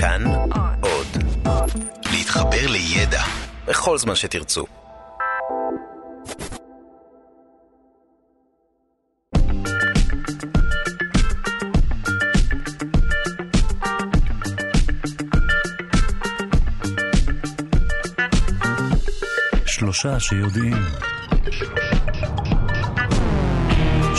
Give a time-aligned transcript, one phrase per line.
[0.00, 0.24] כאן
[0.80, 1.06] עוד.
[2.12, 3.22] להתחבר לידע
[3.66, 4.66] בכל זמן שתרצו.
[19.66, 20.76] שלושה שיודעים.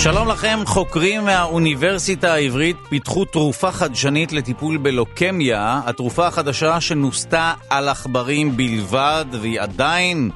[0.04, 5.82] שלום לכם, חוקרים מהאוניברסיטה העברית פיתחו תרופה חדשנית לטיפול בלוקמיה.
[5.86, 10.30] התרופה החדשה שנוסתה על עכברים בלבד, והיא עדיין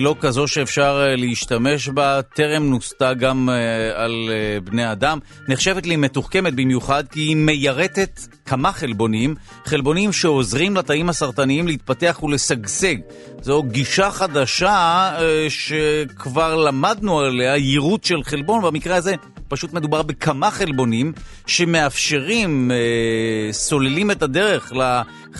[0.00, 5.18] לא כזו שאפשר אה, להשתמש בה, טרם נוסתה גם אה, על אה, בני אדם.
[5.48, 12.96] נחשבת לי מתוחכמת במיוחד כי היא מיירטת כמה חלבונים, חלבונים שעוזרים לתאים הסרטניים להתפתח ולשגשג.
[13.42, 19.14] זו גישה חדשה אה, שכבר למדנו עליה, יירוט של חלבון, במקרה הזה
[19.52, 21.12] פשוט מדובר בכמה חלבונים
[21.46, 24.72] שמאפשרים, אה, סוללים את הדרך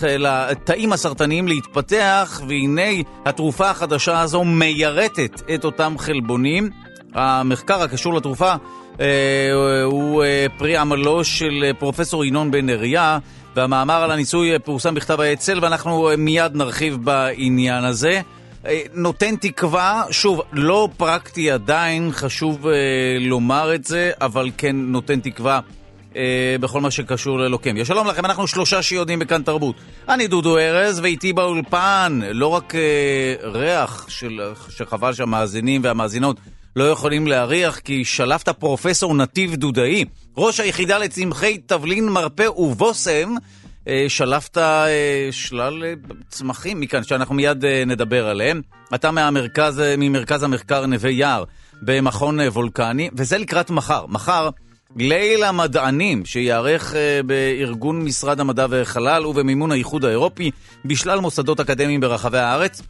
[0.01, 6.69] לתאים הסרטניים להתפתח, והנה התרופה החדשה הזו מיירטת את אותם חלבונים.
[7.13, 8.53] המחקר הקשור לתרופה
[8.99, 9.05] אה,
[9.83, 13.17] הוא אה, פרי עמלו של פרופסור ינון בן אריה,
[13.55, 18.21] והמאמר על הניסוי פורסם בכתב האצ"ל, ואנחנו מיד נרחיב בעניין הזה.
[18.67, 22.73] אה, נותן תקווה, שוב, לא פרקטי עדיין, חשוב אה,
[23.19, 25.59] לומר את זה, אבל כן נותן תקווה
[26.15, 27.85] אה, בכל מה שקשור ללוקמיה.
[27.85, 29.75] שלום לכם, אנחנו שלושה שיודעים בכאן תרבות.
[30.09, 36.37] אני דודו ארז, ואיתי באולפן, לא רק אה, ריח של, שחבל שהמאזינים והמאזינות
[36.75, 40.05] לא יכולים להריח, כי שלפת פרופסור נתיב דודאי,
[40.37, 43.35] ראש היחידה לצמחי תבלין, מרפא ובושם.
[43.87, 45.93] אה, שלפת אה, שלל אה,
[46.29, 48.61] צמחים מכאן, שאנחנו מיד נדבר עליהם.
[48.95, 51.43] אתה מהמרכז, ממרכז המחקר נווה יער
[51.81, 54.05] במכון וולקני, וזה לקראת מחר.
[54.07, 54.49] מחר
[54.95, 56.93] ליל המדענים שייערך
[57.25, 60.51] בארגון משרד המדע והחלל ובמימון האיחוד האירופי
[60.85, 62.81] בשלל מוסדות אקדמיים ברחבי הארץ.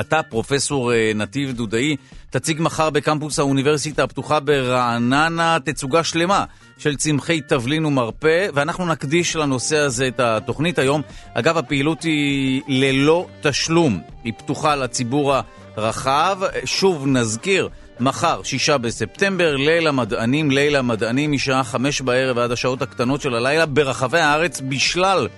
[0.00, 1.96] אתה, פרופסור נתיב דודאי,
[2.30, 6.44] תציג מחר בקמפוס האוניברסיטה הפתוחה ברעננה תצוגה שלמה
[6.78, 11.02] של צמחי תבלין ומרפא, ואנחנו נקדיש לנושא הזה את התוכנית היום.
[11.34, 15.34] אגב, הפעילות היא ללא תשלום, היא פתוחה לציבור
[15.76, 16.38] הרחב.
[16.64, 17.68] שוב, נזכיר,
[18.00, 23.66] מחר, שישה בספטמבר, ליל המדענים, ליל המדענים משעה חמש בערב עד השעות הקטנות של הלילה
[23.66, 25.28] ברחבי הארץ בשלל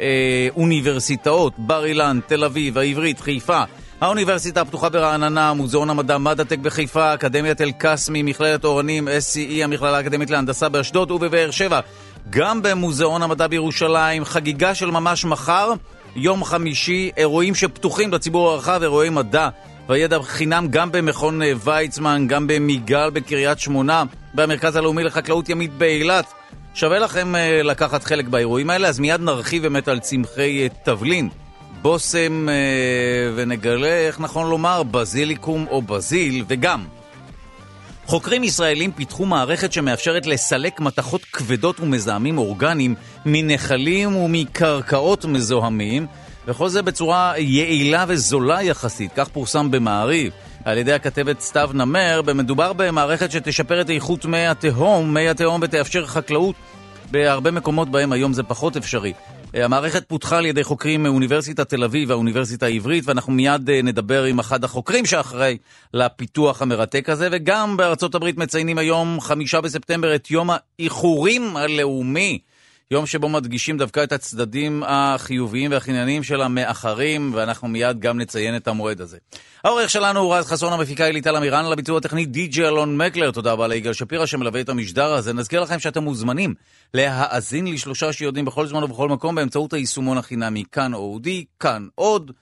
[0.00, 3.62] אה, אוניברסיטאות, בר אילן, תל אביב, העברית, חיפה.
[4.00, 10.68] האוניברסיטה הפתוחה ברעננה, מוזיאון המדע מדעטק בחיפה, אקדמיית אל-קסמי, מכללת אורנים, SCE, המכללה האקדמית להנדסה
[10.68, 11.80] באשדוד ובבאר שבע.
[12.30, 15.72] גם במוזיאון המדע בירושלים, חגיגה של ממש מחר,
[16.16, 19.48] יום חמישי, אירועים שפתוחים לציבור הרחב, אירועי מדע
[19.88, 26.32] והידע חינם גם במכון אה, ויצמן, גם במיגל בקריית שמונה, במרכז הלאומי לחקלאות ימית באילת.
[26.74, 31.28] שווה לכם uh, לקחת חלק באירועים האלה, אז מיד נרחיב באמת על צמחי uh, תבלין.
[31.82, 32.54] בושם אה,
[33.34, 36.84] ונגלה, איך נכון לומר, בזיליקום או בזיל, וגם
[38.06, 42.94] חוקרים ישראלים פיתחו מערכת שמאפשרת לסלק מתכות כבדות ומזהמים אורגניים
[43.26, 46.06] מנחלים ומקרקעות מזוהמים,
[46.46, 50.32] וכל זה בצורה יעילה וזולה יחסית, כך פורסם במעריב.
[50.64, 56.06] על ידי הכתבת סתיו נמר, מדובר במערכת שתשפר את איכות מי התהום, מי התהום ותאפשר
[56.06, 56.54] חקלאות
[57.10, 59.12] בהרבה מקומות בהם היום זה פחות אפשרי.
[59.54, 64.38] המערכת פותחה על ידי חוקרים מאוניברסיטת תל אביב והאוניברסיטה העברית, ואנחנו מיד אה, נדבר עם
[64.38, 65.56] אחד החוקרים שאחראי
[65.94, 72.38] לפיתוח המרתק הזה, וגם בארצות הברית מציינים היום, חמישה בספטמבר, את יום האיחורים הלאומי.
[72.92, 78.68] יום שבו מדגישים דווקא את הצדדים החיוביים והחנייניים של המאחרים, ואנחנו מיד גם נציין את
[78.68, 79.18] המועד הזה.
[79.64, 83.30] העורך שלנו הוא רז חסון, המפיקה היא ליטל אמירן, על הביצוע הטכני די.ג'י אלון מקלר,
[83.30, 85.32] תודה רבה ליגאל שפירא שמלווה את המשדר הזה.
[85.32, 86.54] נזכיר לכם שאתם מוזמנים
[86.94, 92.32] להאזין לשלושה שיודעים בכל זמן ובכל מקום באמצעות היישומון החינמי כאן אודי, כאן עוד.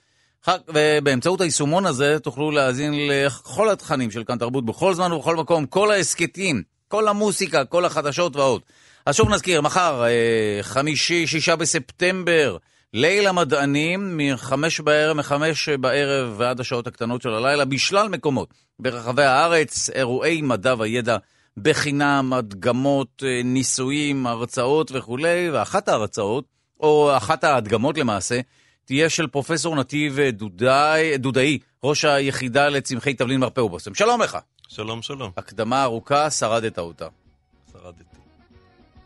[0.69, 5.91] ובאמצעות היישומון הזה תוכלו להאזין לכל התכנים של כאן תרבות בכל זמן ובכל מקום, כל
[5.91, 8.62] ההסכתים, כל המוסיקה, כל החדשות ועוד.
[9.08, 12.56] אז שוב נזכיר, מחר, אה, חמישי, שישה בספטמבר,
[12.94, 19.90] ליל המדענים, מחמש בערב, מחמש בערב ועד השעות הקטנות של הלילה, בשלל מקומות ברחבי הארץ,
[19.90, 21.16] אירועי מדע וידע
[21.56, 26.44] בחינם, הדגמות, אה, ניסויים, הרצאות וכולי, ואחת ההרצאות,
[26.81, 28.40] או אחת ההדגמות למעשה,
[28.84, 33.94] תהיה של פרופסור נתיב דודאי, דודאי, ראש היחידה לצמחי תבלין מרפא ובושם.
[33.94, 34.38] שלום לך.
[34.69, 35.31] שלום, שלום.
[35.37, 37.06] הקדמה ארוכה, שרדת אותה.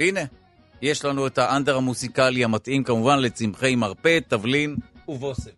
[0.02, 0.20] הנה,
[0.82, 4.76] יש לנו את האנדר המוסיקלי המתאים כמובן לצמחי מרפא, תבלין
[5.08, 5.50] ובושם.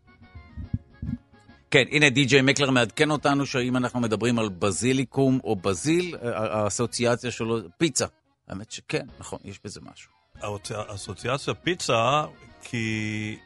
[1.70, 7.58] כן, הנה די.ג'יי מקלר מעדכן אותנו שאם אנחנו מדברים על בזיליקום או בזיל, האסוציאציה שלו,
[7.78, 8.06] פיצה.
[8.48, 10.10] האמת שכן, נכון, יש בזה משהו.
[10.94, 12.24] אסוציאציה פיצה,
[12.62, 13.36] כי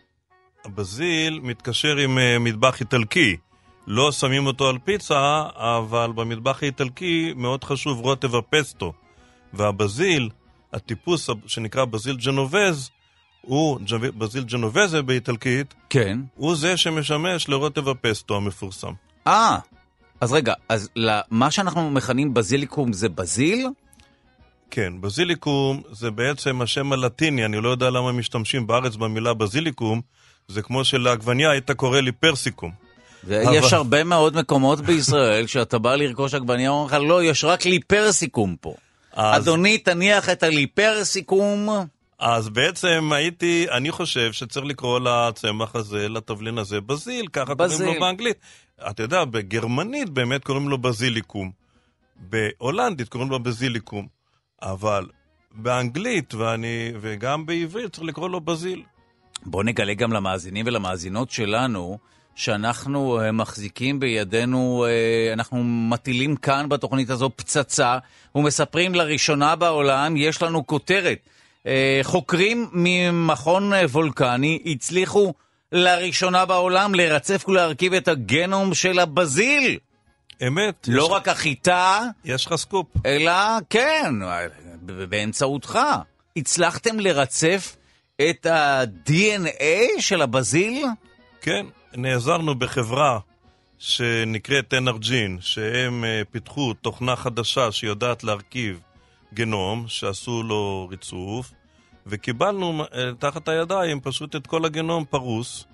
[0.64, 3.36] הבזיל מתקשר עם אה, מטבח איטלקי.
[3.86, 8.92] לא שמים אותו על פיצה, אבל במטבח האיטלקי מאוד חשוב רוטב הפסטו.
[9.52, 10.28] והבזיל,
[10.72, 12.90] הטיפוס שנקרא בזיל ג'נובז,
[13.40, 13.80] הוא,
[14.18, 16.18] בזיל ג'נובזה באיטלקית, כן.
[16.34, 18.92] הוא זה שמשמש לרוטב הפסטו המפורסם.
[19.26, 19.58] אה,
[20.20, 20.88] אז רגע, אז
[21.30, 23.68] מה שאנחנו מכנים בזיליקום זה בזיל?
[24.70, 30.00] כן, בזיליקום זה בעצם השם הלטיני, אני לא יודע למה משתמשים בארץ במילה בזיליקום,
[30.48, 32.70] זה כמו שלעגבניה היית קורא לי פרסיקום.
[33.24, 33.76] ויש אבל...
[33.76, 38.74] הרבה מאוד מקומות בישראל שאתה בא לרכוש עגבניה, אומרים לך, לא, יש רק ליפרסיקום פה.
[39.18, 39.42] אז...
[39.42, 41.68] אדוני, תניח את הליפרסיקום.
[42.18, 47.78] אז בעצם הייתי, אני חושב שצריך לקרוא לצמח הזה, לתבלין הזה, בזיל, ככה בזיל.
[47.78, 48.36] קוראים לו באנגלית.
[48.90, 51.50] אתה יודע, בגרמנית באמת קוראים לו בזיליקום.
[52.16, 54.06] בהולנדית קוראים לו בזיליקום.
[54.62, 55.06] אבל
[55.52, 58.82] באנגלית ואני, וגם בעברית צריך לקרוא לו בזיל.
[59.46, 61.98] בוא נגלה גם למאזינים ולמאזינות שלנו,
[62.38, 67.98] שאנחנו uh, מחזיקים בידינו, uh, אנחנו מטילים כאן בתוכנית הזו פצצה,
[68.34, 71.18] ומספרים לראשונה בעולם, יש לנו כותרת.
[71.62, 71.68] Uh,
[72.02, 75.34] חוקרים ממכון וולקני הצליחו
[75.72, 79.78] לראשונה בעולם לרצף ולהרכיב את הגנום של הבזיל.
[80.46, 80.88] אמת.
[80.88, 82.00] לא רק החיטה.
[82.24, 82.86] יש לך סקופ.
[83.06, 83.32] אלא,
[83.70, 84.14] כן,
[84.82, 85.78] באמצעותך.
[86.36, 87.76] הצלחתם לרצף
[88.30, 90.86] את ה-DNA של הבזיל?
[91.40, 93.18] כן, נעזרנו בחברה
[93.78, 98.80] שנקראת אנרג'ין, שהם אה, פיתחו תוכנה חדשה שיודעת להרכיב
[99.34, 101.52] גנום, שעשו לו ריצוף,
[102.06, 105.64] וקיבלנו אה, תחת הידיים פשוט את כל הגנום פרוס,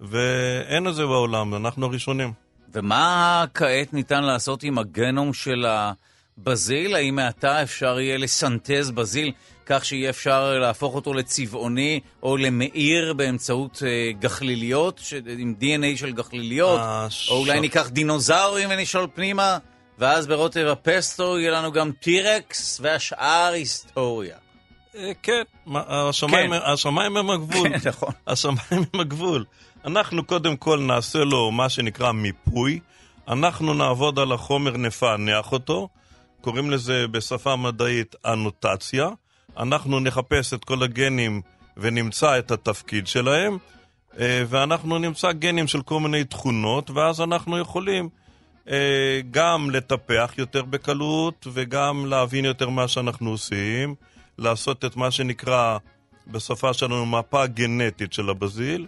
[0.00, 2.32] ואין את זה בעולם, אנחנו הראשונים.
[2.72, 6.94] ומה כעת ניתן לעשות עם הגנום של הבזיל?
[6.94, 9.32] האם מעתה אפשר יהיה לסנטז בזיל
[9.70, 15.14] כך שיהיה אפשר להפוך אותו לצבעוני או למאיר באמצעות uh, גחליליות, ש...
[15.38, 16.80] עם DNA של גחליליות?
[16.82, 17.30] הש...
[17.30, 19.58] או אולי ניקח דינוזאורים ונשאול פנימה,
[19.98, 24.36] ואז ברוטב הפסטו יהיה לנו גם טירקס והשאר היסטוריה.
[24.96, 25.42] אה, כן,
[25.74, 26.58] השמיים, כן.
[26.64, 27.68] השמיים הם הגבול.
[27.78, 28.12] כן, נכון.
[28.26, 29.44] השמיים הם הגבול.
[29.84, 32.80] אנחנו קודם כל נעשה לו מה שנקרא מיפוי.
[33.28, 35.88] אנחנו נעבוד על החומר, נפענח אותו.
[36.40, 39.08] קוראים לזה בשפה מדעית אנוטציה.
[39.56, 41.40] אנחנו נחפש את כל הגנים
[41.76, 43.58] ונמצא את התפקיד שלהם,
[44.18, 48.08] אה, ואנחנו נמצא גנים של כל מיני תכונות, ואז אנחנו יכולים
[48.68, 53.94] אה, גם לטפח יותר בקלות וגם להבין יותר מה שאנחנו עושים,
[54.38, 55.78] לעשות את מה שנקרא
[56.26, 58.86] בשפה שלנו מפה גנטית של הבזיל,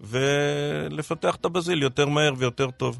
[0.00, 2.98] ולפתח את הבזיל יותר מהר ויותר טוב.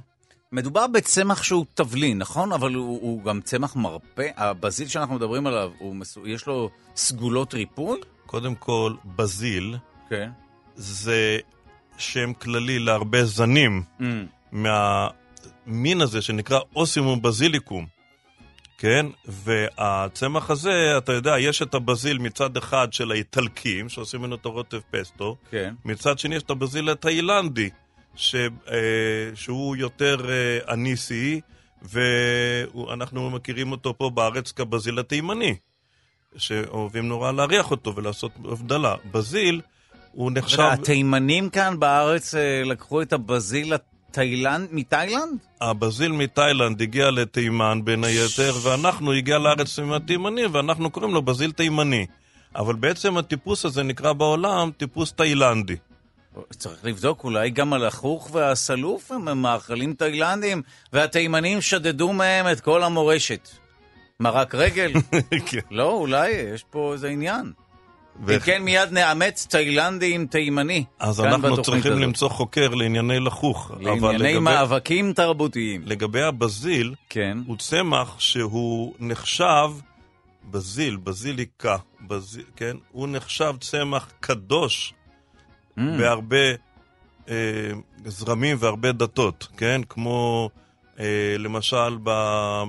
[0.52, 2.52] מדובר בצמח שהוא תבלין, נכון?
[2.52, 4.28] אבל הוא, הוא גם צמח מרפא.
[4.36, 6.26] הבזיל שאנחנו מדברים עליו, מסו...
[6.26, 8.00] יש לו סגולות ריפוי?
[8.26, 9.76] קודם כל, בזיל
[10.08, 10.30] כן.
[10.76, 11.38] זה
[11.98, 14.04] שם כללי להרבה זנים mm.
[14.52, 17.86] מהמין הזה שנקרא אוסימום בזיליקום.
[18.78, 19.06] כן?
[19.24, 24.80] והצמח הזה, אתה יודע, יש את הבזיל מצד אחד של האיטלקים, שעושים ממנו את הרוטב
[24.90, 25.74] פסטו, כן.
[25.84, 27.70] מצד שני יש את הבזיל התאילנדי,
[28.20, 28.78] ש, אה,
[29.34, 31.40] שהוא יותר אה, אניסי,
[31.82, 35.54] ואנחנו מכירים אותו פה בארץ כבזיל התימני,
[36.36, 38.94] שאוהבים נורא להריח אותו ולעשות הבדלה.
[39.12, 39.60] בזיל,
[40.12, 40.60] הוא נחשב...
[40.60, 43.72] התימנים כאן בארץ אה, לקחו את הבזיל
[44.10, 45.38] תאילנד, מתאילנד?
[45.60, 51.52] הבזיל מתאילנד הגיע לתימן בין היתר, ואנחנו הגיע לארץ עם התימני, ואנחנו קוראים לו בזיל
[51.52, 52.06] תימני.
[52.56, 55.76] אבל בעצם הטיפוס הזה נקרא בעולם טיפוס תאילנדי.
[56.50, 63.48] צריך לבדוק, אולי גם הלחוך והסלוף הם מאכלים תאילנדים, והתימנים שדדו מהם את כל המורשת.
[64.20, 64.92] מרק רגל?
[65.46, 65.58] כן.
[65.70, 67.52] לא, אולי, יש פה איזה עניין.
[68.26, 68.34] ו...
[68.34, 70.84] אם כן, מיד נאמץ תאילנדי עם תימני.
[70.98, 72.02] אז אנחנו צריכים הזאת.
[72.02, 73.70] למצוא חוקר לענייני לחוך.
[73.80, 74.38] לענייני לגבי...
[74.38, 75.82] מאבקים תרבותיים.
[75.84, 77.38] לגבי הבזיל, כן.
[77.46, 79.70] הוא צמח שהוא נחשב,
[80.50, 82.76] בזיל, בזיליקה, בזיל, כן?
[82.92, 84.94] הוא נחשב צמח קדוש
[85.80, 85.98] mm.
[85.98, 86.50] בהרבה
[87.28, 87.34] אה,
[88.04, 89.80] זרמים והרבה דתות, כן?
[89.88, 90.50] כמו
[90.98, 92.64] אה, למשל ב, אה,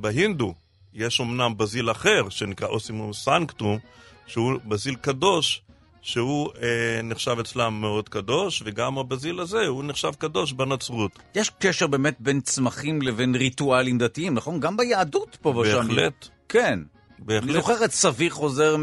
[0.00, 0.54] בהינדו,
[0.94, 3.78] יש אמנם בזיל אחר, שנקרא אוסימום סנקטום,
[4.26, 5.62] שהוא בזיל קדוש,
[6.02, 11.18] שהוא אה, נחשב אצלם מאוד קדוש, וגם הבזיל הזה הוא נחשב קדוש בנצרות.
[11.34, 14.60] יש קשר באמת בין צמחים לבין ריטואלים דתיים, נכון?
[14.60, 15.88] גם ביהדות פה ושם.
[15.88, 16.28] בהחלט.
[16.48, 16.78] כן.
[17.18, 17.44] בהחלט.
[17.44, 18.76] אני זוכר את סבי חוזר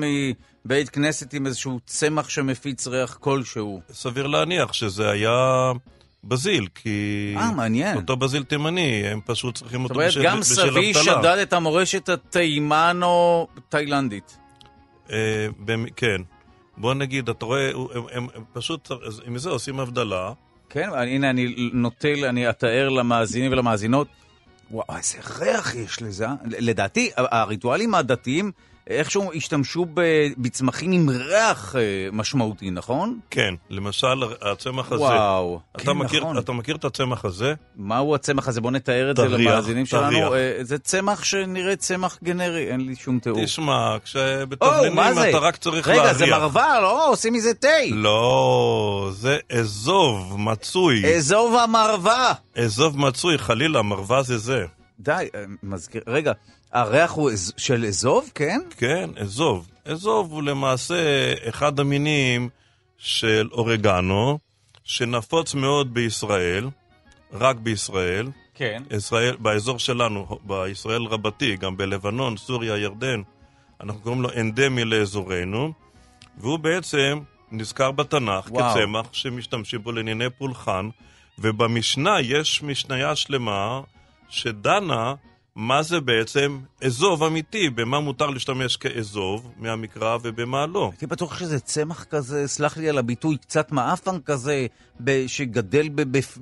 [0.68, 3.82] מבית כנסת עם איזשהו צמח שמפיץ ריח כלשהו.
[3.92, 5.72] סביר להניח שזה היה...
[6.24, 7.34] בזיל, כי...
[7.38, 7.98] אה, מעניין.
[7.98, 10.42] אותו בזיל תימני, הם פשוט צריכים אותו בשל אבטלה.
[10.44, 12.10] זאת אומרת, גם סבי שדד את המורשת
[13.10, 14.38] התימנו-תאילנדית.
[15.12, 16.22] אה, במ- כן.
[16.78, 18.90] בוא נגיד, אתה רואה, הוא- הם, הם, הם פשוט,
[19.26, 20.32] עם זה עושים הבדלה.
[20.70, 24.08] כן, הנה אני נוטל, אני אתאר למאזינים ולמאזינות.
[24.72, 26.26] וואו, איזה ריח יש לזה.
[26.28, 26.34] אה?
[26.46, 28.52] לדעתי, הריטואלים הדתיים
[28.90, 29.86] איכשהו השתמשו
[30.38, 33.20] בצמחים עם ריח אה, משמעותי, נכון?
[33.30, 35.04] כן, למשל, הצמח הזה.
[35.04, 36.38] וואו, אתה, כן, מכיר, נכון.
[36.38, 37.54] אתה מכיר את הצמח הזה?
[37.76, 38.62] מהו הצמח הזה?
[38.62, 40.10] בוא נתאר את זה תריח, למאזינים שלנו.
[40.12, 40.32] תריח.
[40.34, 43.44] אה, זה צמח שנראה צמח גנרי, אין לי שום תיאור.
[43.44, 45.30] תשמע, כשבתבלינים מה זה?
[45.30, 46.04] אתה רק צריך להריח.
[46.04, 47.10] רגע, זה מרווה, לא?
[47.10, 47.68] עושים מזה תה.
[47.92, 51.16] לא, זה אזוב מצוי.
[51.16, 52.34] אזוב המרווה.
[52.56, 54.66] אזוב מצוי, חלילה, מרווה זה זה.
[55.00, 56.32] די, אה, מזכיר, רגע,
[56.74, 58.60] הריח הוא אז- של אזוב, כן?
[58.78, 59.68] כן, אזוב.
[59.86, 60.96] אזוב הוא למעשה
[61.50, 62.50] אחד המינים
[62.98, 64.40] של אורגנו,
[64.84, 66.70] שנפוץ מאוד בישראל,
[67.34, 68.28] רק בישראל.
[68.56, 68.84] כן.
[68.92, 73.22] ישראל, באזור שלנו, בישראל רבתי, גם בלבנון, סוריה, ירדן,
[73.84, 75.74] אנחנו קוראים לו אנדמי לאזורנו,
[76.38, 77.20] והוא בעצם
[77.52, 78.74] נזכר בתנ"ך וואו.
[78.76, 80.90] כצמח שמשתמשים בו לענייני פולחן,
[81.40, 83.82] ובמשנה יש משניה שלמה
[84.30, 85.14] שדנה
[85.58, 90.90] מה זה בעצם אזוב אמיתי, במה מותר להשתמש כאזוב מהמקרא ובמה לא.
[90.92, 94.66] הייתי בטוח שזה צמח כזה, סלח לי על הביטוי, קצת מעפן כזה,
[95.28, 95.90] שגדל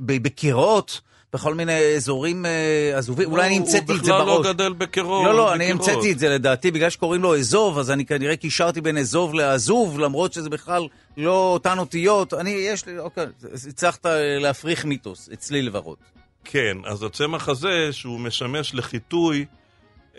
[0.06, 1.02] בקירות,
[1.34, 3.32] בכל מיני אזורים אה, עזובים.
[3.32, 4.46] אולי אני המצאתי את זה הוא בכלל בראש.
[4.46, 5.26] לא גדל בקירות.
[5.26, 5.88] לא, לא, אני בקירות.
[5.90, 10.00] המצאתי את זה לדעתי, בגלל שקוראים לו אזוב, אז אני כנראה קישרתי בין אזוב לעזוב,
[10.00, 12.34] למרות שזה בכלל לא אותן אותיות.
[12.34, 13.26] אני, יש לי, אוקיי,
[13.70, 15.98] הצלחת אה, להפריך מיתוס, אצלי לפחות.
[16.46, 19.46] כן, אז הצמח הזה, שהוא משמש לחיטוי...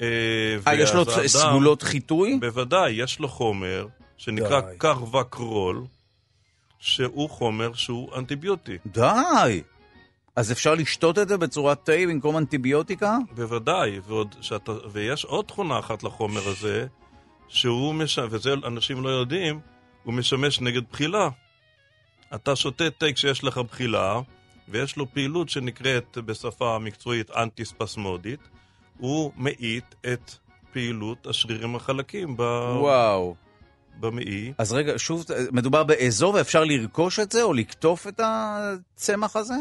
[0.00, 0.06] אה,
[0.66, 2.38] אה, יש לו האדם- סגולות חיטוי?
[2.40, 4.60] בוודאי, יש לו חומר שנקרא.
[4.78, 5.84] קרווקרול,
[6.78, 8.78] שהוא חומר שהוא אנטיביוטי.
[8.86, 9.62] די!
[10.36, 13.16] אז אפשר לשתות את זה בצורת תה במקום אנטיביוטיקה?
[13.34, 16.86] בוודאי, ועוד שאתה, ויש עוד תכונה אחת לחומר הזה,
[17.48, 19.60] שהוא משמש, וזה אנשים לא יודעים,
[20.02, 21.28] הוא משמש נגד בחילה.
[22.34, 24.20] אתה שותה תה כשיש לך בחילה,
[24.68, 28.40] ויש לו פעילות שנקראת בשפה המקצועית אנטי-ספסמודית,
[28.98, 30.34] הוא מאיט את
[30.72, 32.40] פעילות השרירים החלקים ב...
[32.80, 33.34] וואו.
[34.00, 34.52] במעי.
[34.58, 39.54] אז רגע, שוב, מדובר באזור ואפשר לרכוש את זה או לקטוף את הצמח הזה?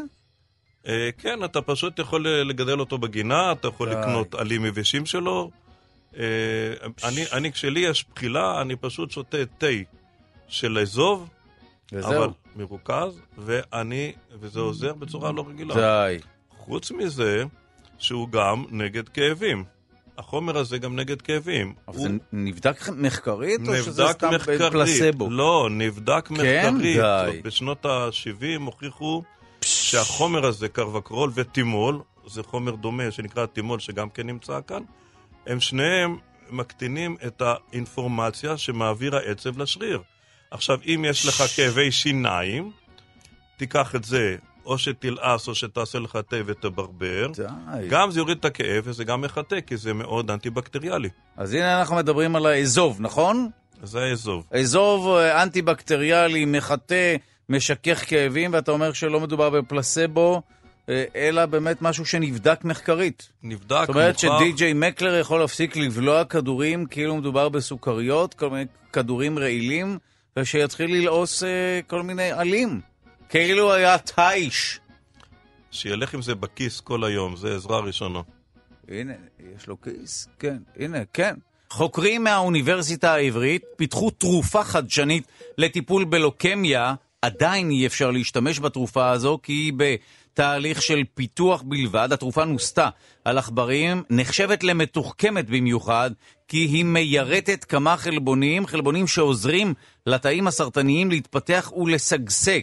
[0.88, 3.96] אה, כן, אתה פשוט יכול לגדל אותו בגינה, אתה יכול די.
[3.96, 5.52] לקנות עלים יבשים שלו.
[6.18, 6.24] אה,
[7.04, 9.68] אני, אני, כשלי יש בחילה, אני פשוט שותה תה
[10.48, 11.30] של אזוב,
[11.94, 12.12] וזהו.
[12.12, 15.76] אבל מרוכז, ואני, וזה עוזר בצורה לא רגילה.
[15.76, 16.20] די.
[16.58, 17.44] חוץ מזה,
[17.98, 19.64] שהוא גם נגד כאבים.
[20.18, 21.74] החומר הזה גם נגד כאבים.
[21.88, 24.62] אבל הוא זה נבדק מחקרית או שזה נבדק סתם מחקרית.
[24.72, 25.30] פלסבו?
[25.30, 26.34] לא, נבדק כן?
[26.34, 26.98] מחקרית.
[26.98, 27.42] די.
[27.44, 29.24] בשנות ה-70 הוכיחו
[29.62, 34.84] שהחומר הזה, קרווקרול וטימול, זה חומר דומה שנקרא טימול, שגם כן נמצא כאן,
[35.48, 36.18] הם שניהם
[36.50, 40.02] מקטינים את האינפורמציה שמעביר העצב לשריר.
[40.56, 42.72] עכשיו, אם יש לך כאבי שיניים,
[43.58, 44.36] תיקח את זה,
[44.66, 47.28] או שתלעס או שתעשה לך תה ותברבר.
[47.36, 47.88] די.
[47.90, 51.10] גם זה יוריד את הכאב וזה גם מחטא, כי זה מאוד אנטי-בקטריאלי.
[51.38, 53.50] אז הנה אנחנו מדברים על האזוב, נכון?
[53.84, 54.44] זה האזוב.
[54.52, 57.16] אזוב אה, אנטי-בקטריאלי, מחטא,
[57.50, 60.42] משכך כאבים, ואתה אומר שלא מדובר בפלסבו,
[60.90, 63.30] אה, אלא באמת משהו שנבדק מחקרית.
[63.44, 64.38] נבדק, זאת אומרת מוכח.
[64.40, 69.98] שדי.ג'יי מקלר יכול להפסיק לבלוע כדורים כאילו מדובר בסוכריות, כל מיני כדורים רעילים,
[70.40, 72.82] ושיתחיל ללעוס אה, כל מיני עלים.
[73.30, 74.80] כאילו היה תיש.
[75.72, 78.22] שילך עם זה בכיס כל היום, זה עזרה ראשונה.
[78.88, 79.14] הנה,
[79.56, 81.36] יש לו כיס, כן, הנה, כן.
[81.70, 85.28] חוקרים מהאוניברסיטה העברית פיתחו תרופה חדשנית
[85.58, 86.94] לטיפול בלוקמיה.
[87.22, 89.74] עדיין אי אפשר להשתמש בתרופה הזו כי היא
[90.36, 92.10] בתהליך של פיתוח בלבד.
[92.12, 92.90] התרופה נוסתה
[93.26, 96.12] על עכברים, נחשבת למתוחכמת במיוחד
[96.48, 99.74] כי היא מיירטת כמה חלבונים, חלבונים שעוזרים
[100.06, 102.60] לתאים הסרטניים להתפתח ולשגשג.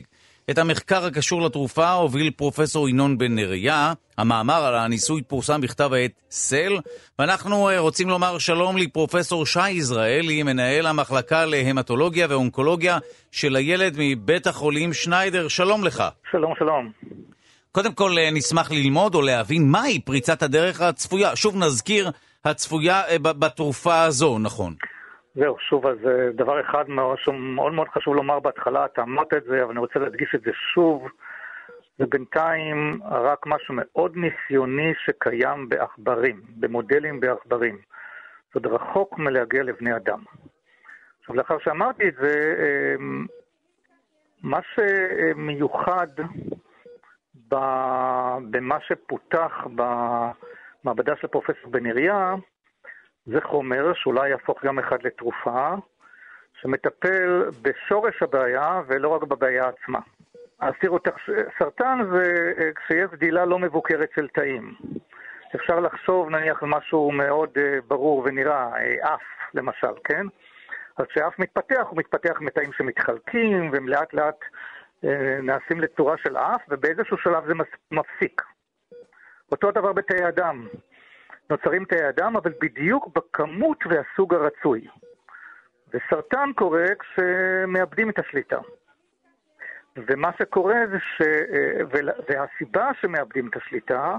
[0.50, 3.92] את המחקר הקשור לתרופה הוביל פרופסור ינון בן נריה.
[4.18, 6.78] המאמר על הניסוי פורסם בכתב העת סל,
[7.18, 12.98] ואנחנו אה, רוצים לומר שלום לפרופסור שי יזרעאלי, מנהל המחלקה להמטולוגיה ואונקולוגיה
[13.30, 15.48] של הילד מבית החולים שניידר.
[15.48, 16.04] שלום לך.
[16.30, 16.92] שלום, שלום.
[17.72, 21.36] קודם כל אה, נשמח ללמוד או להבין מהי פריצת הדרך הצפויה.
[21.36, 22.10] שוב נזכיר,
[22.44, 24.74] הצפויה אה, בתרופה הזו, נכון.
[25.34, 29.44] זהו, שוב, אז אה, דבר אחד מאוד מאוד, מאוד חשוב לומר בהתחלה, אתה אמרת את
[29.44, 31.08] זה, אבל אני רוצה להדגיש את זה שוב.
[31.98, 37.74] זה בינתיים רק משהו מאוד ניסיוני שקיים בעכברים, במודלים בעכברים.
[38.54, 40.18] זה עוד רחוק מלהגיע לבני אדם.
[41.20, 42.54] עכשיו, לאחר שאמרתי את זה,
[44.42, 46.08] מה שמיוחד
[48.50, 52.34] במה שפותח במעבדה של פרופסור בן עירייה,
[53.26, 55.74] זה חומר שאולי יהפוך יום אחד לתרופה,
[56.60, 59.98] שמטפל בשורש הבעיה ולא רק בבעיה עצמה.
[60.60, 60.98] אז תראו,
[61.58, 64.74] סרטן זה אה, כשיש גדילה לא מבוקרת של תאים.
[65.54, 68.68] אפשר לחשוב נניח על משהו מאוד אה, ברור ונראה,
[69.00, 69.22] אף
[69.54, 70.26] למשל, כן?
[70.96, 74.48] אז כשאף מתפתח, הוא מתפתח מתאים שמתחלקים, והם לאט לאט אה,
[75.42, 77.52] נעשים לצורה של אף, ובאיזשהו שלב זה
[77.90, 78.42] מפסיק.
[79.52, 80.66] אותו הדבר בתאי אדם.
[81.50, 84.88] נוצרים תאי אדם, אבל בדיוק בכמות והסוג הרצוי.
[85.94, 88.58] וסרטן קורה כשמאבדים את השליטה.
[89.96, 91.22] ומה שקורה זה ש...
[91.22, 94.16] אה, והסיבה שמאבדים את השליטה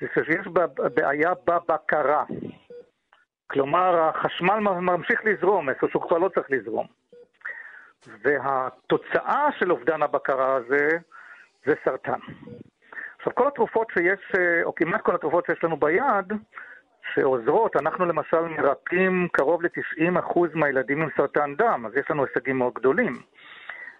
[0.00, 0.46] זה שיש
[0.94, 2.24] בעיה בבקרה.
[3.46, 6.86] כלומר, החשמל ממשיך לזרום, איפה שהוא כבר לא צריך לזרום.
[8.22, 10.88] והתוצאה של אובדן הבקרה הזה
[11.66, 12.18] זה סרטן.
[13.18, 16.32] עכשיו, כל התרופות שיש, אה, או כמעט כל התרופות שיש לנו ביד,
[17.14, 22.74] שעוזרות, אנחנו למשל מרפאים קרוב ל-90% מהילדים עם סרטן דם, אז יש לנו הישגים מאוד
[22.74, 23.22] גדולים.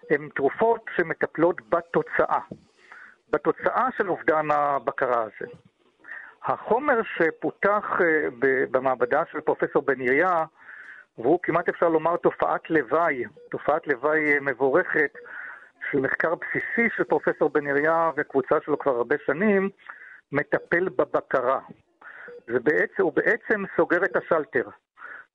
[0.09, 2.39] הן תרופות שמטפלות בתוצאה,
[3.29, 5.51] בתוצאה של אובדן הבקרה הזה.
[6.43, 8.27] החומר שפותח אה,
[8.71, 10.45] במעבדה של פרופסור בן יריה,
[11.17, 15.13] והוא כמעט אפשר לומר תופעת לוואי, תופעת לוואי מבורכת
[15.91, 19.69] של מחקר בסיסי של פרופסור בן יריה וקבוצה שלו כבר הרבה שנים,
[20.31, 21.59] מטפל בבקרה.
[22.47, 24.69] ובעצם, הוא בעצם סוגר את השלטר.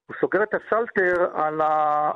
[0.05, 1.61] הוא סוגר את השלטר על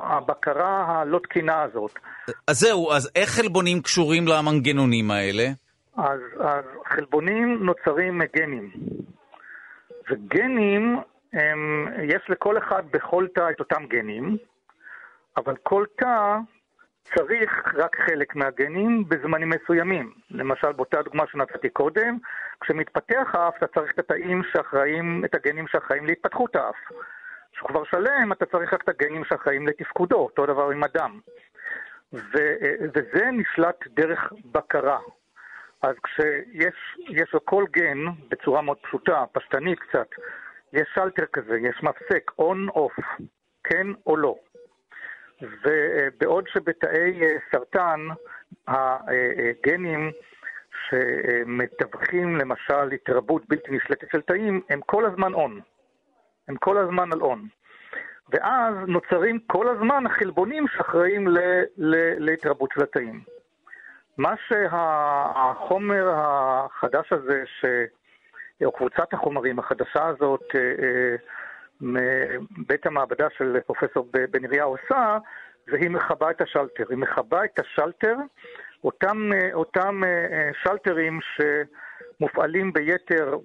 [0.00, 1.98] הבקרה הלא תקינה הזאת.
[2.46, 5.44] אז זהו, אז איך חלבונים קשורים למנגנונים האלה?
[5.96, 8.70] אז, אז חלבונים נוצרים מגנים.
[10.10, 11.00] וגנים,
[12.02, 14.36] יש לכל אחד בכל תא את אותם גנים,
[15.36, 16.38] אבל כל תא
[17.04, 20.12] צריך רק חלק מהגנים בזמנים מסוימים.
[20.30, 22.18] למשל, באותה דוגמה שנתתי קודם,
[22.60, 26.76] כשמתפתח האף אתה צריך את התאים שאחראים, את הגנים שאחראים להתפתחות האף.
[27.52, 31.20] כשהוא כבר שלם, אתה צריך רק את הגנים שאחראים לתפקודו, אותו דבר עם הדם.
[32.12, 32.36] ו,
[32.94, 34.98] וזה נשלט דרך בקרה.
[35.82, 40.08] אז כשיש לכל גן, בצורה מאוד פשוטה, פשטנית קצת,
[40.74, 43.22] יש שלטר כזה, יש מפסק, on-off,
[43.64, 44.34] כן או לא.
[45.42, 48.00] ובעוד שבתאי אה, סרטן,
[48.68, 50.10] הגנים
[50.88, 55.60] שמתווכים למשל התרבות בלתי נשלטת של תאים, הם כל הזמן on.
[56.48, 57.38] הם כל הזמן על on.
[58.28, 61.28] ואז נוצרים כל הזמן החלבונים שאחראים
[62.18, 63.20] להתרבות של התאים.
[64.18, 67.64] מה שהחומר החדש הזה, ש...
[68.64, 75.18] או קבוצת החומרים החדשה הזאת, אה, אה, מבית המעבדה של פרופסור בן עירייה עושה,
[75.70, 76.84] זה היא מכבה את השלטר.
[76.90, 78.16] היא מכבה את השלטר,
[78.84, 80.00] אותם, אה, אותם
[80.62, 83.36] שלטרים שמופעלים ביתר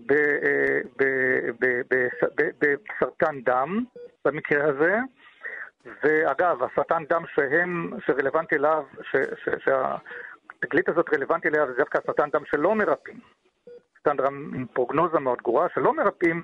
[2.60, 3.84] בסרטן דם,
[4.26, 4.98] במקרה הזה,
[6.04, 9.96] ואגב, הסרטן דם שהם, שרלוונטי אליו, ש, ש, שה,
[10.64, 13.20] התגלית הזאת רלוונטי אליה זה דווקא סרטן דם שלא מרפאים.
[14.04, 16.44] סרטן דם עם פרוגנוזה מאוד גרועה שלא מרפאים,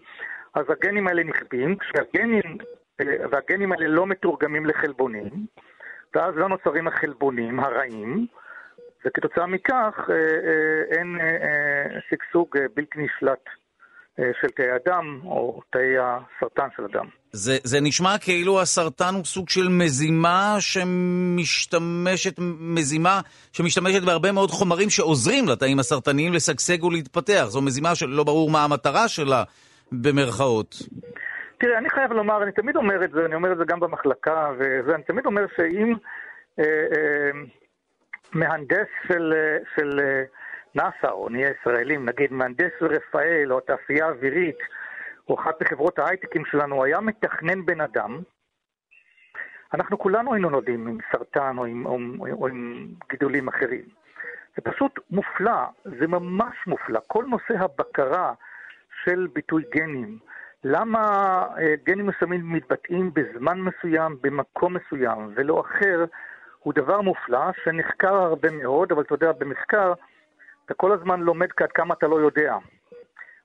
[0.54, 2.58] אז הגנים האלה נכבים, כשהגנים,
[3.32, 5.30] והגנים האלה לא מתורגמים לחלבונים,
[6.16, 8.28] ואז לא נוצרים החלבונים הרעים,
[9.06, 13.44] וכתוצאה מכך אה, אה, אין אה, שגשוג בלתי נשלט
[14.42, 17.06] של תאי הדם או תאי הסרטן של הדם.
[17.32, 24.90] זה, זה נשמע כאילו הסרטן הוא סוג של מזימה שמשתמשת, מזימה שמשתמשת בהרבה מאוד חומרים
[24.90, 27.46] שעוזרים לתאים הסרטניים לשגשג ולהתפתח.
[27.48, 29.44] זו מזימה שלא ברור מה המטרה שלה,
[29.92, 30.76] במרכאות.
[31.58, 34.52] תראה, אני חייב לומר, אני תמיד אומר את זה, אני אומר את זה גם במחלקה,
[34.60, 35.94] ואני תמיד אומר שאם
[36.60, 37.32] אה, אה,
[38.34, 39.34] מהנדס של,
[39.76, 40.24] של אה,
[40.76, 44.58] נאס"א, או נהיה ישראלים, נגיד מהנדס רפאל, או התעשייה האווירית,
[45.30, 48.20] או אחת מחברות ההייטקים שלנו, היה מתכנן בן אדם,
[49.74, 51.98] אנחנו כולנו היינו נולדים עם סרטן או עם, או,
[52.32, 53.86] או עם גידולים אחרים.
[54.56, 57.00] זה פשוט מופלא, זה ממש מופלא.
[57.08, 58.34] כל נושא הבקרה
[59.04, 60.18] של ביטוי גנים,
[60.64, 61.02] למה
[61.58, 66.06] אה, גנים מסוימים מתבטאים בזמן מסוים, במקום מסוים, ולא אחר,
[66.60, 69.94] הוא דבר מופלא שנחקר הרבה מאוד, אבל אתה יודע, במחקר
[70.66, 72.58] אתה כל הזמן לומד עד כמה אתה לא יודע.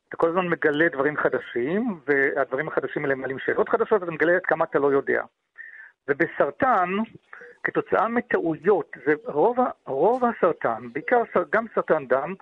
[0.09, 4.47] אתה כל הזמן מגלה דברים חדשים, והדברים החדשים האלה מעלים שאלות חדשות, ואתה מגלה עד
[4.47, 5.23] כמה אתה לא יודע.
[6.09, 6.91] ובסרטן,
[7.65, 9.57] כתוצאה מטעויות, זה רוב,
[9.87, 12.35] רוב הסרטן, בעיקר גם סרטן דם,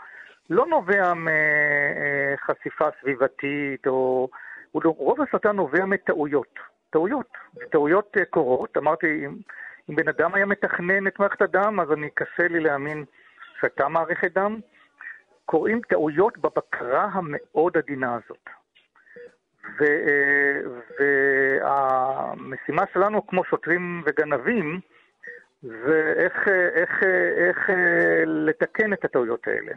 [0.50, 4.28] לא נובע מחשיפה סביבתית, או...
[4.74, 6.58] לא, רוב הסרטן נובע מטעויות.
[6.90, 7.32] טעויות.
[7.70, 8.76] טעויות אה, קורות.
[8.76, 9.36] אמרתי, אם,
[9.90, 13.04] אם בן אדם היה מתכנן את מערכת הדם, אז אני קשה לי להאמין
[13.60, 14.60] שהייתה מערכת דם.
[15.44, 18.48] קורים טעויות בבקרה המאוד עדינה הזאת.
[21.60, 24.80] והמשימה שלנו, כמו שוטרים וגנבים,
[25.62, 27.02] זה איך, איך,
[27.36, 27.70] איך
[28.26, 29.72] לתקן את הטעויות האלה.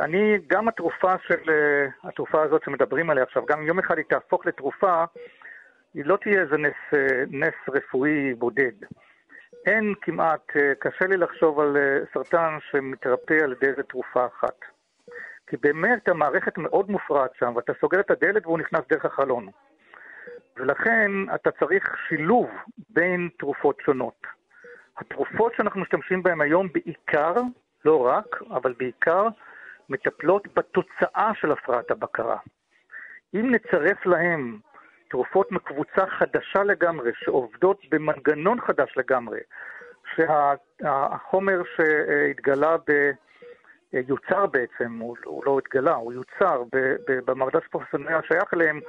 [0.00, 1.50] אני, גם התרופה של,
[2.02, 5.04] התרופה הזאת שמדברים עליה עכשיו, גם יום אחד היא תהפוך לתרופה,
[5.94, 8.72] היא לא תהיה איזה נס, נס רפואי בודד.
[9.66, 11.76] אין כמעט, קשה לי לחשוב על
[12.14, 14.58] סרטן שמתרפא על ידי איזה תרופה אחת.
[15.46, 19.48] כי באמת המערכת מאוד מופרעת שם, ואתה סוגר את הדלת והוא נכנס דרך החלון.
[20.56, 22.50] ולכן אתה צריך שילוב
[22.90, 24.26] בין תרופות שונות.
[24.98, 27.34] התרופות שאנחנו משתמשים בהן היום בעיקר,
[27.84, 29.28] לא רק, אבל בעיקר,
[29.88, 32.36] מטפלות בתוצאה של הפרעת הבקרה.
[33.34, 34.58] אם נצרף להם
[35.12, 39.40] תרופות מקבוצה חדשה לגמרי, שעובדות במנגנון חדש לגמרי,
[40.14, 43.10] שהחומר שהתגלה ב...
[43.92, 46.62] יוצר בעצם, הוא, הוא לא התגלה, הוא יוצר
[47.06, 48.80] במרדס פרופסונל שייך אליהם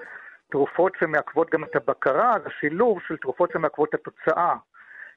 [0.52, 4.56] תרופות שמעכבות גם את הבקרה, זה שילוב של תרופות שמעכבות את התוצאה.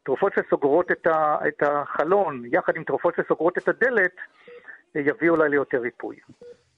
[0.05, 4.17] תרופות שסוגרות את, ה, את החלון, יחד עם תרופות שסוגרות את הדלת,
[4.95, 6.17] יביאו אולי ליותר ריפוי.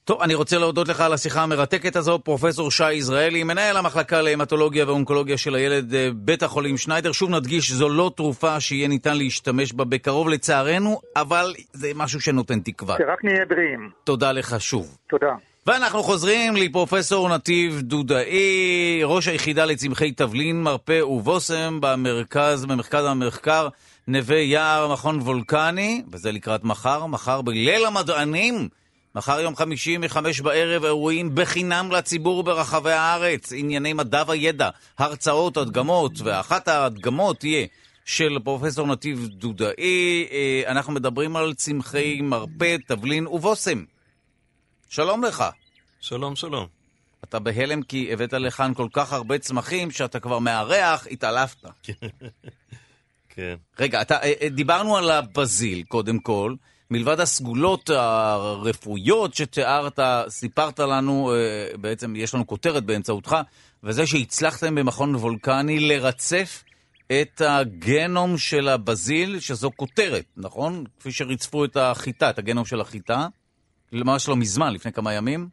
[0.09, 4.87] טוב, אני רוצה להודות לך על השיחה המרתקת הזו, פרופסור שי יזרעאלי, מנהל המחלקה להמטולוגיה
[4.87, 7.13] ואונקולוגיה של הילד אה, בית החולים שניידר.
[7.13, 12.61] שוב נדגיש, זו לא תרופה שיהיה ניתן להשתמש בה בקרוב לצערנו, אבל זה משהו שנותן
[12.61, 12.97] תקווה.
[12.99, 13.91] שרק נהיה בריאים.
[14.05, 14.97] תודה לך שוב.
[15.09, 15.35] תודה.
[15.67, 23.69] ואנחנו חוזרים לפרופסור נתיב דודאי, ראש היחידה לצמחי תבלין, מרפא ובושם במרכז, במרכז המחקר
[24.09, 28.69] נווה יער, מכון וולקני, וזה לקראת מחר, מחר בליל המדענים.
[29.15, 36.13] מחר יום חמישי מחמש בערב אירועים בחינם לציבור ברחבי הארץ, ענייני מדע וידע, הרצאות, הדגמות,
[36.25, 37.67] ואחת ההדגמות תהיה
[38.05, 43.85] של פרופסור נתיב דודאי, אה, אנחנו מדברים על צמחי מרפא, תבלין ובושם.
[44.89, 45.45] שלום לך.
[46.01, 46.67] שלום, שלום.
[47.25, 51.65] אתה בהלם כי הבאת לכאן כל כך הרבה צמחים שאתה כבר מארח, התעלפת.
[53.35, 53.55] כן.
[53.79, 56.55] רגע, אתה, אה, אה, דיברנו על הבזיל קודם כל.
[56.91, 59.99] מלבד הסגולות הרפואיות שתיארת,
[60.29, 63.37] סיפרת לנו, אה, בעצם יש לנו כותרת באמצעותך,
[63.83, 66.65] וזה שהצלחתם במכון וולקני לרצף
[67.13, 70.85] את הגנום של הבזיל, שזו כותרת, נכון?
[71.01, 73.27] כפי שריצפו את החיטה, את הגנום של החיטה,
[73.93, 75.49] ממש לא מזמן, לפני כמה ימים.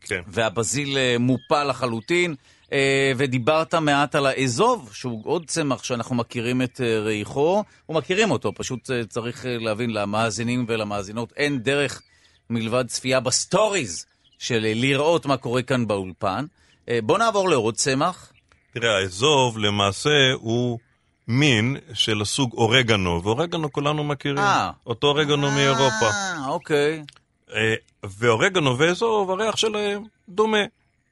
[0.00, 0.20] כן.
[0.26, 2.34] והבזיל אה, מופל לחלוטין.
[2.74, 8.52] אה, ודיברת מעט על האזוב, שהוא עוד צמח שאנחנו מכירים את אה, ריחו, ומכירים אותו,
[8.54, 12.02] פשוט צריך להבין למאזינים ולמאזינות, אין דרך
[12.50, 14.06] מלבד צפייה בסטוריז
[14.38, 16.44] של לראות מה קורה כאן באולפן.
[17.02, 18.32] בוא נעבור לעוד צמח.
[18.72, 20.78] תראה, האזוב למעשה הוא
[21.28, 24.38] מין של הסוג אורגנו, ואורגנו כולנו מכירים.
[24.38, 24.70] אה.
[24.86, 26.06] אותו אורגנו מאירופה.
[26.06, 27.02] אה, אוקיי.
[28.04, 30.64] ואורגנו ואזוב, הריח שלהם דומה.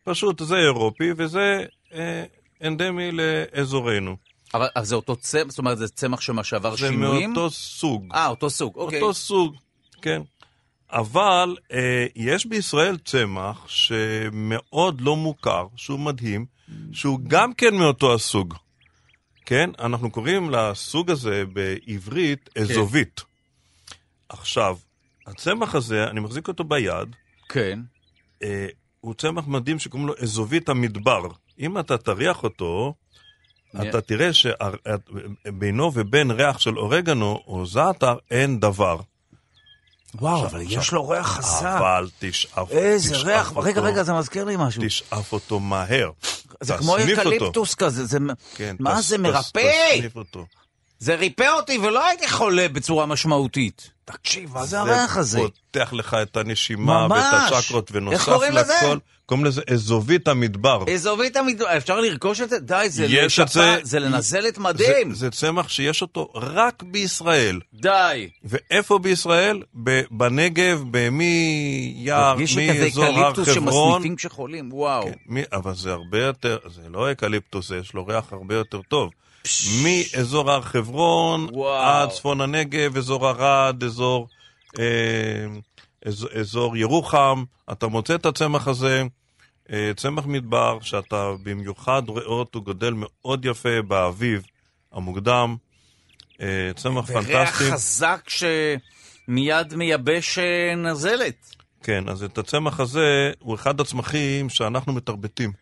[0.04, 2.24] פשוט זה אירופי וזה אה,
[2.64, 4.16] אנדמי לאזורנו.
[4.54, 7.30] אבל זה אותו צמח, זאת אומרת זה צמח שמה שעבר שינויים?
[7.30, 8.06] זה מאותו סוג.
[8.14, 9.00] אה, אותו סוג, אוקיי.
[9.00, 9.56] אותו סוג,
[10.02, 10.22] כן.
[10.90, 16.46] אבל אה, יש בישראל צמח שמאוד לא מוכר, שהוא מדהים,
[16.92, 18.54] שהוא גם כן מאותו הסוג.
[19.46, 19.70] כן?
[19.78, 23.20] אנחנו קוראים לסוג הזה בעברית אזובית.
[23.20, 23.26] כן.
[24.28, 24.76] עכשיו,
[25.26, 27.08] הצמח הזה, אני מחזיק אותו ביד.
[27.48, 27.80] כן.
[28.42, 28.66] אה,
[29.02, 31.22] הוא צמח מדהים שקוראים לו אזובית המדבר.
[31.58, 32.94] אם אתה תריח אותו,
[33.74, 33.82] yeah.
[33.82, 38.96] אתה תראה שבינו ובין ריח של אורגנו או זעתר אין דבר.
[40.14, 41.66] וואו, אבל עכשיו, יש לו ריח חזק.
[41.78, 44.82] אבל תשאף, איזה תשאף ריח, אותו, רגע, רגע, זה מזכיר לי משהו.
[44.86, 46.10] תשאף אותו מהר.
[46.60, 48.18] זה כמו אקליפטוס כזה, זה,
[48.54, 49.94] כן, מה תס, זה מרפא?
[49.96, 50.46] תסניף אותו.
[50.98, 53.90] זה ריפא אותי ולא הייתי חולה בצורה משמעותית.
[54.16, 55.38] תקשיב, מה זה הריח הזה?
[55.38, 57.24] זה פותח לך את הנשימה ממש.
[57.32, 58.74] ואת הצ'קרות, ונוסף איך קוראים לזה?
[59.26, 60.84] קוראים לזה אזובית המדבר.
[60.94, 62.58] אזובית המדבר, אפשר לרכוש את זה?
[62.58, 65.14] די, זה לשפה, זה, זה לנזלת מדהים.
[65.14, 67.60] זה, זה צמח שיש אותו רק בישראל.
[67.74, 68.28] די.
[68.44, 69.62] ואיפה בישראל?
[70.10, 73.54] בנגב, מיער, מאזור הר חברון.
[73.54, 75.04] שמסניפים כשחולים, וואו.
[75.04, 79.10] כן, מי, אבל זה הרבה יותר, זה לא אקליפטוס, יש לו ריח הרבה יותר טוב.
[79.82, 81.48] מאזור הר חברון
[81.80, 84.28] עד צפון הנגב, אזור ערד, אזור,
[84.78, 84.84] אה,
[86.06, 89.02] אזור, אזור ירוחם, אתה מוצא את הצמח הזה,
[89.72, 94.42] אה, צמח מדבר, שאתה במיוחד רואה אותו גדל מאוד יפה באביב
[94.92, 95.56] המוקדם,
[96.40, 97.32] אה, צמח פנטסטי.
[97.34, 101.54] וריח חזק שמיד מייבש אה, נזלת.
[101.82, 105.61] כן, אז את הצמח הזה הוא אחד הצמחים שאנחנו מתרבטים.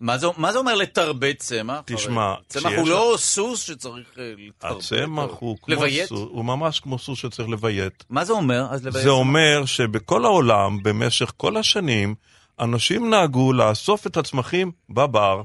[0.00, 1.80] מה זה, מה זה אומר לתרבט צמח?
[1.84, 4.76] תשמע, צמח הוא לא סוס שצריך אה, לתרבט.
[4.76, 6.08] הצמח הוא כמו לביית?
[6.08, 8.04] סוס, הוא ממש כמו סוס שצריך לביית.
[8.10, 8.66] מה זה אומר?
[8.70, 12.14] אז לביית זה אומר שבכל העולם, במשך כל השנים,
[12.60, 15.42] אנשים נהגו לאסוף את הצמחים בבר.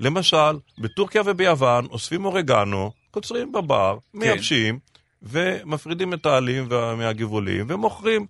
[0.00, 4.18] למשל, בטורקיה וביוון אוספים אורגנו, קוצרים בבר, כן.
[4.18, 4.78] מייבשים,
[5.22, 8.26] ומפרידים את העלים מהגבעולים, ומוכרים,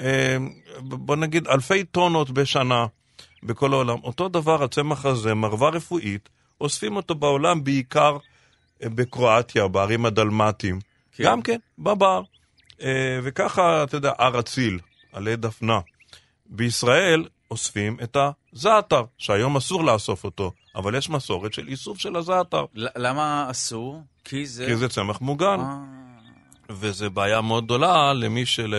[0.00, 0.36] אה,
[0.80, 2.86] בוא נגיד, אלפי טונות בשנה
[3.42, 3.98] בכל העולם.
[4.02, 6.28] אותו דבר הצמח הזה, מרווה רפואית,
[6.60, 8.16] אוספים אותו בעולם בעיקר
[8.82, 10.78] אה, בקרואטיה, בערים הדלמטיים.
[11.12, 11.24] כן.
[11.24, 12.22] גם כן, בבר.
[12.82, 14.78] אה, וככה, אתה יודע, הר אציל,
[15.12, 15.80] עלי דפנה.
[16.46, 18.16] בישראל אוספים את
[18.52, 24.02] הזעתר, שהיום אסור לאסוף אותו, אבל יש מסורת של איסוף של הזעתר, למה אסור?
[24.24, 24.66] כי זה...
[24.66, 25.60] כי זה צמח מוגן.
[25.60, 25.78] אה,
[26.70, 28.74] וזו בעיה מאוד גדולה למי של...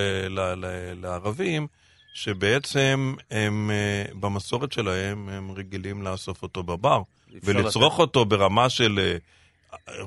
[1.01, 1.67] לערבים,
[2.13, 7.01] שבעצם הם, אה, במסורת שלהם, הם רגילים לאסוף אותו בבר,
[7.43, 8.99] ולצרוך אותו ברמה של...
[8.99, 9.17] אה,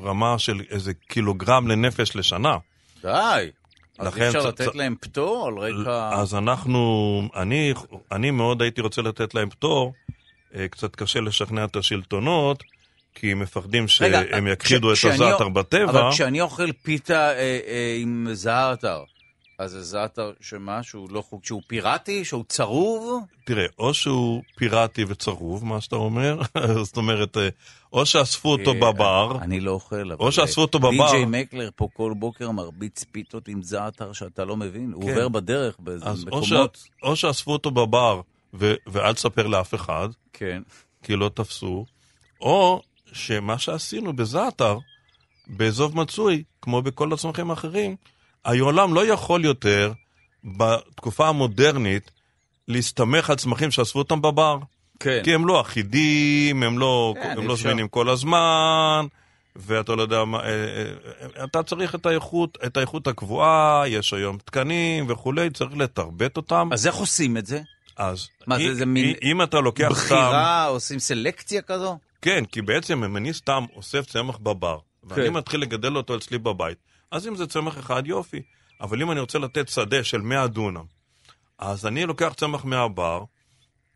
[0.02, 2.56] רמה של איזה קילוגרם לנפש לשנה.
[3.02, 3.50] די.
[3.98, 6.10] אז לכן אי אפשר צ- לתת להם פטור על רקע...
[6.12, 7.74] אז אנחנו, אני,
[8.12, 9.92] אני מאוד הייתי רוצה לתת להם פטור,
[10.54, 12.62] אה, קצת קשה לשכנע את השלטונות,
[13.14, 15.84] כי הם מפחדים רגע, שהם יכחידו את כש- הזעתר בטבע.
[15.90, 19.02] אבל כשאני אוכל פיתה אה, אה, עם זעתר,
[19.58, 20.82] אז זה זעתר שמה?
[20.82, 21.44] שהוא לא חוק...
[21.44, 22.24] שהוא פיראטי?
[22.24, 23.24] שהוא צרוב?
[23.44, 26.40] תראה, או שהוא פיראטי וצרוב, מה שאתה אומר,
[26.84, 27.48] זאת אומרת, אה,
[27.92, 30.24] או שאספו אותו אה, בבר, אני לא אוכל, אבל...
[30.24, 30.90] או שאספו אותו בבר.
[30.90, 34.92] די.ג'יי מקלר פה כל בוקר מרביץ פיתות עם זעתר שאתה לא מבין.
[34.92, 35.08] הוא כן.
[35.08, 36.04] עובר בדרך באיזה.
[36.26, 36.88] מקומות.
[37.02, 38.20] או שאספו אותו בבר.
[38.86, 40.62] ואל תספר לאף אחד, כן.
[41.02, 41.86] כי לא תפסו,
[42.40, 44.78] או שמה שעשינו בזעתר,
[45.46, 47.96] באזוב מצוי, כמו בכל הצמחים האחרים,
[48.46, 49.92] העולם לא יכול יותר,
[50.44, 52.10] בתקופה המודרנית,
[52.68, 54.58] להסתמך על צמחים שאספו אותם בבר.
[55.00, 55.20] כן.
[55.24, 57.56] כי הם לא אחידים, הם לא, כן, הם לא.
[57.56, 59.06] זמינים כל הזמן,
[59.56, 60.44] ואתה לא יודע מה, אה,
[61.38, 66.68] אה, אתה צריך את האיכות, את האיכות הקבועה, יש היום תקנים וכולי, צריך לתרבט אותם.
[66.72, 67.60] אז איך עושים את זה?
[67.96, 71.98] אז מה, זה- אם- זה מין אם אתה לוקח סתם, בחירה, עושים סלקציה כזו?
[72.22, 75.32] כן, כי בעצם אם אני סתם אוסף צמח בבר, ואני כן.
[75.32, 76.78] מתחיל לגדל אותו אצלי בבית,
[77.10, 78.42] אז אם זה צמח אחד, יופי.
[78.80, 80.84] אבל אם אני רוצה לתת שדה של 100 דונם,
[81.58, 83.24] אז אני לוקח צמח מהבר,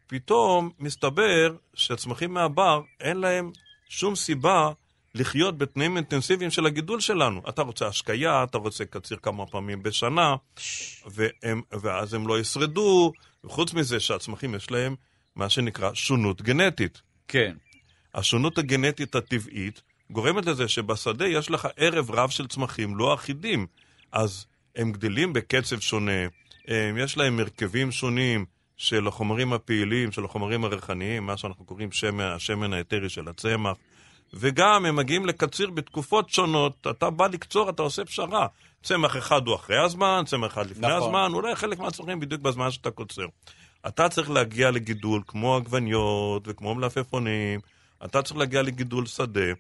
[0.07, 3.51] פתאום מסתבר שצמחים מהבר, אין להם
[3.89, 4.71] שום סיבה
[5.15, 7.43] לחיות בתנאים אינטנסיביים של הגידול שלנו.
[7.49, 10.37] אתה רוצה השקיה, אתה רוצה קציר כמה פעמים בשנה,
[11.07, 13.13] והם, ואז הם לא ישרדו,
[13.45, 14.95] וחוץ מזה שהצמחים יש להם
[15.37, 17.03] מה שנקרא שונות גנטית.
[17.29, 17.57] כן.
[18.15, 23.67] השונות הגנטית הטבעית גורמת לזה שבשדה יש לך ערב רב של צמחים לא אחידים.
[24.13, 24.47] אז
[24.77, 26.27] הם גדלים בקצב שונה,
[26.69, 28.45] הם, יש להם הרכבים שונים
[28.77, 33.77] של החומרים הפעילים, של החומרים הריחניים, מה שאנחנו קוראים שמן, השמן האתרי של הצמח,
[34.35, 38.47] וגם הם מגיעים לקציר בתקופות שונות, אתה בא לקצור, אתה עושה פשרה.
[38.83, 41.03] צמח אחד הוא אחרי הזמן, צמח אחד לפני נכון.
[41.03, 43.27] הזמן, אולי חלק מהצמחים בדיוק בזמן שאתה קוצר.
[43.87, 47.61] אתה צריך להגיע לגידול כמו עגבניות וכמו מלפפונים,
[48.05, 49.53] אתה צריך להגיע לגידול שדה,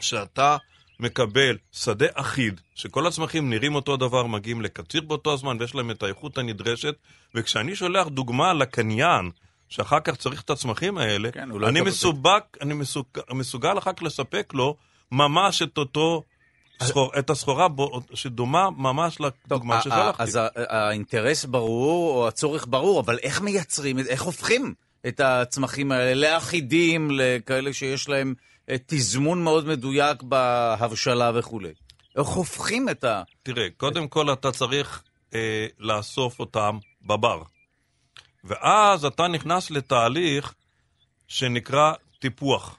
[0.00, 0.56] שאתה
[1.00, 6.02] מקבל שדה אחיד, שכל הצמחים נראים אותו דבר, מגיעים לקציר באותו הזמן ויש להם את
[6.02, 6.94] האיכות הנדרשת,
[7.34, 9.30] וכשאני שולח דוגמה לקניין,
[9.68, 14.52] שאחר כך צריך את הצמחים האלה, כן, אני מסובק, אני מסוג, מסוגל אחר כך לספק
[14.54, 14.76] לו
[15.12, 16.22] ממש את אותו,
[16.82, 20.22] סחור, את הסחורה בו, שדומה ממש לדוגמה ששלחתי.
[20.22, 23.98] אז האינטרס ברור, או הצורך ברור, אבל איך מייצרים?
[23.98, 24.74] איך הופכים
[25.08, 28.34] את הצמחים האלה לאחידים, לכאלה שיש להם
[28.86, 31.72] תזמון מאוד מדויק בהבשלה וכולי?
[32.18, 33.22] איך הופכים את ה...
[33.42, 35.02] תראה, קודם כל אתה צריך
[35.34, 37.42] אה, לאסוף אותם בבר.
[38.44, 40.54] ואז אתה נכנס לתהליך
[41.28, 42.78] שנקרא טיפוח,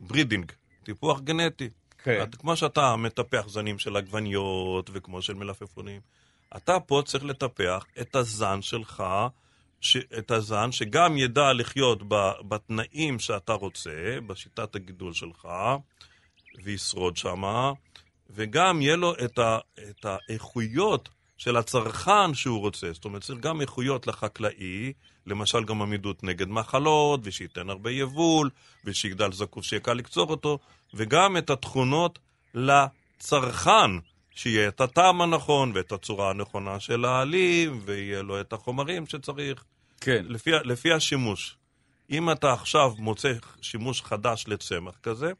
[0.00, 0.52] breeding,
[0.84, 1.68] טיפוח גנטי.
[2.04, 2.22] כן.
[2.22, 6.00] את, כמו שאתה מטפח זנים של עגבניות וכמו של מלפפונים,
[6.56, 9.04] אתה פה צריך לטפח את הזן שלך,
[9.82, 15.48] ש, את הזן שגם ידע לחיות ב, בתנאים שאתה רוצה, בשיטת הגידול שלך,
[16.64, 17.72] וישרוד שמה,
[18.30, 19.58] וגם יהיה לו את, ה,
[19.90, 22.92] את האיכויות של הצרכן שהוא רוצה.
[22.92, 24.92] זאת אומרת, צריך גם איכויות לחקלאי,
[25.26, 28.50] למשל גם עמידות נגד מחלות, ושייתן הרבה יבול,
[28.84, 30.58] ושיגדל זקוף שיהיה קל לקצור אותו,
[30.94, 32.18] וגם את התכונות
[32.54, 33.90] לצרכן,
[34.30, 39.64] שיהיה את הטעם הנכון, ואת הצורה הנכונה של העלים, ויהיה לו את החומרים שצריך.
[40.04, 40.24] כן.
[40.28, 41.56] לפי, לפי השימוש.
[42.10, 45.32] אם אתה עכשיו מוצא שימוש חדש לצמח כזה,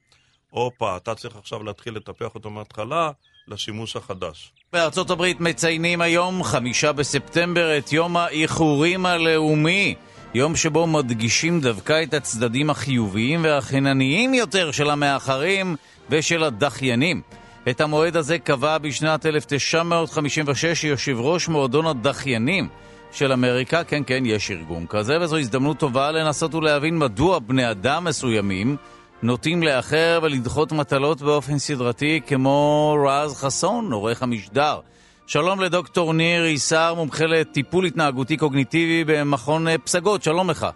[0.50, 3.10] הופה, אתה צריך עכשיו להתחיל לטפח אותו מההתחלה
[3.48, 4.52] לשימוש החדש.
[4.72, 9.94] בארצות הברית מציינים היום, חמישה בספטמבר, את יום האיחורים הלאומי.
[10.34, 15.76] יום שבו מדגישים דווקא את הצדדים החיוביים והחינניים יותר של המאחרים
[16.10, 17.22] ושל הדחיינים.
[17.70, 22.68] את המועד הזה קבע בשנת 1956 יושב ראש מועדון הדחיינים,
[23.12, 28.04] של אמריקה, כן, כן, יש ארגון כזה, וזו הזדמנות טובה לנסות ולהבין מדוע בני אדם
[28.04, 28.76] מסוימים
[29.22, 34.80] נוטים לאחר ולדחות מטלות באופן סדרתי, כמו רז חסון, עורך המשדר.
[35.26, 40.66] שלום לדוקטור ניר איסר, מומחה לטיפול התנהגותי קוגניטיבי במכון פסגות, שלום לך.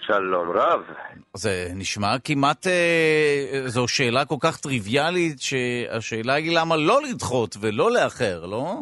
[0.00, 0.80] שלום רב.
[1.34, 7.92] זה נשמע כמעט, אה, זו שאלה כל כך טריוויאלית, שהשאלה היא למה לא לדחות ולא
[7.92, 8.80] לאחר, לא?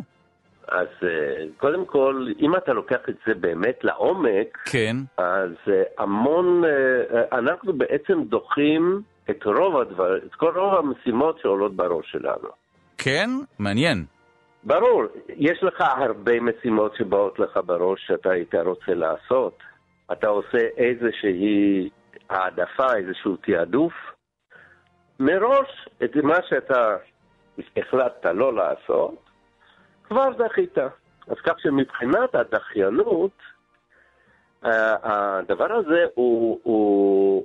[0.71, 4.97] אז אה, קודם כל, אם אתה לוקח את זה באמת לעומק, כן.
[5.17, 11.77] אז אה, המון, אה, אנחנו בעצם דוחים את רוב הדבר, את כל רוב המשימות שעולות
[11.77, 12.49] בראש שלנו.
[12.99, 13.31] כן?
[13.59, 14.05] מעניין.
[14.65, 19.59] ברור, יש לך הרבה משימות שבאות לך בראש שאתה היית רוצה לעשות.
[20.13, 21.89] אתה עושה איזושהי
[22.31, 23.93] העדפה, איזשהו תעדוף.
[25.21, 26.97] מראש, את מה שאתה
[27.77, 29.30] החלטת לא לעשות,
[30.11, 30.79] כבר דחית.
[31.27, 33.31] אז כך שמבחינת הדחיינות,
[34.63, 37.45] הדבר הזה הוא, הוא,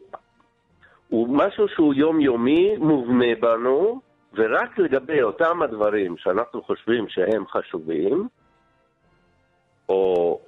[1.09, 4.01] הוא משהו שהוא יומיומי, מובנה בנו,
[4.33, 8.27] ורק לגבי אותם הדברים שאנחנו חושבים שהם חשובים,
[9.89, 10.39] או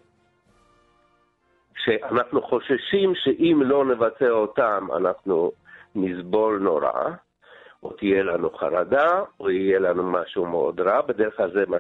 [1.78, 5.52] שאנחנו חוששים שאם לא נבצע אותם אנחנו
[5.96, 7.10] נסבול נורא,
[7.88, 11.78] או תהיה לנו חרדה, או יהיה לנו משהו מאוד רע, בדרך כלל זה מה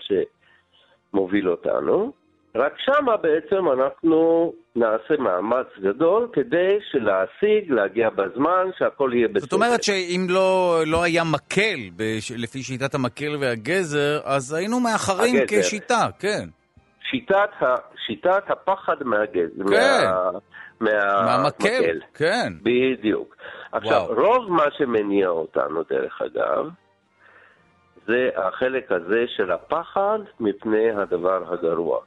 [1.13, 2.11] שמוביל אותנו.
[2.55, 9.39] רק שמה בעצם אנחנו נעשה מאמץ גדול כדי להשיג, להגיע בזמן, שהכל יהיה בסדר.
[9.39, 12.31] זאת אומרת שאם לא, לא היה מקל, בש...
[12.31, 15.61] לפי שיטת המקל והגזר, אז היינו מאחרים הגזר.
[15.61, 16.49] כשיטה, כן.
[17.11, 17.75] שיטת, ה...
[18.05, 19.67] שיטת הפחד מהגזר.
[19.69, 20.05] כן.
[20.05, 20.31] מה...
[20.81, 21.25] מה...
[21.25, 22.53] מהמקל, כן.
[22.63, 23.35] בדיוק.
[23.71, 24.25] עכשיו, וואו.
[24.25, 26.69] רוב מה שמניע אותנו, דרך אגב,
[28.07, 31.99] זה החלק הזה של הפחד מפני הדבר הגרוע.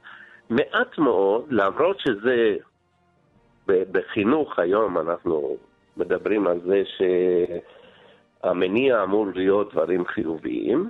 [0.49, 2.55] מעט מאוד, למרות שזה
[3.67, 5.57] בחינוך היום אנחנו
[5.97, 6.83] מדברים על זה
[8.43, 10.89] שהמניע אמור להיות דברים חיוביים,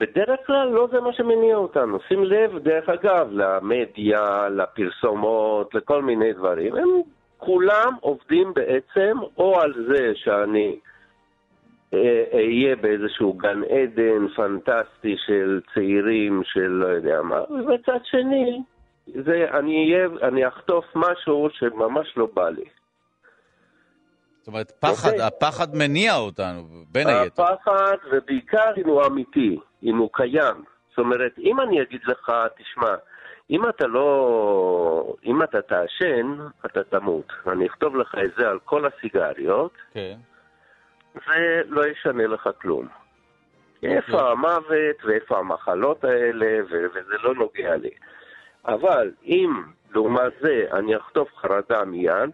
[0.00, 1.98] בדרך כלל לא זה מה שמניע אותנו.
[2.08, 6.76] שים לב, דרך אגב, למדיה, לפרסומות, לכל מיני דברים.
[6.76, 6.88] הם
[7.44, 10.78] כולם עובדים בעצם או על זה שאני
[11.94, 18.62] אה, אהיה באיזשהו גן עדן פנטסטי של צעירים, של לא יודע מה, ובצד שני,
[19.06, 22.64] זה, אני, אהיה, אני אחטוף משהו שממש לא בא לי.
[24.38, 25.12] זאת אומרת, פחד, okay.
[25.12, 25.26] אוקיי.
[25.26, 27.42] הפחד מניע אותנו, בין היתר.
[27.42, 30.64] הפחד, ובעיקר אם הוא אמיתי, אם הוא קיים.
[30.90, 32.94] זאת אומרת, אם אני אגיד לך, תשמע,
[33.50, 35.14] אם אתה לא...
[35.24, 37.32] אם אתה תעשן, אתה תמות.
[37.46, 40.16] אני אכתוב לך את זה על כל הסיגריות, כן.
[41.14, 42.88] זה לא ישנה לך כלום.
[43.82, 44.30] איפה אוקיי.
[44.30, 47.90] המוות ואיפה המחלות האלה, וזה לא נוגע לי.
[48.64, 52.30] אבל אם לעומת זה אני אחטוף חרדה מיד,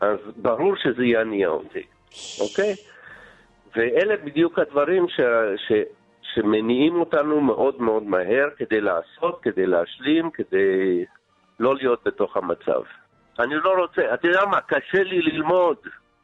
[0.00, 1.86] אז ברור שזה יניע אותי,
[2.40, 2.74] אוקיי?
[3.76, 5.20] ואלה בדיוק הדברים ש,
[5.56, 5.72] ש,
[6.34, 11.04] שמניעים אותנו מאוד מאוד מהר כדי לעשות, כדי להשלים, כדי
[11.60, 12.82] לא להיות בתוך המצב.
[13.38, 15.76] אני לא רוצה, אתה יודע מה, קשה לי ללמוד.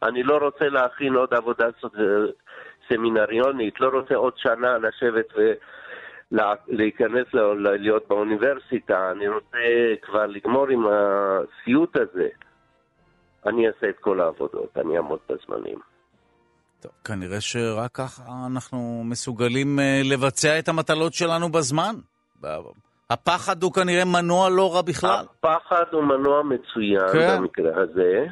[0.03, 1.67] אני לא רוצה להכין עוד עבודה
[2.89, 5.53] סמינריונית, לא רוצה עוד שנה לשבת ו...
[6.69, 7.27] להיכנס,
[7.63, 9.59] להיות באוניברסיטה, אני רוצה
[10.03, 12.29] כבר לגמור עם הסיוט הזה.
[13.47, 15.79] אני אעשה את כל העבודות, אני אעמוד בזמנים.
[16.81, 21.95] טוב, כנראה שרק ככה אנחנו מסוגלים אה, לבצע את המטלות שלנו בזמן.
[23.11, 25.25] הפחד הוא כנראה מנוע לא רע בכלל.
[25.39, 27.37] הפחד הוא מנוע מצוין כן.
[27.39, 28.27] במקרה הזה.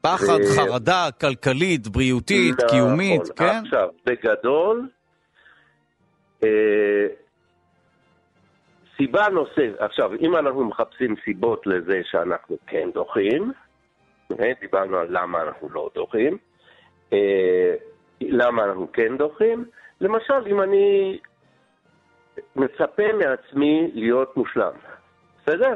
[0.00, 0.56] פחד, ו...
[0.56, 2.68] חרדה, כלכלית, בריאותית, נכון.
[2.68, 3.62] קיומית, כן?
[3.64, 4.88] עכשיו, בגדול,
[6.44, 7.06] אה,
[8.96, 13.52] סיבה נוספת, עכשיו, אם אנחנו מחפשים סיבות לזה שאנחנו כן דוחים,
[14.40, 16.38] אה, דיברנו על למה אנחנו לא דוחים,
[18.20, 19.64] למה אנחנו כן דוחים,
[20.00, 21.18] למשל, אם אני
[22.56, 24.72] מצפה מעצמי להיות מושלם,
[25.42, 25.74] בסדר?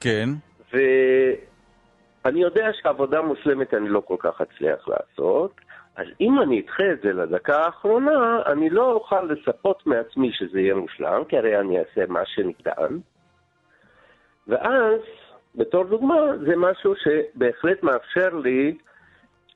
[0.00, 0.28] כן.
[0.72, 5.60] ואני יודע שעבודה מושלמת אני לא כל כך אצליח לעשות,
[5.96, 10.74] אז אם אני אדחה את זה לדקה האחרונה, אני לא אוכל לצפות מעצמי שזה יהיה
[10.74, 12.98] מושלם, כי הרי אני אעשה מה שניתן.
[14.48, 15.00] ואז,
[15.54, 16.16] בתור דוגמה,
[16.46, 18.76] זה משהו שבהחלט מאפשר לי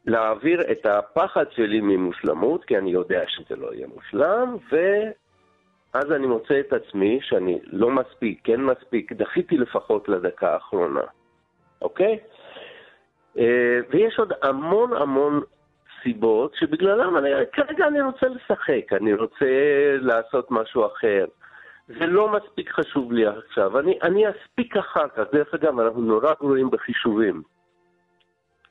[0.07, 6.61] להעביר את הפחד שלי ממושלמות, כי אני יודע שזה לא יהיה מושלם, ואז אני מוצא
[6.61, 11.03] את עצמי שאני לא מספיק, כן מספיק, דחיתי לפחות לדקה האחרונה,
[11.83, 12.19] אוקיי?
[13.39, 15.41] אה, ויש עוד המון המון
[16.03, 19.47] סיבות שבגללם אני, כרגע אני רוצה לשחק, אני רוצה
[20.01, 21.25] לעשות משהו אחר.
[21.99, 25.23] זה לא מספיק חשוב לי עכשיו, אני, אני אספיק אחר כך.
[25.33, 27.43] דרך אגב, אנחנו נורא גרועים בחישובים.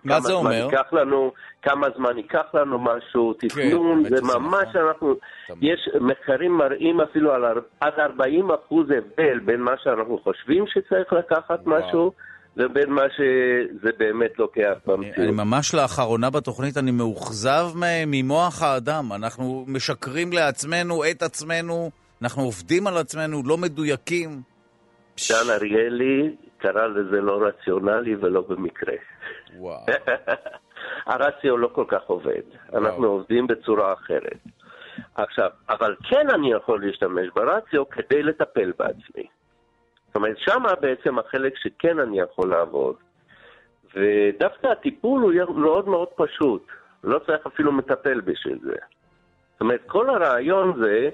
[0.03, 0.51] מה זה אומר?
[0.51, 1.31] כמה זמן ייקח לנו,
[1.61, 4.81] כמה זמן ייקח לנו משהו, תכנון, האמת זה ממש נכון.
[4.87, 5.15] אנחנו,
[5.47, 5.63] תמיד.
[5.63, 7.43] יש מחקרים מראים אפילו על
[7.79, 11.79] עד 40 אחוז הבדל בין מה שאנחנו חושבים שצריך לקחת וואו.
[11.79, 12.11] משהו,
[12.55, 15.35] לבין מה שזה באמת לוקח אני, אני במציאות.
[15.35, 17.65] ממש לאחרונה בתוכנית, אני מאוכזב
[18.07, 19.13] ממוח האדם.
[19.15, 21.91] אנחנו משקרים לעצמנו, את עצמנו,
[22.21, 24.41] אנחנו עובדים על עצמנו, לא מדויקים.
[25.29, 28.93] דן אריאלי קרא לזה לא רציונלי ולא במקרה.
[29.57, 29.85] וואו.
[31.05, 32.41] הרציו לא כל כך עובד,
[32.73, 33.11] אנחנו וואו.
[33.11, 34.37] עובדים בצורה אחרת.
[35.15, 39.27] עכשיו, אבל כן אני יכול להשתמש ברציו כדי לטפל בעצמי.
[40.07, 42.95] זאת אומרת, שמה בעצם החלק שכן אני יכול לעבוד.
[43.95, 46.67] ודווקא הטיפול הוא מאוד מאוד פשוט,
[47.03, 48.75] לא צריך אפילו מטפל בשביל זה.
[49.51, 51.09] זאת אומרת, כל הרעיון זה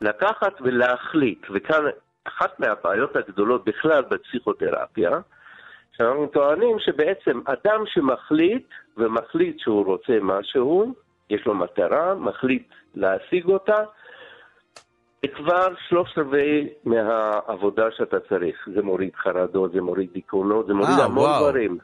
[0.00, 1.84] לקחת ולהחליט, וכאן
[2.24, 5.10] אחת מהבעיות הגדולות בכלל בפסיכותרפיה,
[6.00, 10.94] שאנחנו טוענים שבעצם אדם שמחליט, ומחליט שהוא רוצה משהו,
[11.30, 12.62] יש לו מטרה, מחליט
[12.94, 13.76] להשיג אותה,
[15.22, 18.56] זה כבר שלושת רבעי מהעבודה שאתה צריך.
[18.74, 21.48] זה מוריד חרדות, זה מוריד דיכאונות, זה מוריד אה, המון וואו.
[21.48, 21.78] דברים.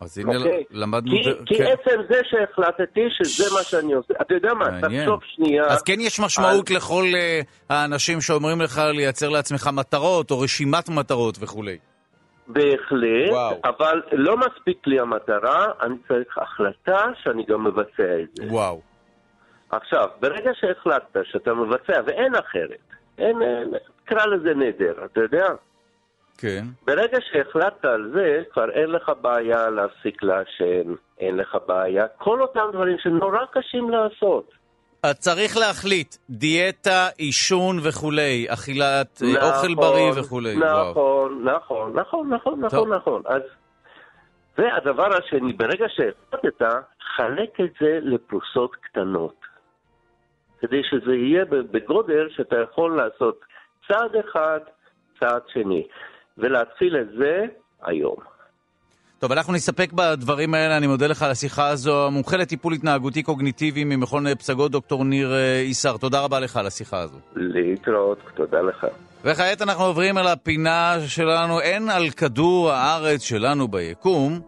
[0.00, 0.64] אז הנה אוקיי?
[0.70, 1.10] למדנו...
[1.10, 1.64] כי, ד- כי כן.
[1.64, 5.04] עצם זה שהחלטתי שזה מה שאני עושה, אתה יודע מה, מעניין.
[5.04, 10.40] תחשוב שנייה, אז כן יש משמעות לכל אה, האנשים שאומרים לך לייצר לעצמך מטרות, או
[10.40, 11.78] רשימת מטרות וכולי.
[12.52, 13.60] בהחלט, וואו.
[13.64, 18.44] אבל לא מספיק לי המטרה, אני צריך החלטה שאני גם מבצע את זה.
[18.50, 18.80] וואו.
[19.70, 22.88] עכשיו, ברגע שהחלטת שאתה מבצע, ואין אחרת,
[23.18, 23.70] אין, אין
[24.04, 25.48] קרא לזה נדר, אתה יודע?
[26.38, 26.64] כן.
[26.86, 32.66] ברגע שהחלטת על זה, כבר אין לך בעיה להפסיק לעשן, אין לך בעיה, כל אותם
[32.72, 34.59] דברים שנורא קשים לעשות.
[35.06, 40.56] צריך להחליט, דיאטה, עישון וכולי, אכילת, אה, נכון, אוכל בריא וכולי.
[40.58, 41.28] וואו.
[41.28, 42.88] נכון, נכון, נכון, נכון, טוב.
[42.88, 43.22] נכון, נכון.
[43.26, 43.42] אז
[44.58, 46.62] והדבר השני, ברגע שהחלטת,
[47.16, 49.34] חלק את זה לפרוסות קטנות.
[50.60, 53.40] כדי שזה יהיה בגודל שאתה יכול לעשות
[53.88, 54.60] צעד אחד,
[55.20, 55.86] צעד שני.
[56.38, 57.44] ולהתחיל את זה
[57.82, 58.16] היום.
[59.20, 62.06] טוב, אנחנו נסתפק בדברים האלה, אני מודה לך על השיחה הזו.
[62.06, 65.96] המומחה לטיפול התנהגותי קוגניטיבי ממכון פסגות, דוקטור ניר אה, איסר.
[65.96, 67.16] תודה רבה לך על השיחה הזו.
[67.36, 68.86] להתראות, תודה לך.
[69.24, 74.40] וכעת אנחנו עוברים אל הפינה שלנו, אין על כדור הארץ שלנו ביקום.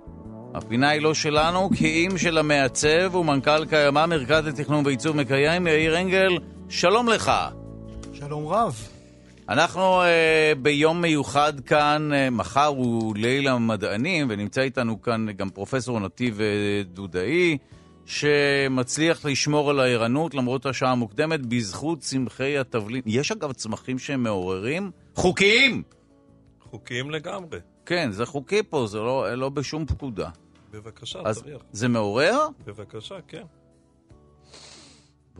[0.54, 6.00] הפינה היא לא שלנו, כי אם של המעצב ומנכ"ל קיימא, מרכז לתכנון ועיצוב מקיים, יאיר
[6.00, 7.32] אנגל, שלום לך.
[8.12, 8.91] שלום רב.
[9.52, 10.04] אנחנו uh,
[10.58, 16.88] ביום מיוחד כאן, uh, מחר הוא ליל המדענים, ונמצא איתנו כאן גם פרופסור נתיב uh,
[16.88, 17.58] דודאי,
[18.06, 23.02] שמצליח לשמור על הערנות למרות השעה המוקדמת בזכות צמחי התבלין.
[23.06, 24.90] יש אגב צמחים שהם מעוררים?
[25.14, 25.82] חוקיים!
[26.60, 27.58] חוקיים לגמרי.
[27.86, 30.28] כן, זה חוקי פה, זה לא, לא בשום פקודה.
[30.70, 31.62] בבקשה, אז תריח.
[31.72, 32.46] זה מעורר?
[32.66, 33.42] בבקשה, כן.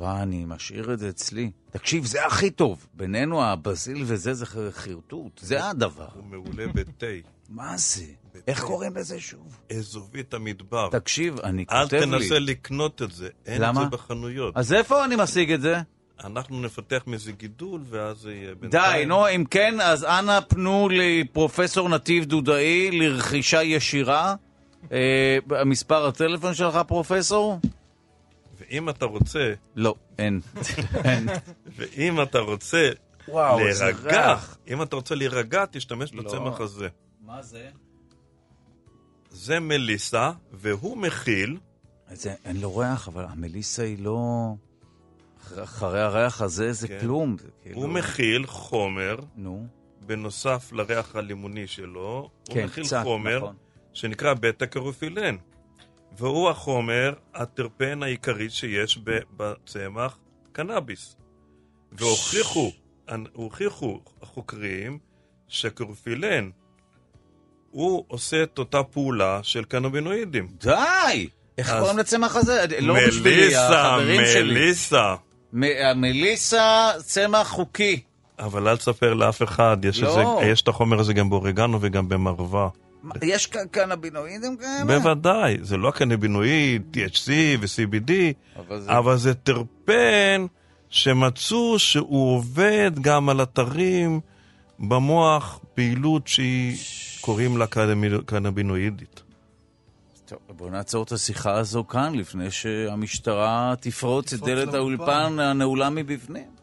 [0.03, 1.51] וואי, אני משאיר את זה אצלי.
[1.71, 2.87] תקשיב, זה הכי טוב.
[2.95, 5.41] בינינו, הבזיל וזה זה חרטוט.
[5.43, 6.09] זה הדבר.
[6.15, 7.07] הוא מעולה בתה.
[7.49, 8.05] מה זה?
[8.49, 9.59] איך קוראים לזה שוב?
[9.73, 10.89] אזובית המדבר.
[10.91, 12.07] תקשיב, אני אל כותב לי.
[12.07, 13.83] תנסה לקנות את זה, אין למה?
[13.83, 14.57] את זה בחנויות.
[14.57, 15.81] אז איפה אני משיג את זה?
[16.25, 19.09] אנחנו נפתח מזה גידול, ואז זה יהיה די, בינתיים.
[19.09, 24.35] נו, אם כן, אז אנא פנו לפרופסור נתיב דודאי לרכישה ישירה.
[24.93, 27.59] אה, מספר הטלפון שלך, פרופסור?
[28.73, 30.41] ואם אתה רוצה, לא, אין.
[31.05, 31.29] אין.
[31.77, 32.91] ואם אתה רוצה
[33.29, 34.37] וואו, להירגע.
[34.69, 36.23] אם אתה רוצה להירגע, תשתמש לא.
[36.23, 36.89] בצמח הזה.
[37.21, 37.69] מה זה?
[39.31, 41.59] זה מליסה, והוא מכיל,
[42.13, 44.53] זה, אין לו ריח, אבל המליסה היא לא...
[45.63, 46.99] אחרי- הריח הזה זה כן.
[47.01, 47.37] כלום.
[47.39, 47.77] זה כאילו...
[47.81, 49.67] הוא מכיל חומר, נו,
[50.07, 53.57] בנוסף לריח הלימוני שלו, הוא כן, מכיל קצת, חומר נכון.
[53.93, 55.37] שנקרא בטא קרופילן.
[56.19, 58.99] והוא החומר, הטרפן העיקרי שיש
[59.37, 60.19] בצמח
[60.53, 61.17] קנאביס.
[61.93, 62.71] והוכיחו,
[63.33, 64.99] הוכיחו החוקרים
[65.49, 66.51] שקרופילן
[67.71, 70.49] הוא עושה את אותה פעולה של קנבינואידים.
[70.59, 71.29] די!
[71.59, 72.65] איך קוראים לצמח הזה?
[72.81, 74.55] לא בשבילי, מליסה, החברים שלי.
[74.55, 75.15] מליסה.
[75.53, 78.01] מ- המליסה, צמח חוקי.
[78.39, 80.09] אבל אל תספר לאף אחד, יש, לא.
[80.09, 82.69] איזה, יש את החומר הזה גם באורגנו וגם במרווה.
[83.03, 84.85] מה, יש כאן קנבינואידים כאלה?
[84.99, 87.29] בוודאי, זה לא קנבינואיד, THC
[87.61, 88.11] ו-CBD,
[88.59, 88.99] אבל זה...
[88.99, 90.47] אבל זה טרפן
[90.91, 94.21] שמצאו שהוא עובד גם על אתרים
[94.79, 96.77] במוח, פעילות שהיא,
[97.21, 99.23] קוראים לה קנבי- קנבינואידית.
[100.27, 104.75] טוב, בואו נעצור את השיחה הזו כאן, לפני שהמשטרה תפרוץ את דלת.
[104.75, 106.62] האולפן הנעולה מבפנים.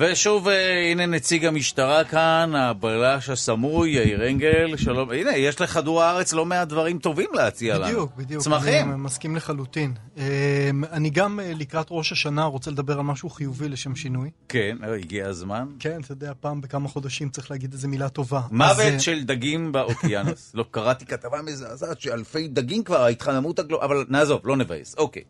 [0.00, 5.10] ושוב, אה, הנה נציג המשטרה כאן, הבלש הסמוי, יאיר אנגל, שלום.
[5.10, 7.86] הנה, יש לכדור הארץ לא מעט דברים טובים להציע לנו.
[7.86, 8.42] בדיוק, בדיוק.
[8.42, 8.92] צמחים.
[8.92, 9.94] אני מסכים לחלוטין.
[10.18, 14.30] אה, אני גם אה, לקראת ראש השנה רוצה לדבר על משהו חיובי לשם שינוי.
[14.48, 15.66] כן, אה, הגיע הזמן.
[15.78, 18.38] כן, אתה יודע, פעם בכמה חודשים צריך להגיד איזה מילה טובה.
[18.38, 20.50] אז, מוות אה, של דגים באוקיינוס.
[20.54, 23.82] לא, קראתי כתבה מזעזעת שאלפי דגים כבר, ההתחממות הגלו...
[23.82, 24.94] אבל נעזוב, לא נבאס.
[24.98, 25.22] אוקיי.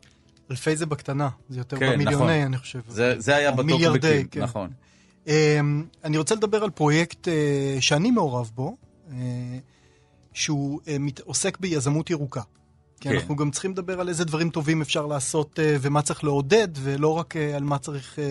[0.50, 1.98] אלפי זה בקטנה, זה יותר כן, נכון.
[2.04, 2.80] במיליוני, אני חושב.
[2.88, 4.42] זה זה היה או בטוק מיליארדי, כן.
[4.42, 4.70] נכון.
[5.26, 8.76] אמ, אני רוצה לדבר על פרויקט אה, שאני מעורב בו,
[9.12, 9.16] אה,
[10.32, 12.40] שהוא אה, מת- עוסק ביזמות ירוקה.
[13.00, 13.14] כי כן.
[13.14, 17.08] אנחנו גם צריכים לדבר על איזה דברים טובים אפשר לעשות אה, ומה צריך לעודד, ולא
[17.08, 18.18] רק אה, על מה צריך...
[18.18, 18.24] אה,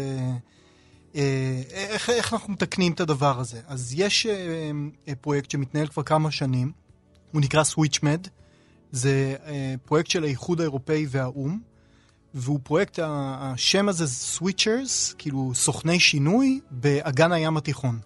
[1.15, 3.61] אה, איך, איך אנחנו מתקנים את הדבר הזה.
[3.67, 4.71] אז יש אה,
[5.07, 6.71] אה, פרויקט שמתנהל כבר כמה שנים,
[7.31, 8.27] הוא נקרא SwitchMed,
[8.91, 11.59] זה אה, פרויקט של האיחוד האירופאי והאו"ם,
[12.33, 17.99] והוא פרויקט, השם הזה זה switchers, כאילו סוכני שינוי באגן הים התיכון.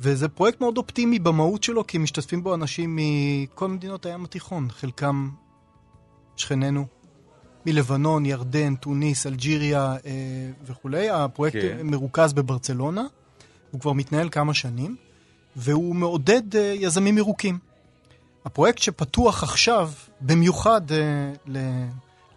[0.00, 5.30] וזה פרויקט מאוד אופטימי במהות שלו, כי משתתפים בו אנשים מכל מדינות הים התיכון, חלקם
[6.36, 6.86] שכנינו,
[7.66, 10.10] מלבנון, ירדן, טוניס, אלג'יריה אה,
[10.66, 11.10] וכולי.
[11.10, 11.86] הפרויקט כן.
[11.86, 13.04] מרוכז בברצלונה,
[13.70, 14.96] הוא כבר מתנהל כמה שנים,
[15.56, 17.58] והוא מעודד אה, יזמים ירוקים.
[18.44, 19.90] הפרויקט שפתוח עכשיו,
[20.20, 21.88] במיוחד אה, ל-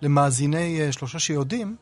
[0.01, 1.75] למאזיני אה, שלושה שיודעים,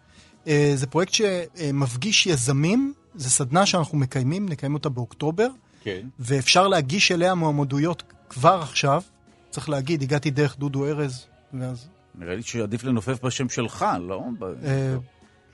[0.48, 5.48] אה, זה פרויקט שמפגיש יזמים, זה סדנה שאנחנו מקיימים, נקיים אותה באוקטובר,
[5.82, 6.08] כן.
[6.20, 9.02] ואפשר להגיש אליה מועמדויות כבר עכשיו.
[9.50, 11.88] צריך להגיד, הגעתי דרך דודו ארז, ואז...
[12.16, 14.24] נראה לי שעדיף לנופף בשם שלך, לא?
[14.66, 14.96] אה,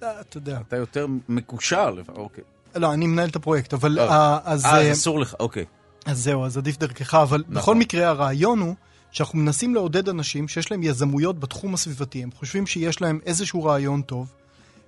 [0.01, 0.59] לא, אתה יודע.
[0.67, 2.43] אתה יותר מקושר, אוקיי.
[2.75, 3.99] לא, אני מנהל את הפרויקט, אבל...
[3.99, 4.65] אה, אז...
[4.65, 5.65] אה, אה, אז אסור לך, אוקיי.
[6.05, 7.55] אז זהו, אז עדיף דרכך, אבל נכון.
[7.55, 8.75] בכל מקרה הרעיון הוא
[9.15, 14.01] שאנחנו מנסים לעודד אנשים שיש להם יזמויות בתחום הסביבתי, הם חושבים שיש להם איזשהו רעיון
[14.01, 14.31] טוב,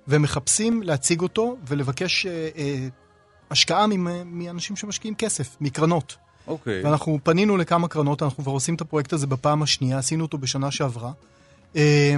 [0.06, 2.88] והם מחפשים להציג אותו ולבקש אה, אה,
[3.50, 3.86] השקעה
[4.24, 6.16] מאנשים שמשקיעים כסף, מקרנות.
[6.46, 6.84] אוקיי.
[6.84, 10.70] ואנחנו פנינו לכמה קרנות, אנחנו כבר עושים את הפרויקט הזה בפעם השנייה, עשינו אותו בשנה
[10.70, 11.12] שעברה,
[11.76, 12.14] אה,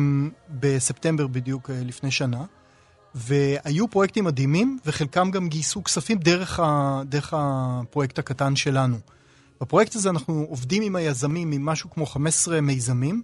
[0.51, 2.45] בספטמבר בדיוק אה, לפני שנה,
[3.15, 8.97] והיו פרויקטים מדהימים, וחלקם גם גייסו כספים דרך, ה, דרך הפרויקט הקטן שלנו.
[9.61, 13.23] בפרויקט הזה אנחנו עובדים עם היזמים, עם משהו כמו 15 מיזמים,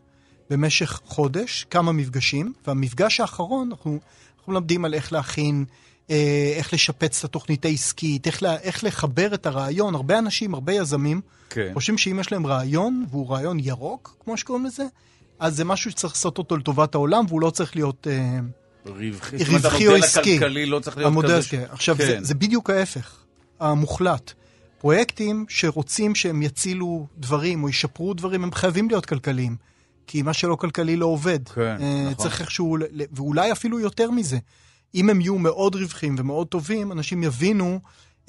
[0.51, 3.99] במשך חודש, כמה מפגשים, והמפגש האחרון, אנחנו,
[4.39, 5.64] אנחנו מלמדים על איך להכין,
[6.11, 9.95] אה, איך לשפץ את התוכנית העסקית, איך, לה, איך לחבר את הרעיון.
[9.95, 11.20] הרבה אנשים, הרבה יזמים,
[11.51, 11.70] כן.
[11.74, 14.84] חושבים שאם יש להם רעיון, והוא רעיון ירוק, כמו שקוראים לזה,
[15.39, 18.07] אז זה משהו שצריך לעשות אותו לטובת העולם, והוא לא צריך להיות...
[18.11, 18.39] אה,
[18.87, 19.37] רווחי.
[19.37, 20.37] רווחי או המודל עסקי.
[20.37, 21.37] הכלכלי לא צריך להיות המודל כזה.
[21.37, 21.57] העסקי.
[21.57, 22.07] עכשיו, כן.
[22.07, 23.16] זה, זה בדיוק ההפך,
[23.61, 24.32] המוחלט.
[24.79, 29.57] פרויקטים שרוצים שהם יצילו דברים או ישפרו דברים, הם חייבים להיות כלכליים.
[30.07, 31.49] כי מה שלא כלכלי לא עובד.
[31.49, 32.14] כן, אה, נכון.
[32.14, 32.77] צריך איכשהו,
[33.12, 34.39] ואולי אפילו יותר מזה.
[34.95, 37.81] אם הם יהיו מאוד רווחיים ומאוד טובים, אנשים יבינו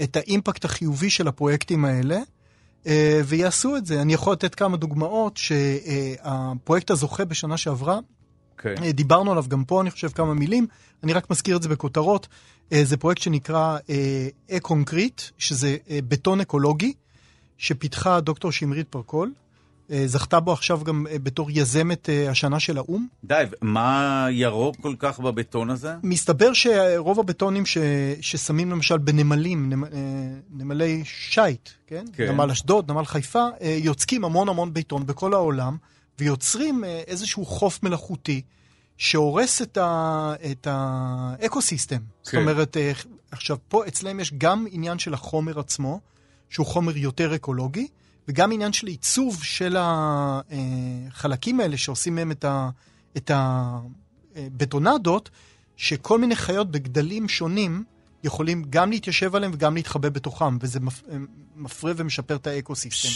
[0.04, 2.20] את האימפקט החיובי של הפרויקטים האלה,
[2.88, 4.02] אה, ויעשו את זה.
[4.02, 8.00] אני יכול לתת כמה דוגמאות שהפרויקט הזוכה בשנה שעברה,
[8.58, 8.76] כן.
[8.84, 10.68] אה, דיברנו עליו גם פה, אני חושב, כמה מילים.
[11.04, 12.28] אני רק מזכיר את זה בכותרות.
[12.74, 16.94] אה, זה פרויקט שנקרא אה, ECOncrete, שזה אה, בטון אקולוגי,
[17.58, 19.34] שפיתחה דוקטור שמרית פרקול.
[20.06, 23.08] זכתה בו עכשיו גם בתור יזמת השנה של האו"ם.
[23.24, 25.94] די, מה ירוק כל כך בבטון הזה?
[26.04, 27.78] מסתבר שרוב הבטונים ש,
[28.22, 29.84] ששמים למשל בנמלים, נמ,
[30.52, 32.06] נמלי שיט, כן?
[32.14, 32.32] כן.
[32.32, 35.78] נמל אשדוד, נמל חיפה, יוצקים המון המון בטון בכל העולם,
[36.20, 38.42] ויוצרים איזשהו חוף מלאכותי
[38.98, 42.00] שהורס את, ה, את האקו-סיסטם.
[42.22, 42.42] זאת כן.
[42.42, 42.92] אומרת, אה,
[43.32, 46.00] עכשיו, פה אצלם יש גם עניין של החומר עצמו,
[46.50, 47.88] שהוא חומר יותר אקולוגי,
[48.28, 52.70] וגם עניין של עיצוב של החלקים האלה שעושים מהם את ה...
[53.18, 53.32] את
[54.36, 55.30] הבטונדות,
[55.76, 57.84] שכל מיני חיות בגדלים שונים
[58.24, 61.04] יכולים גם להתיישב עליהם וגם להתחבא בתוכם, וזה מפ...
[61.56, 63.10] מפרה ומשפר את האקו-סיסטם.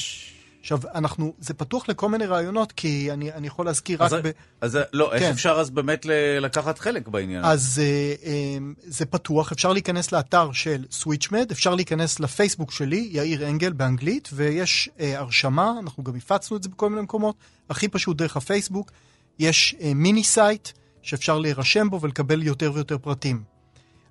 [0.61, 4.31] עכשיו, אנחנו, זה פתוח לכל מיני רעיונות, כי אני, אני יכול להזכיר רק אז, ב...
[4.61, 5.29] אז לא, איך כן.
[5.29, 7.45] אפשר אז באמת ל- לקחת חלק בעניין?
[7.45, 13.47] אז אה, אה, זה פתוח, אפשר להיכנס לאתר של SwitchMed, אפשר להיכנס לפייסבוק שלי, יאיר
[13.47, 17.35] אנגל באנגלית, ויש אה, הרשמה, אנחנו גם הפצנו את זה בכל מיני מקומות,
[17.69, 18.91] הכי פשוט דרך הפייסבוק,
[19.39, 20.69] יש אה, mini-site
[21.01, 23.43] שאפשר להירשם בו ולקבל יותר ויותר פרטים.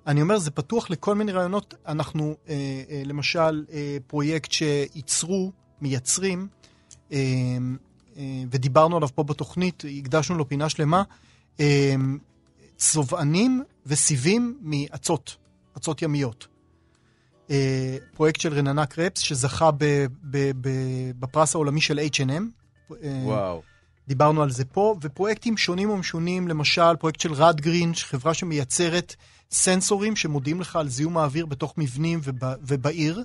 [0.07, 1.73] אני אומר, זה פתוח לכל מיני רעיונות.
[1.87, 2.55] אנחנו, אה,
[2.89, 5.51] אה, למשל, אה, פרויקט שייצרו,
[5.81, 6.47] מייצרים,
[7.11, 7.17] אה,
[8.17, 11.03] אה, ודיברנו עליו פה בתוכנית, הקדשנו לו פינה שלמה,
[11.59, 11.95] אה,
[12.77, 15.37] צובענים וסיבים מאצות,
[15.77, 16.47] אצות ימיות.
[18.13, 20.69] פרויקט של רננה קרפס, שזכה ב, ב, ב,
[21.19, 22.43] בפרס העולמי של H&M.
[23.23, 23.61] וואו.
[24.07, 29.15] דיברנו על זה פה, ופרויקטים שונים ומשונים, למשל פרויקט של רד גרין, חברה שמייצרת
[29.51, 33.23] סנסורים שמודיעים לך על זיהום האוויר בתוך מבנים ובא, ובעיר.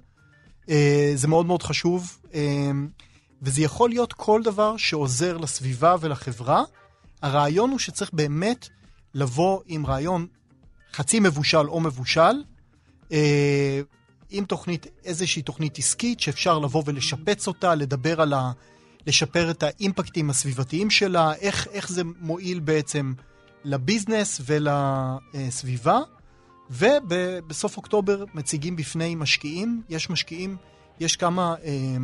[0.69, 2.71] אה, זה מאוד מאוד חשוב, אה,
[3.43, 6.63] וזה יכול להיות כל דבר שעוזר לסביבה ולחברה.
[7.23, 8.69] הרעיון הוא שצריך באמת
[9.15, 10.27] לבוא עם רעיון
[10.93, 12.45] חצי מבושל או מבושל,
[13.13, 13.81] אה,
[14.31, 18.53] עם תוכנית, איזושהי תוכנית עסקית שאפשר לבוא ולשפץ אותה, לדבר על ה...
[19.07, 23.13] לשפר את האימפקטים הסביבתיים שלה, איך, איך זה מועיל בעצם
[23.65, 25.99] לביזנס ולסביבה.
[26.71, 30.57] ובסוף אוקטובר מציגים בפני משקיעים, יש משקיעים,
[31.01, 31.97] יש כמה אה,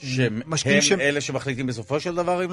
[0.00, 2.50] שהם משקיעים שהם אלה שמחליטים בסופו של דבר אם,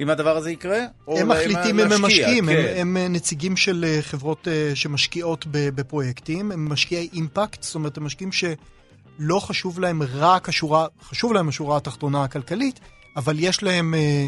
[0.00, 0.78] אם הדבר הזה יקרה?
[1.08, 2.74] הם מחליטים אם הם משקיעים, כן.
[2.76, 8.04] הם, הם נציגים של אה, חברות אה, שמשקיעות בפרויקטים, הם משקיעי אימפקט, זאת אומרת הם
[8.04, 12.80] משקיעים שלא חשוב להם רק השורה, חשוב להם השורה התחתונה הכלכלית,
[13.16, 14.26] אבל יש להם אה,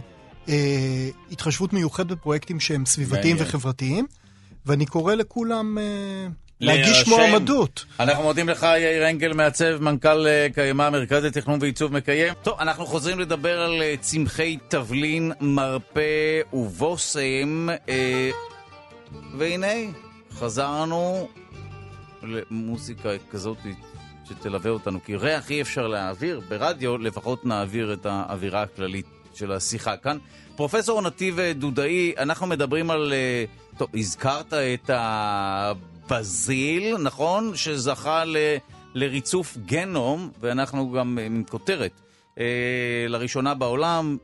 [0.49, 3.49] אה, התחשבות מיוחדת בפרויקטים שהם סביבתיים מעניין.
[3.49, 4.07] וחברתיים,
[4.67, 5.79] ואני קורא לכולם...
[5.79, 6.27] אה,
[6.61, 7.85] להגיש מועמדות.
[8.01, 12.35] אנחנו מודים לך, יאיר אנגל, מעצב, מנכ"ל אה, קיימה, מרכז לתכנון ועיצוב מקיים.
[12.43, 17.69] טוב, אנחנו חוזרים לדבר על אה, צמחי תבלין, מרפא ובושם.
[17.89, 18.31] אה,
[19.39, 19.73] והנה,
[20.33, 21.29] חזרנו
[22.23, 23.59] למוזיקה כזאת
[24.29, 29.97] שתלווה אותנו, כי ריח אי אפשר להעביר, ברדיו לפחות נעביר את האווירה הכללית של השיחה
[29.97, 30.19] כאן.
[30.57, 33.13] פרופסור נתיב דודאי, אנחנו מדברים על...
[33.79, 35.73] טוב, הזכרת את ה...
[36.11, 37.57] בזיל, נכון?
[37.57, 38.37] שזכה ל,
[38.95, 42.01] לריצוף גנום, ואנחנו גם עם כותרת.
[42.39, 44.17] אה, לראשונה בעולם,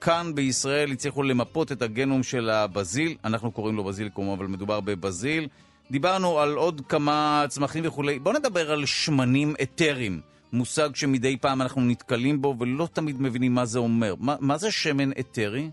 [0.00, 5.48] כאן בישראל הצליחו למפות את הגנום של הבזיל, אנחנו קוראים לו בזיליקום, אבל מדובר בבזיל.
[5.90, 8.18] דיברנו על עוד כמה צמחים וכולי.
[8.18, 10.20] בואו נדבר על שמנים אתרים,
[10.52, 14.14] מושג שמדי פעם אנחנו נתקלים בו ולא תמיד מבינים מה זה אומר.
[14.18, 15.70] מה, מה זה שמן אתרי?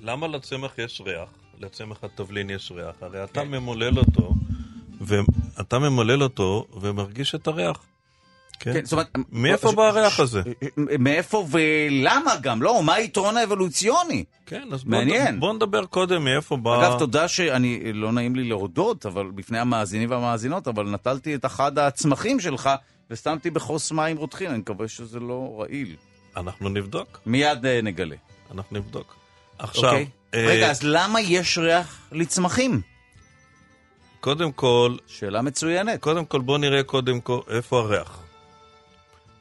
[0.00, 1.28] למה לצמח יש ריח?
[1.58, 2.94] לצמח התבלין יש ריח.
[3.00, 3.48] הרי אתה כן.
[3.48, 4.34] ממולל אותו
[5.00, 7.76] ואתה ממלל אותו ומרגיש את הריח.
[8.60, 8.72] כן.
[8.72, 9.16] כן, זאת אומרת...
[9.32, 10.42] מאיפה בא הריח הזה?
[10.98, 12.82] מאיפה ולמה גם, לא?
[12.82, 14.24] מה היתרון האבולוציוני?
[14.46, 15.40] כן, אז מעניין.
[15.40, 16.80] בוא נדבר קודם מאיפה בא...
[16.80, 21.78] אגב, תודה שאני, לא נעים לי להודות, אבל בפני המאזינים והמאזינות, אבל נטלתי את אחד
[21.78, 22.70] הצמחים שלך
[23.10, 25.96] ושמתי בכוס מים רותחין, אני מקווה שזה לא רעיל.
[26.36, 27.20] אנחנו נבדוק.
[27.26, 28.16] מיד אה, נגלה.
[28.54, 29.16] אנחנו נבדוק.
[29.58, 29.90] עכשיו...
[29.90, 30.06] אוקיי.
[30.34, 30.46] אה...
[30.46, 32.80] רגע, אז למה יש ריח לצמחים?
[34.26, 34.96] קודם כל...
[35.06, 36.00] שאלה מצוינת.
[36.00, 38.20] קודם כל, בוא נראה קודם כל איפה הריח.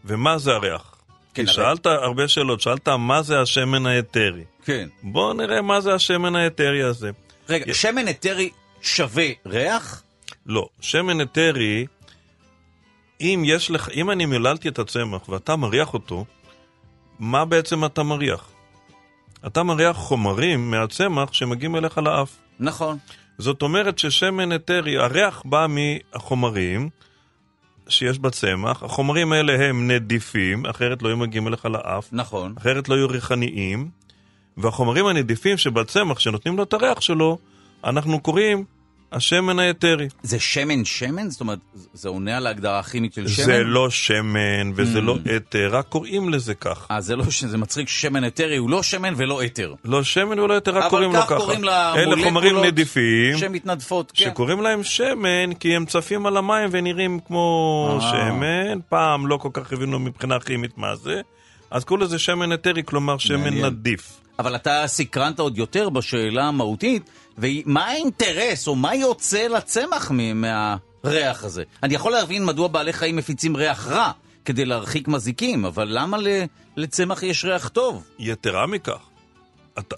[0.06, 0.96] ומה זה הריח?
[1.34, 1.56] כן, כי הריח.
[1.56, 4.44] שאלת הרבה שאלות, שאלת מה זה השמן האתרי.
[4.66, 4.90] כן.
[5.04, 7.12] בוא נראה מה זה השמן האתרי הזה.
[7.50, 7.74] רגע, י...
[7.74, 8.50] שמן אתרי
[8.82, 10.04] שווה ריח?
[10.46, 11.86] לא, שמן אתרי,
[13.22, 16.26] אם יש לך, אם אני מיללתי את הצמח ואתה מריח אותו,
[17.20, 18.48] מה בעצם אתה מריח?
[19.48, 22.36] אתה מריח חומרים מהצמח שמגיעים אליך לאף.
[22.60, 22.98] נכון.
[23.38, 26.90] זאת אומרת ששמן אתרי, הריח בא מהחומרים
[27.90, 32.10] שיש בצמח, החומרים האלה הם נדיפים, אחרת לא היו מגיעים אליך לאף.
[32.12, 32.54] נכון.
[32.58, 33.90] אחרת לא היו ריחניים,
[34.58, 37.38] והחומרים הנדיפים שבצמח, שנותנים לו את הריח שלו,
[37.84, 38.66] אנחנו קוראים
[39.16, 40.08] השמן האתרי.
[40.24, 41.30] זה שמן שמן?
[41.30, 41.60] זאת אומרת,
[41.94, 43.46] זה עונה על ההגדרה הכימית של שמן?
[43.46, 45.30] זה לא שמן וזה לא mm.
[45.30, 46.88] לא אתר, רק קוראים לזה כך.
[46.92, 49.74] אה, זה לא, זה מצחיק ששמן אתרי הוא לא שמן ולא אתר.
[49.86, 51.28] לא שמן ולא אתר, רק קוראים לו ככה.
[51.28, 53.38] אבל כך קוראים למולקולות אלה חומרים נדיפים.
[53.38, 54.26] שמתנדפות, כן.
[54.26, 58.10] שקוראים להם שמן כי הם צפים על המים ונראים כמו אה.
[58.10, 58.80] שמן.
[58.90, 61.22] פעם לא כל כך הבינו מבחינה כימית מה זה.
[61.72, 64.26] אז קוראים לזה שמן אתרי, כלומר שמן נדיף.
[64.40, 71.64] אבל אתה סקרנת עוד יותר בשאלה המהותית, ומה האינטרס או מה יוצא לצמח מהריח הזה?
[71.84, 74.12] אני יכול להבין מדוע בעלי חיים מפיצים ריח רע
[74.46, 76.18] כדי להרחיק מזיקים, אבל למה
[76.76, 78.04] לצמח יש ריח טוב?
[78.20, 79.10] יתרה מכך,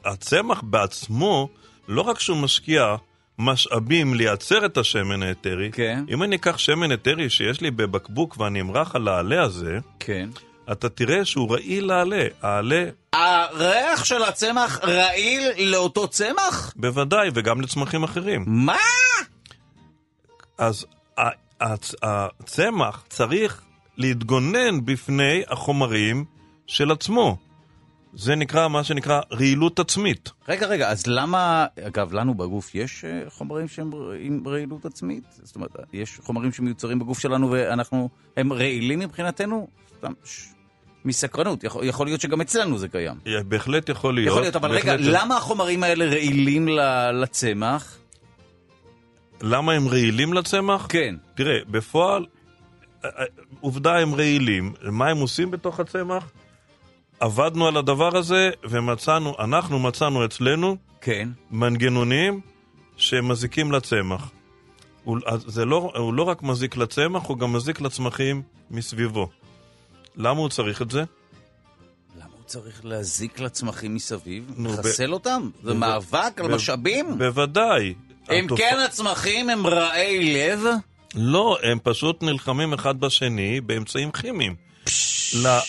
[0.06, 1.50] הצמח בעצמו,
[1.88, 2.96] לא רק שהוא משקיע
[3.40, 6.04] משאבים לייצר את השמן האתרי, כן.
[6.10, 10.30] אם אני אקח שמן אתרי שיש לי בבקבוק ואני אמרח על העלה הזה, כן.
[10.72, 12.26] אתה תראה שהוא רעיל לעלה.
[12.42, 12.86] העלה...
[13.14, 16.74] הריח של הצמח רעיל לאותו צמח?
[16.76, 18.44] בוודאי, וגם לצמחים אחרים.
[18.48, 18.78] מה?
[20.58, 20.86] אז
[22.02, 23.62] הצמח צריך
[23.98, 26.26] להתגונן בפני החומרים
[26.68, 27.38] של עצמו.
[28.14, 30.32] זה נקרא, מה שנקרא, רעילות עצמית.
[30.48, 35.24] רגע, רגע, אז למה, אגב, לנו בגוף יש אה, חומרים שהם עם רעילות עצמית?
[35.44, 39.68] זאת אומרת, יש חומרים שמיוצרים בגוף שלנו ואנחנו, הם רעילים מבחינתנו?
[39.98, 40.48] סתם, ש...
[41.06, 41.64] מסקרנות.
[41.64, 43.16] יכול, יכול להיות שגם אצלנו זה קיים.
[43.46, 44.28] בהחלט יכול להיות.
[44.28, 45.12] יכול להיות, אבל רגע, זה...
[45.12, 46.68] למה החומרים האלה רעילים
[47.14, 47.98] לצמח?
[49.42, 50.86] למה הם רעילים לצמח?
[50.90, 51.16] כן.
[51.36, 52.26] תראה, בפועל,
[53.06, 53.26] אה, אה,
[53.60, 54.74] עובדה הם רעילים.
[54.82, 56.32] מה הם עושים בתוך הצמח?
[57.20, 61.30] עבדנו על הדבר הזה ומצאנו, אנחנו מצאנו אצלנו כן.
[61.52, 62.42] מנגנונים
[62.98, 64.32] שמזיקים לצמח.
[65.04, 68.42] הוא, זה לא, הוא לא רק מזיק לצמח, הוא גם מזיק לצמחים
[68.72, 69.30] מסביבו.
[70.18, 71.04] למה הוא צריך את זה?
[72.18, 74.52] למה הוא צריך להזיק לצמחים מסביב?
[74.58, 75.50] נו, לחסל אותם?
[75.64, 77.18] זה ב- מאבק על ב- משאבים?
[77.18, 77.94] בוודאי.
[78.32, 80.64] אם התופ- כן הצמחים הם רעי לב?
[81.16, 84.56] לא, הם פשוט נלחמים אחד בשני באמצעים כימיים.
[85.36, 85.60] ל-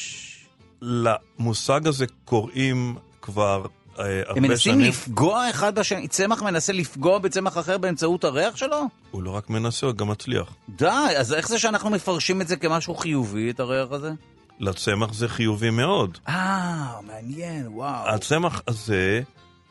[0.83, 3.67] למושג הזה קוראים כבר
[3.99, 4.89] אה, הם הרבה מנסים שנים.
[4.89, 6.09] לפגוע אחד בשני?
[6.09, 8.83] צמח מנסה לפגוע בצמח אחר באמצעות הריח שלו?
[9.11, 10.55] הוא לא רק מנסה, הוא גם מצליח.
[10.69, 10.87] די,
[11.17, 14.11] אז איך זה שאנחנו מפרשים את זה כמשהו חיובי, את הריח הזה?
[14.61, 16.19] לצמח זה חיובי מאוד.
[16.29, 18.09] אה, מעניין, וואו.
[18.09, 19.23] הצמח הזה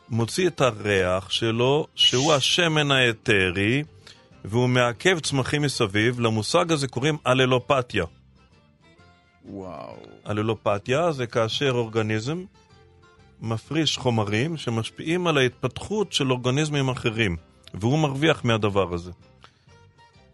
[0.08, 3.82] מוציא את הריח שלו, שהוא השמן האתרי,
[4.44, 6.20] והוא מעכב צמחים מסביב.
[6.20, 8.04] למושג הזה קוראים אללופתיה.
[9.44, 9.96] וואו.
[10.28, 12.44] אללופתיה זה כאשר אורגניזם
[13.40, 17.36] מפריש חומרים שמשפיעים על ההתפתחות של אורגניזמים אחרים,
[17.74, 19.10] והוא מרוויח מהדבר הזה.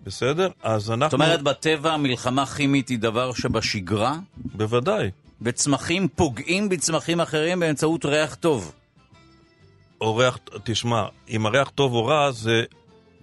[0.05, 0.48] בסדר?
[0.62, 1.05] אז אנחנו...
[1.05, 5.11] זאת אומרת, בטבע המלחמה כימית היא דבר שבשגרה, בוודאי.
[5.42, 8.72] וצמחים פוגעים בצמחים אחרים באמצעות ריח טוב.
[10.00, 12.62] או ריח, תשמע, אם הריח טוב או רע זה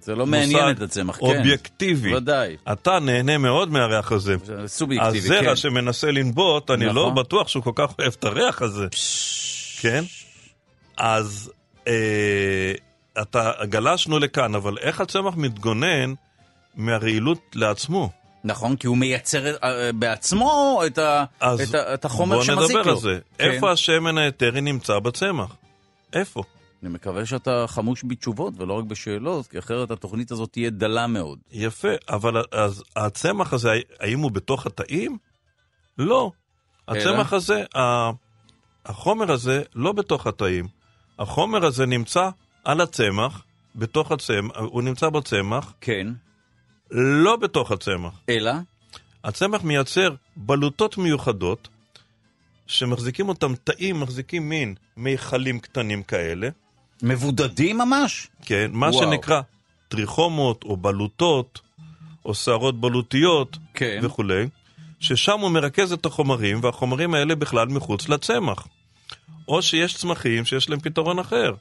[0.02, 1.26] זה לא מעניין את הצמח, כן.
[1.26, 2.16] אובייקטיבי.
[2.16, 2.58] ודאי.
[2.72, 4.36] אתה נהנה מאוד מהריח הזה.
[4.44, 5.56] זה סובייקטיבי, הזרע כן.
[5.56, 7.16] שמנסה לנבוט, אני לא נכון.
[7.16, 8.88] בטוח שהוא כל כך אוהב את הריח הזה.
[9.82, 10.04] כן?
[10.98, 11.52] אז
[11.88, 12.74] אה,
[13.22, 16.14] אתה, גלשנו לכאן, אבל איך הצמח מתגונן
[16.76, 18.10] מהרעילות לעצמו?
[18.44, 22.76] נכון, כי הוא מייצר אה, בעצמו את, ה, אז את, ה, את החומר בוא שמזיק
[22.76, 22.82] לו.
[22.82, 23.20] נדבר על זה.
[23.38, 23.44] כן.
[23.52, 25.56] איפה השמן האתרי נמצא בצמח?
[26.14, 26.44] איפה?
[26.84, 31.40] אני מקווה שאתה חמוש בתשובות ולא רק בשאלות, כי אחרת התוכנית הזאת תהיה דלה מאוד.
[31.52, 33.70] יפה, אבל אז הצמח הזה,
[34.00, 35.18] האם הוא בתוך התאים?
[35.98, 36.32] לא.
[36.88, 37.64] הצמח הזה,
[38.86, 40.68] החומר הזה לא בתוך התאים.
[41.20, 42.30] החומר הזה נמצא
[42.64, 43.44] על הצמח,
[43.76, 46.08] בתוך הצמח, הוא נמצא בצמח, כן.
[46.92, 48.14] לא בתוך הצמח.
[48.30, 48.52] אלא?
[49.24, 51.68] הצמח מייצר בלוטות מיוחדות,
[52.68, 56.50] שמחזיקים אותם תאים, מחזיקים מין מיכלים קטנים כאלה,
[57.04, 58.28] מבודדים ממש?
[58.46, 59.04] כן, מה וואו.
[59.04, 59.42] שנקרא
[59.88, 61.62] טריכומות או בלוטות,
[62.26, 64.00] או שערות בלוטיות כן.
[64.04, 64.48] וכולי,
[65.00, 68.68] ששם הוא מרכז את החומרים, והחומרים האלה בכלל מחוץ לצמח.
[69.48, 71.54] או שיש צמחים שיש להם פתרון אחר.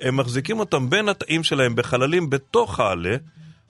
[0.00, 3.16] הם מחזיקים אותם בין התאים שלהם בחללים בתוך העלה,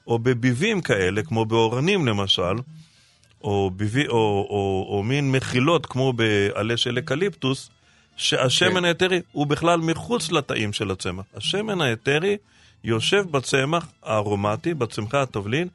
[0.07, 2.55] או בביבים כאלה, כמו באורנים למשל,
[3.45, 4.15] או, ביבי, או,
[4.51, 7.71] או, או מין מחילות כמו בעלה של אקליפטוס,
[8.17, 8.85] שהשמן כן.
[8.85, 11.25] האתרי הוא בכלל מחוץ לתאים של הצמח.
[11.35, 12.37] השמן האתרי
[12.85, 15.69] יושב בצמח הארומטי, בצמחי התבלין,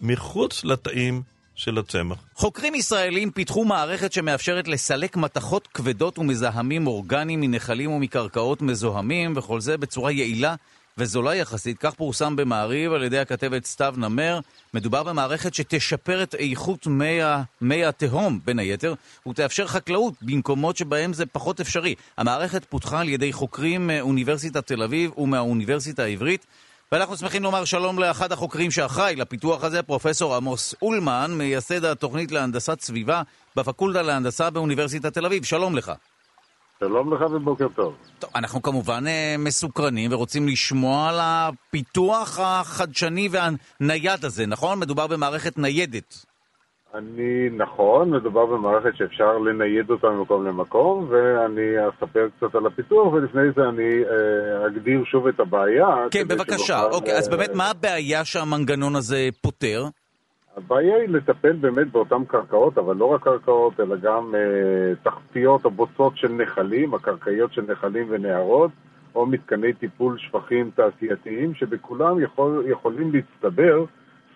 [0.00, 1.22] מחוץ לתאים
[1.54, 2.18] של הצמח.
[2.34, 9.76] חוקרים ישראלים פיתחו מערכת שמאפשרת לסלק מתכות כבדות ומזהמים אורגניים מנחלים ומקרקעות מזוהמים, וכל זה
[9.76, 10.54] בצורה יעילה
[10.98, 11.78] וזולה יחסית.
[11.78, 14.40] כך פורסם במעריב על ידי הכתבת סתיו נמר.
[14.74, 18.94] מדובר במערכת שתשפר את איכות מי, ה- מי התהום, בין היתר,
[19.28, 21.94] ותאפשר חקלאות במקומות שבהם זה פחות אפשרי.
[22.18, 26.46] המערכת פותחה על ידי חוקרים מאוניברסיטת תל אביב ומהאוניברסיטה העברית.
[26.92, 32.80] ואנחנו שמחים לומר שלום לאחד החוקרים שאחראי לפיתוח הזה, פרופסור עמוס אולמן, מייסד התוכנית להנדסת
[32.80, 33.22] סביבה
[33.56, 35.44] בפקולטה להנדסה באוניברסיטת תל אביב.
[35.44, 35.92] שלום לך.
[36.80, 37.94] שלום לך ובוקר טוב.
[38.18, 44.80] טוב, אנחנו כמובן אה, מסוקרנים ורוצים לשמוע על הפיתוח החדשני והנייד הזה, נכון?
[44.80, 46.26] מדובר במערכת ניידת.
[46.94, 53.42] אני, נכון, מדובר במערכת שאפשר לנייד אותה ממקום למקום, ואני אספר קצת על הפיתוח, ולפני
[53.56, 55.86] זה אני אה, אגדיר שוב את הבעיה.
[56.10, 56.78] כן, בבקשה.
[56.78, 59.84] שנוכל, אוקיי, אז אה, באמת, מה הבעיה שהמנגנון הזה פותר?
[60.56, 65.70] הבעיה היא לטפל באמת באותן קרקעות, אבל לא רק קרקעות, אלא גם אה, תחתיות או
[65.70, 68.70] בוצות של נחלים, הקרקעיות של נחלים ונהרות,
[69.14, 73.84] או מתקני טיפול שפכים תעשייתיים, שבכולם יכול, יכולים להצטבר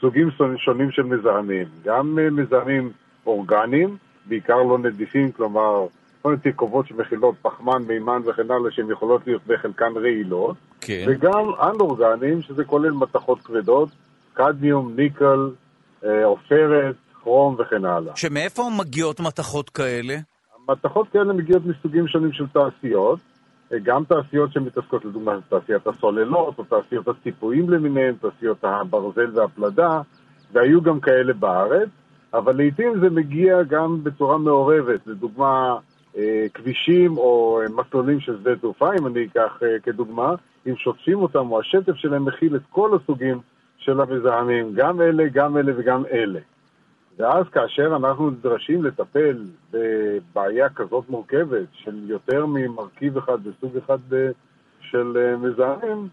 [0.00, 1.66] סוגים שונים של מזהמים.
[1.84, 2.90] גם אה, מזהמים
[3.26, 3.96] אורגניים,
[4.26, 5.86] בעיקר לא נדיפים, כלומר,
[6.22, 10.56] כל מיני תרכובות שמכילות פחמן, מימן וכן הלאה, שהן יכולות להיות בחלקן רעילות.
[10.80, 11.04] כן.
[11.08, 13.88] וגם אנורגניים, שזה כולל מתכות כבדות,
[14.34, 15.50] קדמיום, ניקל,
[16.24, 18.16] עופרת, כרום וכן הלאה.
[18.16, 20.14] שמאיפה מגיעות מתכות כאלה?
[20.68, 23.18] מתכות כאלה מגיעות מסוגים שונים של תעשיות,
[23.72, 30.00] אה, גם תעשיות שמתעסקות לדוגמה תעשיית הסוללות, או תעשיות הציפויים למיניהן, תעשיות הברזל והפלדה,
[30.52, 31.88] והיו גם כאלה בארץ,
[32.34, 35.76] אבל לעיתים זה מגיע גם בצורה מעורבת, לדוגמה
[36.16, 40.34] אה, כבישים או אה, מסלולים של שדה תעופה, אם אני אקח אה, כדוגמה,
[40.66, 43.40] אם שוטפים אותם או השטף שלהם מכיל את כל הסוגים
[43.80, 46.40] של המזהמים, גם אלה, גם אלה וגם אלה.
[47.18, 49.36] ואז כאשר אנחנו נדרשים לטפל
[49.72, 54.28] בבעיה כזאת מורכבת של יותר ממרכיב אחד וסוג אחד אה,
[54.80, 56.08] של אה, מזהמים,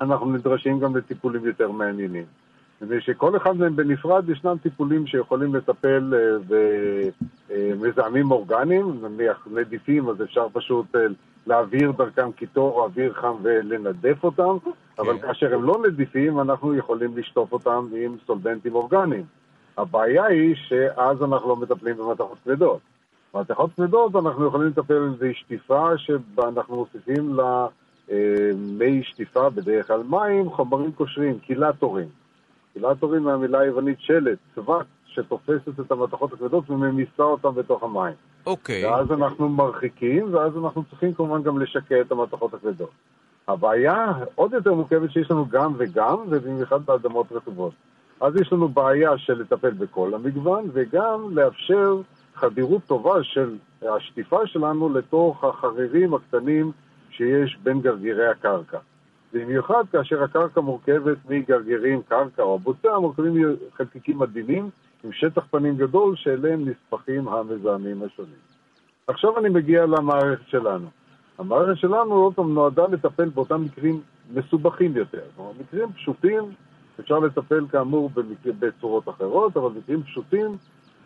[0.00, 2.24] אנחנו נדרשים גם לטיפולים יותר מעניינים.
[2.82, 6.14] מפני שכל אחד מהם בנפרד ישנם טיפולים שיכולים לטפל
[7.48, 10.86] במזהמים אורגניים, נניח נדיפים, אז אפשר פשוט
[11.46, 14.70] להעביר דרכם קיטור או אוויר חם ולנדף אותם, כן.
[14.98, 19.24] אבל כאשר הם לא נדיפים, אנחנו יכולים לשטוף אותם עם סולבנטים אורגניים.
[19.78, 22.80] הבעיה היא שאז אנחנו לא מטפלים במתכות כבדות.
[23.34, 25.10] במתכות כבדות אנחנו יכולים לטפל
[25.96, 27.36] שבה אנחנו מוסיפים
[28.08, 32.08] למי שטיפה, בדרך כלל מים, חומרים קושרים, קילטורים.
[32.72, 38.14] קילטורים מהמילה היוונית שלט, צבת, שתופסת את המתכות הכבדות וממיסה אותן בתוך המים.
[38.46, 38.86] אוקיי.
[38.86, 42.90] ואז אנחנו מרחיקים, ואז אנחנו צריכים כמובן גם לשקע את המתכות הכבדות.
[43.48, 47.72] הבעיה עוד יותר מורכבת שיש לנו גם וגם, ובמיוחד באדמות רטובות.
[48.20, 52.00] אז יש לנו בעיה של לטפל בכל המגוון, וגם לאפשר
[52.34, 56.72] חדירות טובה של השטיפה שלנו לתוך החרירים הקטנים
[57.10, 58.78] שיש בין גרגירי הקרקע.
[59.32, 64.70] במיוחד כאשר הקרקע מורכבת מגרגירים קרקע או בוצע, מורכבים מחלקיקים עדינים
[65.04, 68.38] עם שטח פנים גדול שאליהם נספחים המזהמים השונים.
[69.06, 70.86] עכשיו אני מגיע למערכת שלנו.
[71.38, 74.00] המערכת שלנו, עוד פעם, נועדה לטפל באותם מקרים
[74.34, 75.22] מסובכים יותר.
[75.36, 76.42] כלומר, מקרים פשוטים,
[77.00, 78.50] אפשר לטפל כאמור במקר...
[78.58, 80.56] בצורות אחרות, אבל מקרים פשוטים,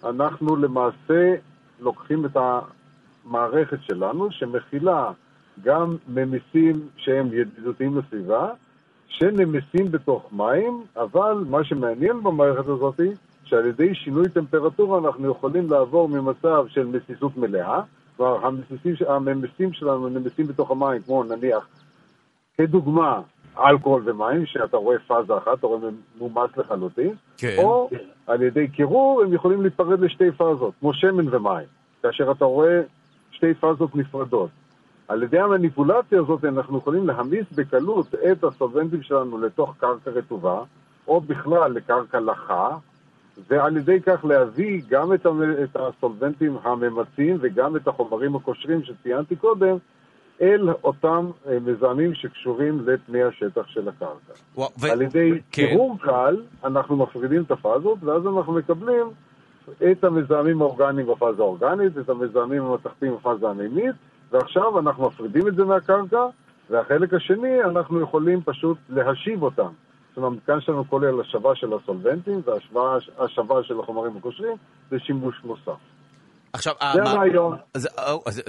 [0.04, 1.34] אנחנו למעשה
[1.80, 5.10] לוקחים את המערכת שלנו, שמכילה
[5.62, 8.50] גם ממיסים שהם ידידותיים לסביבה,
[9.08, 13.00] שנמסים בתוך מים, אבל מה שמעניין במערכת הזאת
[13.48, 17.80] שעל ידי שינוי טמפרטורה אנחנו יכולים לעבור ממצב של מסיסות מלאה,
[18.16, 18.46] כלומר
[19.08, 21.68] הממסים שלנו נמסים בתוך המים, כמו נניח,
[22.58, 23.20] כדוגמה,
[23.58, 25.88] אלכוהול ומים, שאתה רואה פאזה אחת, אתה רואה
[26.18, 27.54] מומס לחלוטין, כן.
[27.58, 27.90] או
[28.26, 31.66] על ידי קירור הם יכולים להיפרד לשתי פאזות, כמו שמן ומים,
[32.02, 32.80] כאשר אתה רואה
[33.30, 34.50] שתי פאזות נפרדות.
[35.08, 40.62] על ידי המניפולציה הזאת אנחנו יכולים להמיס בקלות את הסולבנטים שלנו לתוך קרקע רטובה,
[41.08, 42.76] או בכלל לקרקע לחה,
[43.50, 45.26] ועל ידי כך להביא גם את,
[45.76, 49.76] הסולבנטים הממצים וגם את החומרים הקושרים שציינתי קודם
[50.40, 54.32] אל אותם אה, מזהמים שקשורים לפני השטח של הקרקע.
[54.56, 54.86] ו...
[54.92, 55.66] על ידי כן.
[55.66, 59.06] קירור קל אנחנו מפרידים את הפאזות ואז אנחנו מקבלים
[59.90, 63.94] את המזהמים האורגניים בפאזה האורגנית, את המזהמים המתכתיים בפאזה המימית
[64.30, 66.26] ועכשיו אנחנו מפרידים את זה מהקרקע
[66.70, 69.68] והחלק השני אנחנו יכולים פשוט להשיב אותם.
[70.18, 74.56] אומרת, המתקן שלנו כולל השבה של הסולבנטים והשבה של החומרים הקושרים
[74.92, 75.78] לשימוש נוסף.
[76.52, 77.56] עכשיו, זה הרעיון.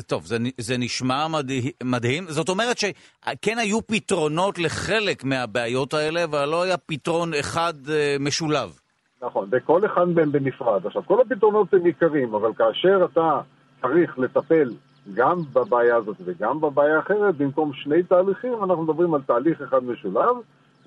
[0.08, 2.26] טוב, זה, זה נשמע מדהים, מדהים.
[2.28, 8.80] זאת אומרת שכן היו פתרונות לחלק מהבעיות האלה, אבל לא היה פתרון אחד אה, משולב.
[9.22, 10.86] נכון, וכל אחד מהם בנפרד.
[10.86, 13.42] עכשיו, כל הפתרונות הם עיקריים, אבל כאשר אתה
[13.82, 14.70] צריך לטפל
[15.14, 20.36] גם בבעיה הזאת וגם בבעיה האחרת, במקום שני תהליכים, אנחנו מדברים על תהליך אחד משולב,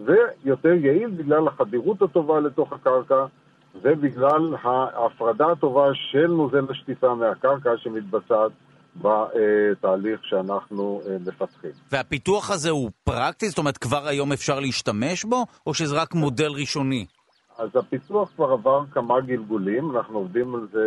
[0.00, 3.26] ויותר יעיל בגלל החדירות הטובה לתוך הקרקע
[3.82, 8.52] ובגלל ההפרדה הטובה של נוזל השטיפה מהקרקע שמתבצעת
[8.96, 11.70] בתהליך שאנחנו אה, מפתחים.
[11.92, 13.48] והפיתוח הזה הוא פרקטי?
[13.48, 17.06] זאת אומרת, כבר היום אפשר להשתמש בו, או שזה רק מודל ראשוני?
[17.58, 20.86] אז הפיתוח כבר עבר כמה גלגולים, אנחנו עובדים על זה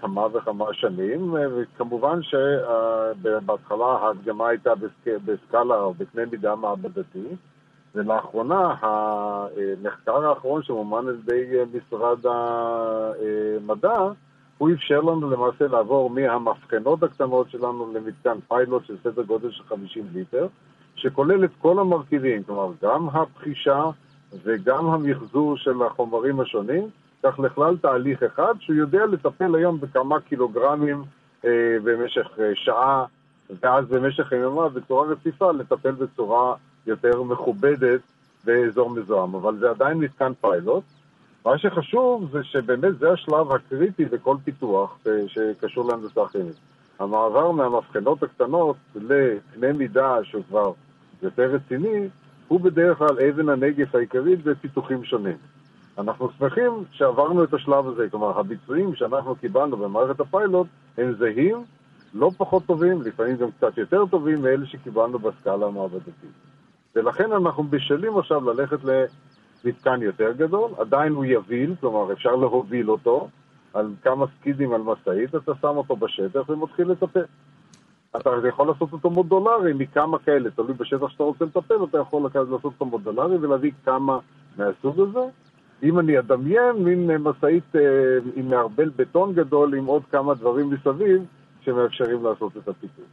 [0.00, 4.70] כמה וכמה שנים, אה, וכמובן שבהתחלה ההדגמה הייתה
[5.24, 7.26] בסקאלה או בקנה מידה מעבדתי.
[7.96, 13.98] ולאחרונה המחקר האחרון שמומן על ידי משרד המדע,
[14.58, 20.04] הוא אפשר לנו למעשה לעבור מהמבחנות הקטנות שלנו למתקן פיילוט של סדר גודל של 50
[20.12, 20.46] ליטר,
[20.96, 23.84] שכולל את כל המרכיבים, כלומר גם הפחישה
[24.44, 26.88] וגם המחזור של החומרים השונים,
[27.22, 31.02] כך לכלל תהליך אחד, שהוא יודע לטפל היום בכמה קילוגרמים
[31.44, 33.04] אה, במשך אה, שעה,
[33.62, 36.54] ואז במשך יממה בצורה רציפה לטפל בצורה
[36.86, 38.00] יותר מכובדת
[38.44, 40.84] באזור מזוהם, אבל זה עדיין מתקן פיילוט.
[41.46, 46.56] מה שחשוב זה שבאמת זה השלב הקריטי בכל פיתוח אה, שקשור להנדסה כימית.
[46.98, 50.72] המעבר מהמבחנות הקטנות לקנה מידה שהוא כבר
[51.22, 52.08] יותר רציני,
[52.48, 55.36] הוא בדרך כלל אבן הנגף העיקרית בפיתוחים שונים.
[55.98, 60.66] אנחנו שמחים שעברנו את השלב הזה, כלומר הביצועים שאנחנו קיבלנו במערכת הפיילוט
[60.98, 61.64] הם זהים,
[62.14, 66.45] לא פחות טובים, לפעמים גם קצת יותר טובים מאלה שקיבלנו בסקאלה המעבדתית.
[66.96, 68.78] ולכן אנחנו בשלים עכשיו ללכת
[69.64, 73.28] למתקן יותר גדול, עדיין הוא יביל, כלומר אפשר להוביל אותו
[73.74, 77.24] על כמה סקידים על משאית, אתה שם אותו בשטח ומתחיל לטפל.
[78.16, 82.64] אתה יכול לעשות אותו מודולרי מכמה כאלה, תלוי בשטח שאתה רוצה לטפל, אתה יכול לעשות
[82.64, 84.18] אותו מודולרי ולהביא כמה
[84.56, 85.24] מהסוג הזה.
[85.82, 87.80] אם אני אדמיין, מין משאית אה,
[88.34, 91.22] עם מערבל בטון גדול עם עוד כמה דברים מסביב
[91.60, 93.04] שמאפשרים לעשות את הטיפול.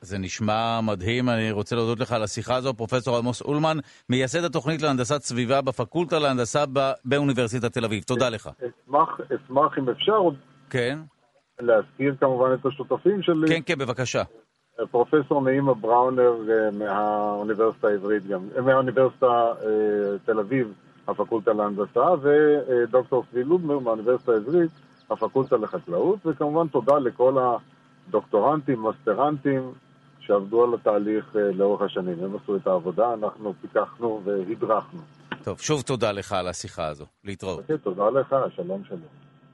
[0.00, 3.78] זה נשמע מדהים, אני רוצה להודות לך על השיחה הזו, פרופסור עמוס אולמן,
[4.08, 6.64] מייסד התוכנית להנדסת סביבה בפקולטה להנדסה
[7.04, 8.02] באוניברסיטת תל אביב.
[8.02, 8.50] תודה לך.
[8.58, 10.20] אשמח, אשמח אם אפשר
[10.70, 10.98] כן?
[11.60, 13.48] להזכיר כמובן את השותפים שלי.
[13.48, 14.22] כן, כן, בבקשה.
[14.90, 20.72] פרופסור נעימה בראונר אה, מהאוניברסיטה העברית גם, אה, מהאוניברסיטה אה, תל אביב,
[21.08, 24.70] הפקולטה להנדסה, ודוקטור צבי לובנר מהאוניברסיטה העברית,
[25.10, 27.38] הפקולטה לחקלאות, וכמובן תודה לכל
[28.10, 29.72] הדוקטורנטים, מסטרנטים,
[30.20, 32.24] שעבדו על התהליך לאורך השנים.
[32.24, 35.00] הם עשו את העבודה, אנחנו פיתחנו והדרכנו.
[35.42, 37.04] טוב, שוב תודה לך על השיחה הזו.
[37.24, 37.58] להתראות.
[37.58, 39.00] Okay, אוקיי, תודה לך, שלום שלום.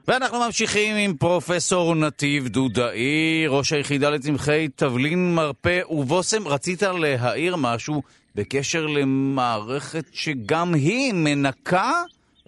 [0.07, 6.47] ואנחנו ממשיכים עם פרופסור נתיב דודאי, ראש היחידה לצמחי תבלין, מרפא ובושם.
[6.47, 8.01] רצית להעיר משהו
[8.35, 11.91] בקשר למערכת שגם היא מנקה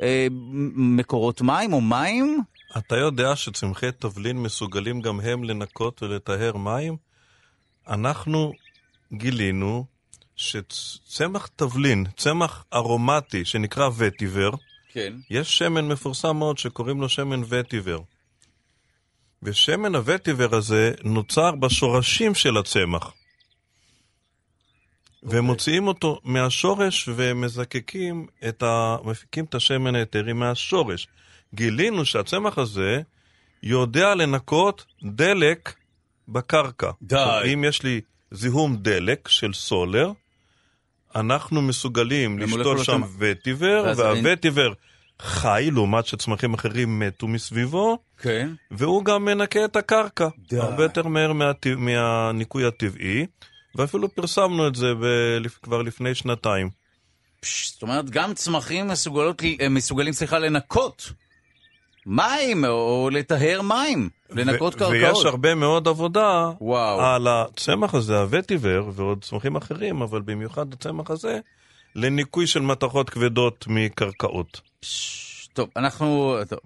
[0.01, 0.28] אה,
[0.76, 2.41] מקורות מים או מים?
[2.78, 6.98] אתה יודע שצמחי תבלין מסוגלים גם הם לנקות ולטהר מים?
[7.88, 8.54] אנחנו
[9.14, 9.86] גילינו
[10.36, 14.50] שצמח תבלין, צמח ארומטי שנקרא וטיבר,
[14.92, 15.14] כן.
[15.30, 18.00] יש שמן מפורסם מאוד שקוראים לו שמן וטיבר.
[19.44, 23.04] ושמן הווטיבר הזה נוצר בשורשים של הצמח.
[23.04, 23.14] Okay.
[25.24, 25.40] אוקיי.
[25.40, 28.98] ומוציאים אותו מהשורש ומזקקים את ה...
[29.04, 31.08] מפיקים את השמן האתרי מהשורש.
[31.54, 33.02] גילינו שהצמח הזה
[33.64, 35.74] יודע לנקות דלק
[36.28, 36.91] בקרקע.
[37.02, 37.54] די.
[37.54, 40.12] אם יש לי זיהום דלק של סולר,
[41.16, 44.74] אנחנו מסוגלים לשתול שם וטיבר, והווטיבר
[45.22, 48.50] חי, לעומת שצמחים אחרים מתו מסביבו, כן.
[48.72, 50.28] והוא גם מנקה את הקרקע.
[50.50, 50.58] די.
[50.58, 53.26] הרבה יותר מהר מה, מהניקוי הטבעי,
[53.76, 55.06] ואפילו פרסמנו את זה ב,
[55.62, 56.70] כבר לפני שנתיים.
[57.39, 61.12] פש, זאת אומרת, גם צמחים מסוגלות, מסוגלים, סליחה, לנקות
[62.10, 64.91] מים, או לטהר מים, לנקות קרקעות.
[64.91, 67.01] ויש הרבה מאוד עבודה וואו.
[67.01, 71.39] על הצמח הזה, הווטיבר, ועוד צמחים אחרים, אבל במיוחד הצמח הזה,
[71.95, 74.62] לניקוי של מתכות כבדות מקרקעות.
[75.53, 76.60] טוב, אנחנו טוב,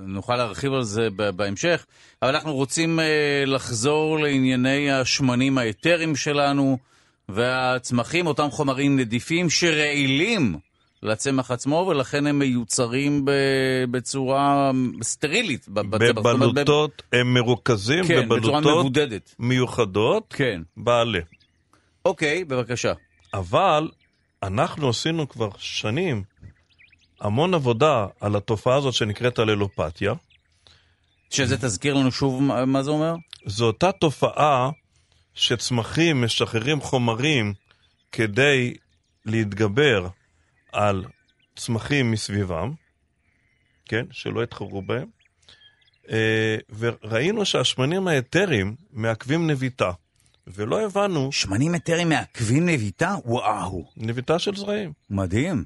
[0.00, 1.86] נוכל להרחיב על זה בהמשך,
[2.22, 3.02] אבל אנחנו רוצים uh,
[3.46, 6.78] לחזור לענייני השמנים האתרים שלנו
[7.28, 10.58] והצמחים, אותם חומרים נדיפים שרעילים
[11.02, 13.24] לצמח עצמו, ולכן הם מיוצרים
[13.90, 14.70] בצורה
[15.02, 15.68] סטרילית.
[15.68, 18.92] בבלוטות, הם מרוכזים כן, בבלוטות
[19.38, 20.62] מיוחדות, כן.
[20.76, 21.20] בעלה.
[22.04, 22.92] אוקיי, בבקשה.
[23.34, 23.88] אבל
[24.42, 26.22] אנחנו עשינו כבר שנים
[27.20, 30.12] המון עבודה על התופעה הזאת שנקראת הללופתיה.
[31.30, 33.14] שזה תזכיר לנו שוב מה זה אומר?
[33.46, 34.70] זו אותה תופעה
[35.34, 37.54] שצמחים משחררים חומרים
[38.12, 38.74] כדי
[39.26, 40.08] להתגבר
[40.72, 41.04] על
[41.56, 42.72] צמחים מסביבם,
[43.84, 45.06] כן, שלא יתחרו בהם,
[46.10, 49.90] אה, וראינו שהשמנים האתרים מעכבים נביטה,
[50.46, 51.32] ולא הבנו...
[51.32, 53.16] שמנים אתרים מעכבים נביטה?
[53.24, 53.90] וואו.
[53.96, 54.92] נביטה של זרעים.
[55.10, 55.64] מדהים.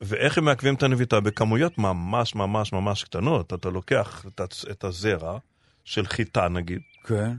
[0.00, 1.20] ואיך הם מעכבים את הנביטה?
[1.20, 3.52] בכמויות ממש ממש ממש קטנות.
[3.52, 4.24] אתה לוקח
[4.70, 5.38] את הזרע
[5.84, 7.32] של חיטה נגיד, כן.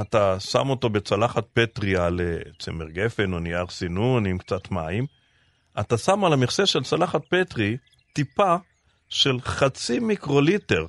[0.00, 5.06] אתה שם אותו בצלחת פטריה לצמר גפן או נייר סינון עם קצת מים,
[5.80, 7.76] אתה שם על המכסה של צלחת פטרי
[8.12, 8.56] טיפה
[9.08, 10.86] של חצי מיקרוליטר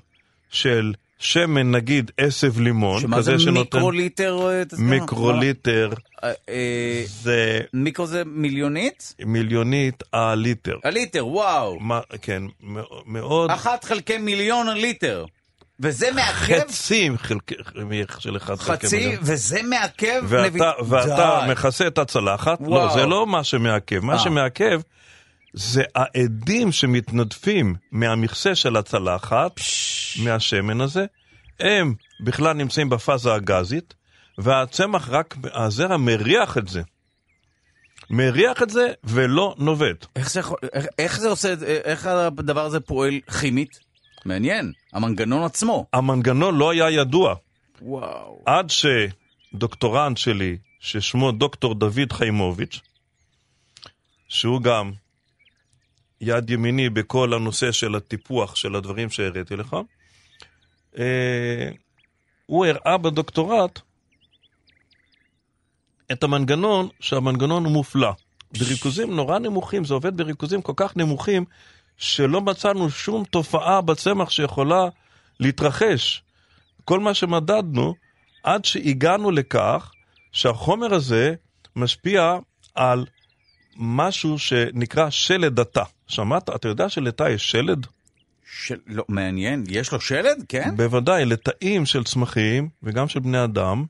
[0.50, 3.78] של שמן, נגיד עשב לימון, שמה זה שנותן...
[3.78, 4.38] מיקרוליטר?
[4.80, 7.62] מיקרוליטר, אה, אה, זה...
[7.74, 9.16] מיקרו זה מיליונית?
[9.26, 10.76] מיליונית הליטר.
[10.84, 11.80] הליטר, וואו.
[11.80, 12.44] מה, כן,
[13.06, 13.52] מאוד...
[13.52, 15.26] אחת חלקי מיליון ליטר.
[15.80, 16.60] וזה מעכב...
[16.60, 17.10] חצי
[18.20, 19.16] של אחד חלקי מיליון.
[19.16, 20.22] חצי, וזה מעכב...
[20.28, 20.64] ואתה, נביט...
[20.90, 22.88] ואתה מכסה את הצלחת, לא, וואו.
[22.88, 24.00] לא, זה לא מה שמעכב.
[24.00, 24.82] מה שמעכב
[25.54, 29.52] זה העדים שמתנדפים מהמכסה של הצלחת,
[30.24, 31.06] מהשמן הזה,
[31.60, 31.94] הם
[32.24, 33.94] בכלל נמצאים בפאזה הגזית,
[34.38, 36.82] והצמח רק, הזרע מריח את זה.
[38.10, 40.06] מריח את זה ולא נובט.
[40.16, 40.42] איך זה,
[40.74, 43.80] איך, איך זה עושה, איך הדבר הזה פועל כימית?
[44.26, 45.86] מעניין, המנגנון עצמו.
[45.94, 47.36] המנגנון לא היה ידוע.
[47.82, 48.44] וואו.
[48.46, 52.80] עד שדוקטורנט שלי, ששמו דוקטור דוד חיימוביץ',
[54.28, 54.92] שהוא גם
[56.22, 59.78] יד ימיני בכל הנושא של הטיפוח של הדברים שהראיתי לך.
[60.98, 61.70] אה,
[62.46, 63.80] הוא הראה בדוקטורט
[66.12, 68.12] את המנגנון, שהמנגנון הוא מופלא.
[68.58, 71.46] בריכוזים נורא נמוכים, זה עובד בריכוזים כל כך נמוכים,
[71.98, 74.86] שלא מצאנו שום תופעה בצמח שיכולה
[75.40, 76.24] להתרחש.
[76.86, 77.94] כל מה שמדדנו,
[78.44, 79.92] עד שהגענו לכך
[80.32, 81.34] שהחומר הזה
[81.76, 82.38] משפיע
[82.76, 83.06] על
[83.78, 85.84] משהו שנקרא שלד התא.
[86.08, 86.50] שמעת?
[86.50, 87.88] אתה יודע שלתא יש שלד?
[88.66, 88.76] של...
[88.88, 89.64] לא, מעניין.
[89.70, 90.44] יש לו שלד?
[90.50, 90.78] כן?
[90.78, 93.86] בוודאי, לתאים של צמחים וגם של בני אדם,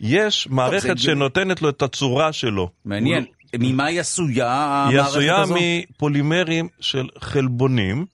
[0.00, 2.70] יש מערכת זה- שנותנת לו את הצורה שלו.
[2.84, 3.24] מעניין.
[3.60, 5.54] ממה היא עשויה היא המערכת עשויה הזו?
[5.60, 8.06] מפולימרים של חלבונים,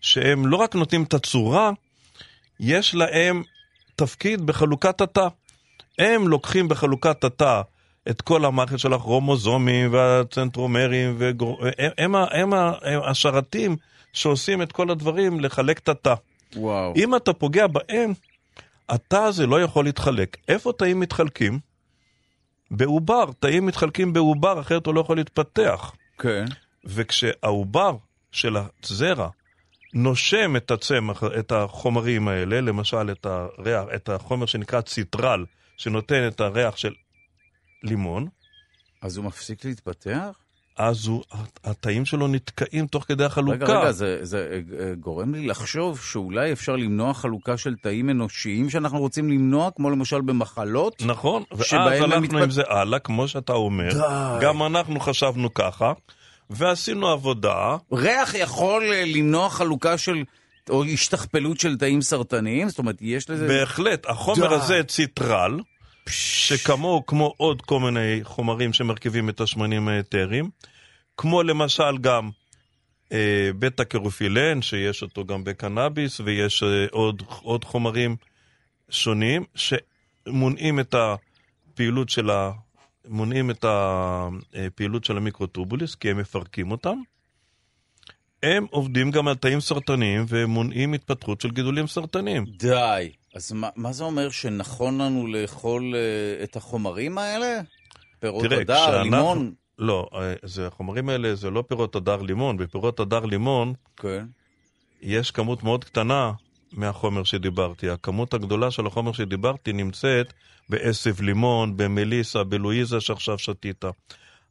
[0.00, 1.70] שהם לא רק נותנים את הצורה,
[2.60, 3.42] יש להם
[3.96, 5.28] תפקיד בחלוקת התא.
[5.98, 7.60] הם לוקחים בחלוקת התא
[8.10, 11.46] את כל המערכת של הכרומוזומים והצנטרומרים, וגר...
[11.78, 13.76] הם, הם, הם, הם השרתים
[14.12, 16.14] שעושים את כל הדברים לחלק את התא.
[16.56, 16.92] וואו.
[16.96, 18.12] אם אתה פוגע בהם,
[18.88, 20.36] התא הזה לא יכול להתחלק.
[20.48, 21.69] איפה תאים מתחלקים?
[22.70, 23.24] בעובר.
[23.38, 25.92] תאים מתחלקים בעובר, אחרת הוא לא יכול להתפתח.
[26.18, 26.44] כן.
[26.84, 27.96] וכשהעובר
[28.32, 29.28] של הזרע
[29.94, 35.44] נושם את הצמח, את החומרים האלה, למשל את הריח, את החומר שנקרא ציטרל,
[35.76, 36.94] שנותן את הריח של
[37.82, 38.28] לימון,
[39.02, 40.38] אז הוא מפסיק להתפתח?
[40.82, 41.22] אז הוא,
[41.64, 43.64] התאים שלו נתקעים תוך כדי החלוקה.
[43.64, 48.70] רגע, רגע, זה, זה אה, גורם לי לחשוב שאולי אפשר למנוע חלוקה של תאים אנושיים
[48.70, 51.02] שאנחנו רוצים למנוע, כמו למשל במחלות.
[51.06, 53.88] נכון, ואז הלכנו מתפת- עם זה הלאה, כמו שאתה אומר.
[53.92, 54.46] די.
[54.46, 55.92] גם אנחנו חשבנו ככה,
[56.50, 57.76] ועשינו עבודה.
[57.92, 60.22] ריח יכול אה, למנוע חלוקה של,
[60.70, 62.68] או השתכפלות של תאים סרטניים?
[62.68, 63.48] זאת אומרת, יש לזה...
[63.48, 64.54] בהחלט, החומר די.
[64.54, 65.60] הזה ציטרל,
[66.10, 70.50] שכמוהו כמו עוד כל מיני חומרים שמרכיבים את השמנים האתריים,
[71.16, 72.30] כמו למשל גם
[73.12, 78.16] אה, בטא קרופילן, שיש אותו גם בקנאביס, ויש אה, עוד, עוד חומרים
[78.90, 82.50] שונים שמונעים את הפעילות של ה...
[83.08, 86.98] מונעים את הפעילות של המיקרוטובוליס, כי הם מפרקים אותם.
[88.42, 92.44] הם עובדים גם על תאים סרטניים ומונעים התפתחות של גידולים סרטניים.
[92.44, 93.12] די.
[93.34, 97.60] אז מה, מה זה אומר שנכון לנו לאכול uh, את החומרים האלה?
[98.20, 99.52] פירות תראה, הדר, כשאנחנו- לימון?
[99.78, 102.56] לא, אה, זה, החומרים האלה זה לא פירות הדר לימון.
[102.56, 104.26] בפירות הדר לימון כן.
[105.02, 106.32] יש כמות מאוד קטנה
[106.72, 107.90] מהחומר שדיברתי.
[107.90, 110.32] הכמות הגדולה של החומר שדיברתי נמצאת
[110.68, 113.84] בעשב לימון, במליסה, בלואיזה שעכשיו שתית.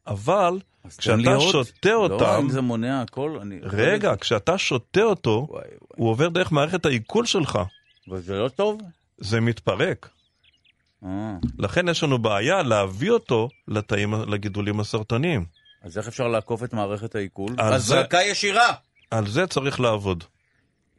[0.07, 0.59] אבל
[0.97, 1.39] כשאתה.
[1.39, 3.59] שותה לא, אותם, אם זה מונע הכל, אני...
[3.63, 7.59] רגע, כשאתה שותה אותו, וואי, הוא עובר דרך מערכת העיכול שלך.
[8.11, 8.81] וזה לא טוב?
[9.17, 10.09] זה מתפרק.
[11.05, 15.45] אה, לכן יש לנו בעיה להביא אותו לתאים, לגידולים הסרטניים.
[15.83, 17.49] אז איך אפשר לעקוף את מערכת העיכול?
[17.57, 18.73] על אז זה- ישירה!
[19.11, 20.23] על זה צריך לעבוד.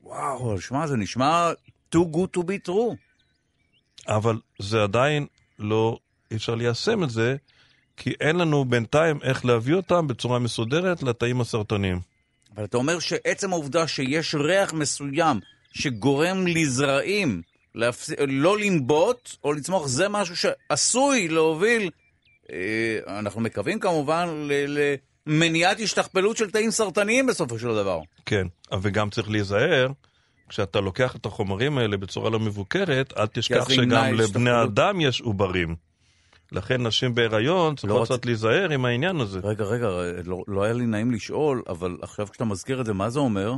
[0.03, 1.51] וואו, שמע, זה נשמע
[1.95, 2.95] too good to be true.
[4.09, 5.27] אבל זה עדיין
[5.59, 5.99] לא,
[6.31, 7.37] אי אפשר ליישם את זה,
[7.97, 12.01] כי אין לנו בינתיים איך להביא אותם בצורה מסודרת לתאים הסרטניים.
[12.57, 15.41] אבל אתה אומר שעצם העובדה שיש ריח מסוים
[15.73, 17.43] שגורם לזרעים
[17.75, 18.11] להפס...
[18.29, 21.91] לא לנבוט או לצמוח, זה משהו שעשוי להוביל,
[22.53, 24.95] אה, אנחנו מקווים כמובן, ל-
[25.27, 28.01] למניעת השתכפלות של תאים סרטניים בסופו של דבר.
[28.27, 28.47] כן,
[28.83, 29.89] וגם צריך להיזהר,
[30.49, 33.83] כשאתה לוקח את החומרים האלה בצורה לא מבוקרת, אל תשכח שגם
[34.15, 34.69] לבני השתכפלות.
[34.69, 35.77] אדם יש עוברים.
[36.53, 39.41] לכן נשים בהיריון צריכות לא קצת להיזהר עם העניין הזה.
[39.45, 39.89] רגע, רגע,
[40.25, 43.53] לא, לא היה לי נעים לשאול, אבל עכשיו כשאתה מזכיר את זה, מה זה אומר?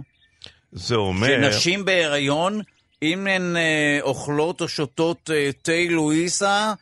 [0.72, 1.26] זה אומר...
[1.52, 2.60] שנשים בהיריון,
[3.02, 6.72] אם הן אה, אוכלות או שותות אה, תה לואיסה,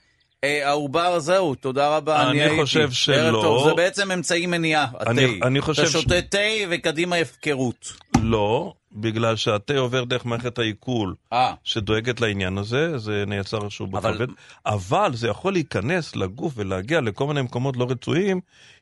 [0.44, 2.56] אה, העובר זהו, תודה רבה, אני אני הייתי.
[2.62, 3.14] חושב שלא.
[3.14, 5.10] ערב טוב, זה בעצם אמצעי מניעה, התה.
[5.10, 6.38] אני- אני חושב אתה ש- שותה תה
[6.70, 7.92] וקדימה הפקרות.
[8.22, 11.14] לא, בגלל שהתה עובר דרך מערכת העיכול.
[11.32, 14.26] אה, שדואגת לעניין הזה, זה נעצר איזשהו אבל- בכבד,
[14.66, 18.40] אבל זה יכול להיכנס לגוף ולהגיע לכל מיני מקומות לא רצויים,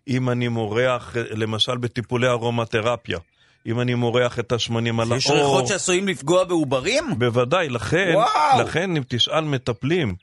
[0.09, 3.19] אם אני מורח, למשל בטיפולי ארומתרפיה,
[3.69, 5.39] אם אני מורח את השמנים על יש האור.
[5.39, 7.05] ריחות שעשויים לפגוע בעוברים?
[7.19, 8.63] בוודאי, לכן, וואו.
[8.63, 10.15] לכן אם תשאל מטפלים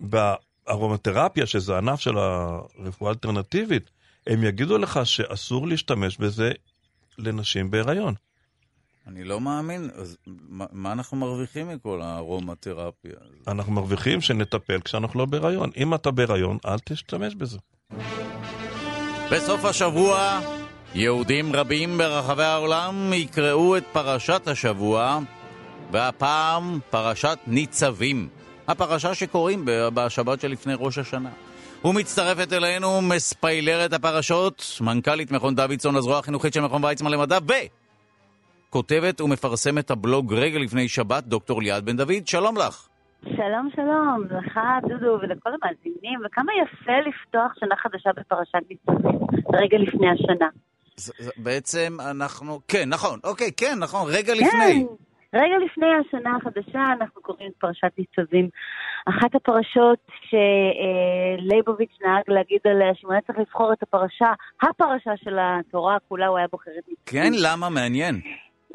[0.00, 3.90] בארומתרפיה, שזה ענף של הרפואה האלטרנטיבית,
[4.26, 6.52] הם יגידו לך שאסור להשתמש בזה
[7.18, 8.14] לנשים בהיריון.
[9.06, 13.12] אני לא מאמין, אז מה, מה אנחנו מרוויחים מכל הארומתרפיה?
[13.48, 15.70] אנחנו מרוויחים שנטפל כשאנחנו לא בהיריון.
[15.76, 17.58] אם אתה בהיריון, אל תשתמש בזה.
[19.32, 20.40] בסוף השבוע,
[20.94, 25.18] יהודים רבים ברחבי העולם יקראו את פרשת השבוע,
[25.90, 28.28] והפעם פרשת ניצבים.
[28.68, 31.30] הפרשה שקוראים בשבת שלפני ראש השנה.
[31.84, 37.38] ומצטרפת אלינו מספיילרת הפרשות, מנכ"לית מכון דוידסון, הזרוע החינוכית של מכון ויצמן למדע,
[38.68, 42.88] וכותבת ומפרסמת הבלוג רגע לפני שבת, דוקטור ליעד בן דוד, שלום לך.
[43.22, 49.18] שלום שלום, לך דודו ולכל המאזינים, וכמה יפה לפתוח שנה חדשה בפרשת ניצבים,
[49.54, 50.48] רגע לפני השנה.
[50.96, 54.48] זה- זה- בעצם אנחנו, כן, נכון, אוקיי, כן, נכון, רגע לפני.
[54.88, 54.94] כן,
[55.34, 58.48] רגע לפני השנה החדשה אנחנו קוראים את פרשת ניצבים.
[59.08, 59.98] אחת הפרשות
[61.40, 64.32] שלייבוביץ' נהג להגיד עליה שהוא היה צריך לבחור את הפרשה,
[64.62, 66.96] הפרשה של התורה כולה, הוא היה בוחר את ניצבים.
[67.06, 67.68] כן, למה?
[67.70, 68.20] מעניין.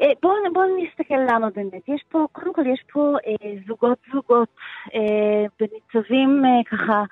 [0.02, 1.88] אה, בואו בוא נסתכל למה באמת.
[1.88, 4.48] יש פה, קודם כל יש פה אה, זוגות זוגות
[4.94, 7.02] אה, בניצבים אה, ככה,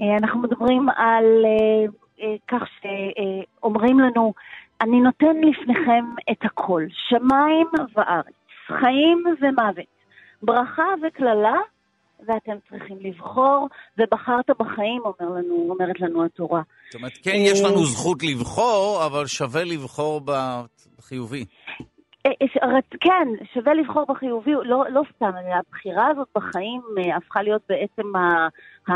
[0.00, 1.86] אה, אנחנו מדברים על אה, אה,
[2.48, 4.32] כך שאומרים אה, לנו,
[4.80, 7.66] אני נותן לפניכם את הכל, שמיים
[7.96, 8.34] וארץ,
[8.66, 9.86] חיים ומוות,
[10.42, 11.56] ברכה וקללה,
[12.26, 13.68] ואתם צריכים לבחור,
[13.98, 16.62] ובחרת בחיים, אומר לנו, אומרת לנו התורה.
[16.86, 20.20] זאת אומרת, כן, יש לנו זכות לבחור, אבל שווה לבחור
[20.98, 21.44] בחיובי.
[22.26, 22.32] אה,
[22.62, 28.16] אה, כן, שווה לבחור בחיובי, לא, לא סתם, הבחירה הזאת בחיים אה, הפכה להיות בעצם,
[28.16, 28.48] ה,
[28.88, 28.92] ה,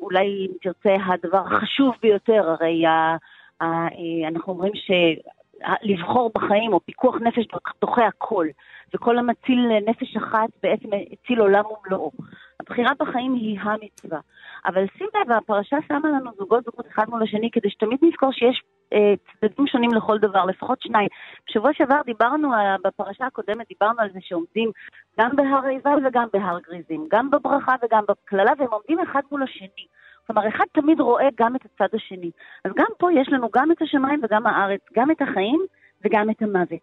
[0.00, 3.16] אולי אם תרצה, הדבר החשוב ביותר, הרי ה,
[3.60, 3.86] ה,
[4.28, 7.46] אנחנו אומרים שלבחור בחיים או פיקוח נפש
[7.80, 8.46] דוחה הכל,
[8.94, 12.12] וכל המציל נפש אחת בעצם הציל עולם ומלואו.
[12.60, 14.20] הבחירה בחיים היא המצווה.
[14.66, 18.62] אבל שים לב, הפרשה שמה לנו זוגות זוגות אחד מול השני, כדי שתמיד נזכור שיש
[18.92, 21.08] אה, צדדים שונים לכל דבר, לפחות שניים.
[21.48, 24.70] בשבוע שעבר דיברנו, אה, בפרשה הקודמת דיברנו על זה שעומדים
[25.20, 29.86] גם בהר עיבל וגם בהר גריזים, גם בברכה וגם בקללה, והם עומדים אחד מול השני.
[30.26, 32.30] כלומר, אחד תמיד רואה גם את הצד השני.
[32.64, 35.60] אז גם פה יש לנו גם את השמיים וגם הארץ, גם את החיים
[36.04, 36.80] וגם את המוות.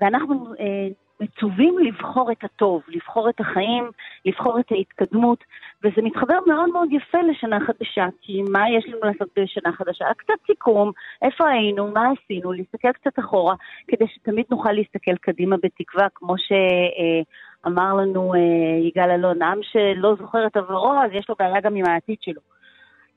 [0.00, 0.88] ואנחנו אה,
[1.20, 3.90] מצווים לבחור את הטוב, לבחור את החיים,
[4.24, 5.44] לבחור את ההתקדמות,
[5.84, 10.04] וזה מתחבר מאוד מאוד יפה לשנה חדשה, כי מה יש לנו לעשות בשנה חדשה?
[10.16, 10.92] קצת סיכום,
[11.22, 13.54] איפה היינו, מה עשינו, להסתכל קצת אחורה,
[13.88, 18.40] כדי שתמיד נוכל להסתכל קדימה בתקווה, כמו שאמר לנו אה,
[18.88, 22.40] יגאל אלון, עם שלא זוכר את עברו, אז יש לו בעיה גם עם העתיד שלו.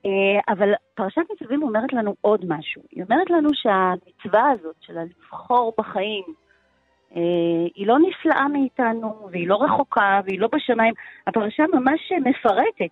[0.06, 2.82] אה, אבל פרשת ניצבים אומרת לנו עוד משהו.
[2.92, 6.24] היא אומרת לנו שהמצווה הזאת של לבחור בחיים,
[7.76, 10.94] היא לא נפלאה מאיתנו, והיא לא רחוקה, והיא לא בשמיים.
[11.28, 12.92] הפרשה ממש מפרטת.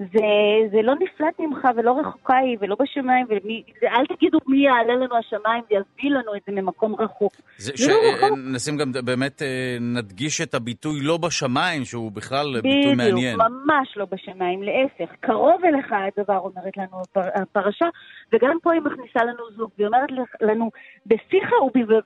[0.00, 0.26] זה,
[0.72, 4.94] זה לא נפלט ממך ולא רחוקה היא ולא בשמיים, ומי, זה, אל תגידו מי יעלה
[4.94, 7.32] לנו השמיים ויביא לנו את זה ממקום רחוק.
[7.58, 7.88] זה, זה ש...
[7.88, 8.38] לא רחוק.
[8.54, 13.38] נשים גם, באמת אה, נדגיש את הביטוי לא בשמיים, שהוא בכלל בדיוק, ביטוי מעניין.
[13.38, 15.14] בדיוק, ממש לא בשמיים, להפך.
[15.20, 17.86] קרוב אליך הדבר, אומרת לנו הפרשה,
[18.32, 20.10] וגם פה היא מכניסה לנו זוג, והיא אומרת
[20.40, 20.70] לנו,
[21.06, 21.50] בפיך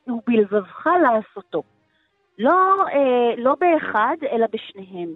[0.09, 1.63] ובלבבך לעשותו.
[2.39, 5.09] לא, אה, לא באחד, אלא בשניהם.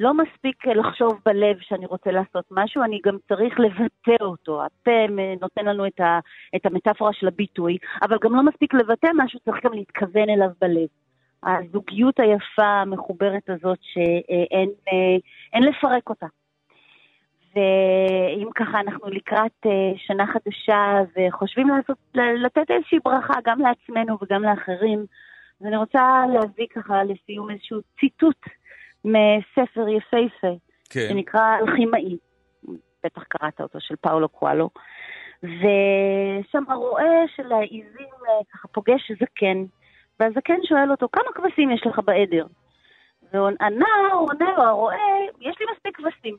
[0.00, 4.64] לא מספיק לחשוב בלב שאני רוצה לעשות משהו, אני גם צריך לבטא אותו.
[4.64, 5.06] הפה
[5.40, 6.18] נותן לנו את, ה,
[6.56, 10.88] את המטאפורה של הביטוי, אבל גם לא מספיק לבטא משהו, צריך גם להתכוון אליו בלב.
[11.42, 14.70] הזוגיות היפה המחוברת הזאת שאין
[15.52, 16.26] אין לפרק אותה.
[17.54, 24.42] ואם ככה אנחנו לקראת אה, שנה חדשה וחושבים לעשות, לתת איזושהי ברכה גם לעצמנו וגם
[24.42, 25.06] לאחרים,
[25.60, 28.40] אז אני רוצה להביא ככה לסיום איזשהו ציטוט
[29.06, 30.56] מספר יפהפה,
[30.90, 31.06] כן.
[31.08, 32.16] שנקרא אלכימאי,
[33.04, 34.70] בטח קראת אותו, של פאולו קואלו,
[35.42, 39.64] ושם הרועה של העיזים אה, ככה פוגש זקן,
[40.20, 42.46] והזקן שואל אותו, כמה כבשים יש לך בעדר?
[43.32, 44.98] והנער עונה לו, הרועה,
[45.40, 46.36] יש לי מספיק כבשים.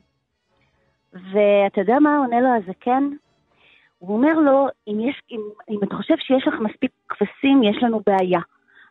[1.14, 3.10] ואתה יודע מה עונה לו הזקן?
[3.98, 8.02] הוא אומר לו, אם, יש, אם, אם אתה חושב שיש לך מספיק כבשים, יש לנו
[8.06, 8.40] בעיה.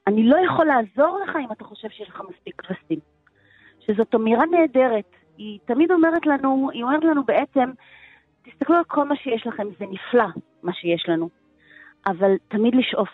[0.07, 3.16] אני לא יכול לעזור לך אם אתה חושב שיש לך מספיק כבשים.
[3.87, 5.11] שזאת אמירה נהדרת.
[5.39, 7.71] היא תמיד אומרת לנו, היא אומרת לנו בעצם,
[8.43, 10.27] תסתכלו על כל מה שיש לכם, זה נפלא
[10.63, 11.29] מה שיש לנו,
[12.07, 13.09] אבל תמיד לשאוף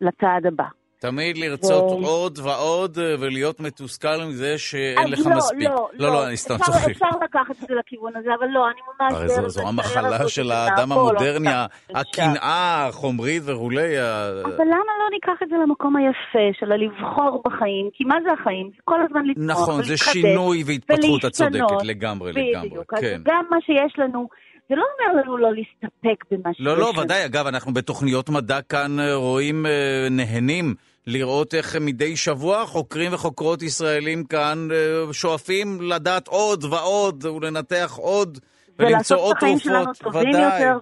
[0.00, 0.66] לצעד הבא.
[0.98, 2.06] תמיד לרצות ו...
[2.06, 5.68] עוד ועוד אה, ולהיות מתוסכל מזה שאין לך לא, מספיק.
[5.68, 6.90] לא, לא, לא, אני סתם צוחק.
[6.90, 9.12] אפשר לקחת את זה לכיוון הזה, אבל לא, אני ממש...
[9.12, 11.50] הרי זו, זו המחלה של האדם המודרני,
[11.94, 14.02] הקנאה החומרית וכולי.
[14.44, 17.90] אבל למה לא ניקח את זה למקום היפה של הלבחור בחיים?
[17.92, 18.70] כי מה זה החיים?
[18.76, 22.68] זה כל הזמן לצמוח נכון, זה שינוי והתפתחות, את צודקת לגמרי, לגמרי.
[22.68, 23.20] בדיוק, אז כן.
[23.24, 24.28] גם מה שיש לנו...
[24.68, 26.66] זה לא אומר לנו לא להסתפק במה שיש.
[26.66, 27.24] לא, לא, ודאי.
[27.24, 30.74] אגב, אנחנו בתוכניות מדע כאן אה, רואים, אה, נהנים
[31.06, 38.38] לראות איך מדי שבוע חוקרים וחוקרות ישראלים כאן אה, שואפים לדעת עוד ועוד ולנתח עוד.
[38.78, 39.76] ולמצוא עוד תרופות, ודאי.
[39.76, 40.78] ולעשות את החיים שלנו טובים יותר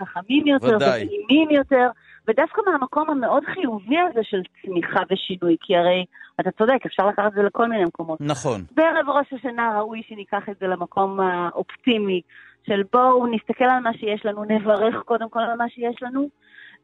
[0.00, 1.88] וחכמים יותר ונעימים יותר,
[2.28, 6.04] ודווקא מהמקום המאוד חיובי הזה של צמיחה ושינוי, כי הרי,
[6.40, 8.18] אתה צודק, אפשר לקחת את זה לכל מיני מקומות.
[8.20, 8.60] נכון.
[8.74, 12.20] בערב ראש השנה ראוי שניקח את זה למקום האופטימי,
[12.66, 16.28] של בואו נסתכל על מה שיש לנו, נברך קודם כל על מה שיש לנו,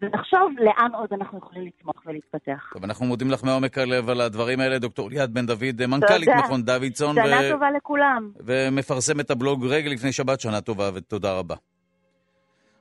[0.02, 2.72] ונחשוב לאן עוד אנחנו יכולים לצמוח ולהתפתח.
[2.72, 6.62] טוב, אנחנו מודים לך מעומק הלב על הדברים האלה, דוקטור ליאת בן דוד, מנכ"לית מכון
[6.62, 7.14] דוידסון.
[7.14, 7.50] שנה ו...
[7.52, 8.30] טובה לכולם.
[8.40, 11.54] ומפרסם את הבלוג רגע לפני שבת, שנה טובה ותודה רבה.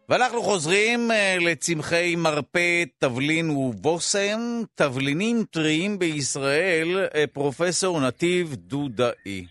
[0.10, 4.40] ואנחנו חוזרים אה, לצמחי מרפא, תבלין ובושם,
[4.76, 9.46] תבלינים טריים בישראל, אה, פרופסור נתיב דודאי.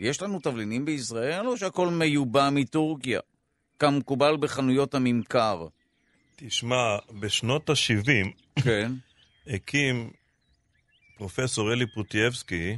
[0.00, 3.20] יש לנו תבלינים בישראל או שהכל מיובא מטורקיה?
[3.78, 5.66] כמקובל בחנויות הממכר.
[6.36, 8.92] תשמע, בשנות ה-70 כן.
[9.46, 10.10] הקים
[11.16, 12.76] פרופסור אלי פוטייבסקי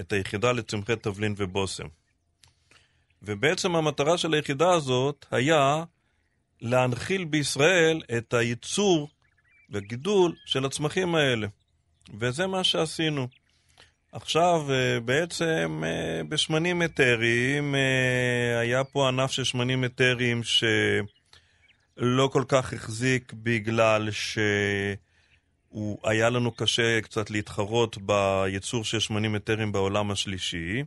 [0.00, 1.86] את היחידה לצמחי תבלין ובושם.
[3.22, 5.84] ובעצם המטרה של היחידה הזאת היה
[6.60, 9.08] להנחיל בישראל את הייצור
[9.70, 11.46] וגידול של הצמחים האלה.
[12.18, 13.28] וזה מה שעשינו.
[14.12, 22.44] עכשיו, אה, בעצם אה, בשמנים אתריים, אה, היה פה ענף של שמנים אתריים שלא כל
[22.48, 30.84] כך החזיק בגלל שהוא היה לנו קשה קצת להתחרות בייצור של שמנים אתריים בעולם השלישי.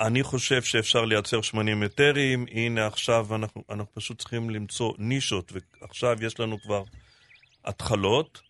[0.00, 6.24] אני חושב שאפשר לייצר שמנים אתריים, הנה עכשיו אנחנו, אנחנו פשוט צריכים למצוא נישות, ועכשיו
[6.24, 6.82] יש לנו כבר
[7.64, 8.40] התחלות.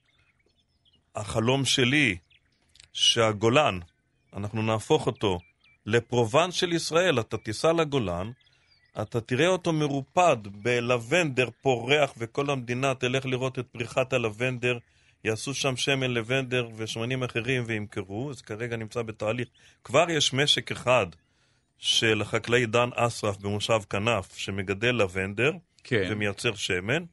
[1.17, 2.17] החלום שלי
[2.99, 3.79] שהגולן,
[4.37, 5.39] אנחנו נהפוך אותו
[5.87, 8.31] לפרובנס של ישראל, אתה תיסע לגולן,
[9.03, 14.79] אתה תראה אותו מרופד בלבנדר פורח וכל המדינה תלך לראות את פריחת הלבנדר,
[15.25, 19.49] יעשו שם שמן לבנדר ושמנים אחרים וימכרו, זה כרגע נמצא בתהליך.
[19.85, 21.07] כבר יש משק אחד
[21.79, 25.53] של החקלאי דן אסרף במושב כנף שמגדל לבנדר
[25.85, 26.09] כן.
[26.11, 27.05] ומייצר שמן.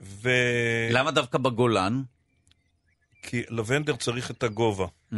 [0.00, 0.30] ו...
[0.90, 2.02] למה דווקא בגולן?
[3.22, 4.86] כי לבנדר צריך את הגובה.
[5.12, 5.16] Mm.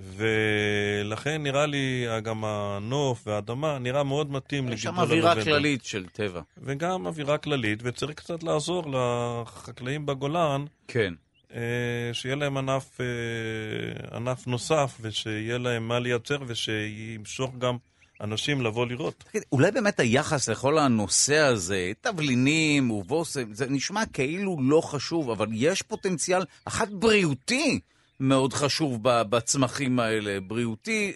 [0.00, 5.50] ולכן נראה לי גם הנוף והאדמה נראה מאוד מתאים יש שם לגידול אווירה הלבנדר.
[5.50, 6.40] כללית של טבע.
[6.58, 11.14] וגם אווירה כללית, וצריך קצת לעזור לחקלאים בגולן, כן.
[11.54, 11.60] אה,
[12.12, 17.76] שיהיה להם ענף, אה, ענף נוסף, ושיהיה להם מה לייצר, ושימשוך גם
[18.20, 19.24] אנשים לבוא לראות.
[19.30, 25.46] תגיד, אולי באמת היחס לכל הנושא הזה, תבלינים ובושם, זה נשמע כאילו לא חשוב, אבל
[25.52, 27.80] יש פוטנציאל, אחת בריאותי
[28.20, 31.12] מאוד חשוב בצמחים האלה, בריאותי,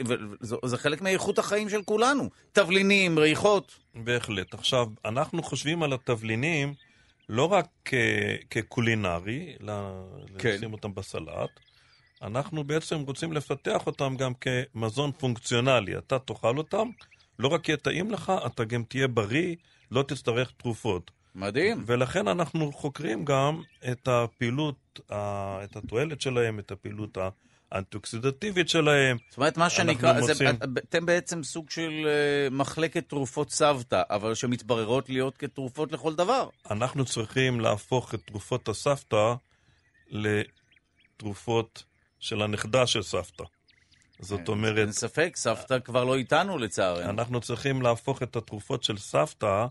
[0.62, 2.30] וזה חלק מאיכות החיים של כולנו.
[2.52, 3.72] תבלינים, ריחות.
[3.94, 4.54] בהחלט.
[4.54, 6.74] עכשיו, אנחנו חושבים על התבלינים
[7.28, 7.94] לא רק כ-
[8.50, 9.52] כקולינרי,
[10.38, 10.54] כן.
[10.56, 11.50] לשים אותם בסלט,
[12.22, 15.98] אנחנו בעצם רוצים לפתח אותם גם כמזון פונקציונלי.
[15.98, 16.88] אתה תאכל אותם,
[17.38, 19.56] לא רק יהיה טעים לך, אתה גם תהיה בריא,
[19.90, 21.10] לא תצטרך תרופות.
[21.34, 21.82] מדהים.
[21.86, 27.18] ולכן אנחנו חוקרים גם את הפעילות, ה- את התועלת שלהם, את הפעילות
[27.72, 29.16] האנטי-אוקסידטיבית שלהם.
[29.28, 34.02] זאת אומרת, מה שנקרא, אנחנו זה, מוצאים- אתם בעצם סוג של אה, מחלקת תרופות סבתא,
[34.10, 36.48] אבל שמתבררות להיות כתרופות לכל דבר.
[36.70, 39.34] אנחנו צריכים להפוך את תרופות הסבתא
[40.08, 41.84] לתרופות
[42.20, 43.44] של הנכדה של סבתא.
[44.20, 47.10] זאת אומרת, אין ספק, סבתא כבר לא איתנו לצערנו.
[47.10, 49.66] אנחנו צריכים להפוך את התרופות של סבתא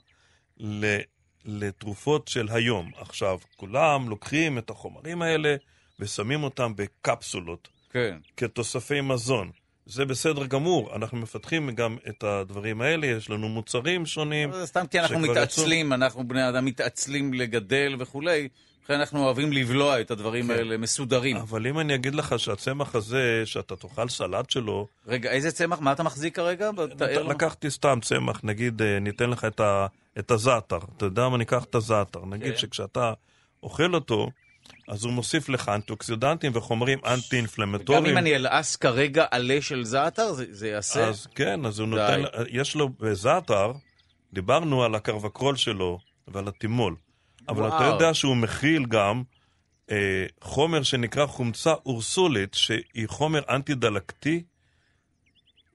[0.58, 0.98] ל...
[1.46, 2.92] לתרופות של היום.
[2.98, 5.56] עכשיו, כולם לוקחים את החומרים האלה
[6.00, 8.18] ושמים אותם בקפסולות, כן.
[8.38, 9.52] כתוספי מזון.
[9.86, 14.52] זה בסדר גמור, אנחנו מפתחים גם את הדברים האלה, יש לנו מוצרים שונים.
[14.66, 18.50] סתם כי אנחנו מתעצלים, אנחנו בני אדם מתעצלים לגדל וכולי,
[18.90, 20.52] לכן אנחנו אוהבים לבלוע את הדברים כן.
[20.52, 21.38] האלה מסודרים.
[21.38, 25.80] אבל אם אני אגיד לך שהצמח הזה, שאתה תאכל סלט שלו, רגע, איזה צמח?
[25.80, 26.70] מה אתה מחזיק כרגע?
[26.98, 27.24] תאר.
[27.24, 29.88] לקחתי סתם צמח, נגיד, אה, ניתן לך את, ה,
[30.20, 30.78] את הזעתר.
[30.98, 32.26] אתה יודע מה ניקח את הזעתר?
[32.26, 32.58] נגיד כן.
[32.58, 33.14] שכשאתה
[33.64, 34.30] אוכל אותו,
[34.88, 38.06] אז הוא מוסיף לך אנטי-אוקסידנטים וחומרים גם אנטי-אינפלמטוריים.
[38.06, 41.08] אם אני אלעס כרגע עלה של זעתר, זה זה יעשה?
[41.08, 41.96] אז כן, אז הוא די.
[41.96, 43.72] נותן, יש לו בזעתר,
[44.34, 46.96] דיברנו על הקרבקרול שלו ועל הטימול.
[47.50, 47.94] אבל אתה וואו.
[47.94, 49.24] יודע שהוא מכיל גם
[49.92, 54.44] אה, חומר שנקרא חומצה אורסולית, שהיא חומר אנטי-דלקתי,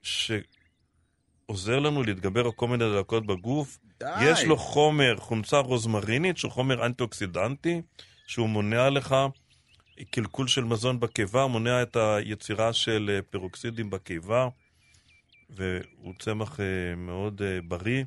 [0.03, 3.79] שעוזר לנו להתגבר על כל מיני דלקות בגוף.
[3.99, 4.25] די.
[4.25, 7.81] יש לו חומר, חומצה רוזמרינית, שהוא חומר אנטי-אוקסידנטי,
[8.27, 9.15] שהוא מונע לך
[10.11, 14.47] קלקול של מזון בקיבה, מונע את היצירה של אה, פרוקסידים בקיבה,
[15.49, 18.03] והוא צמח אה, מאוד אה, בריא.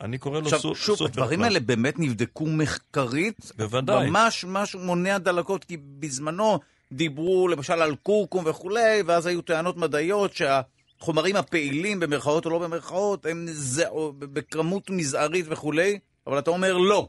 [0.00, 1.42] אני קורא לו עכשיו, סו- שוב, הדברים.
[1.42, 3.52] האלה באמת נבדקו מחקרית?
[3.56, 4.10] בוודאי.
[4.10, 6.58] ממש משהו מונע דלקות, כי בזמנו
[6.92, 13.26] דיברו למשל על קורקום וכולי, ואז היו טענות מדעיות שהחומרים הפעילים, במרכאות או לא במרכאות,
[13.26, 13.84] הם זה,
[14.18, 17.08] בכמות מזערית וכולי, אבל אתה אומר לא.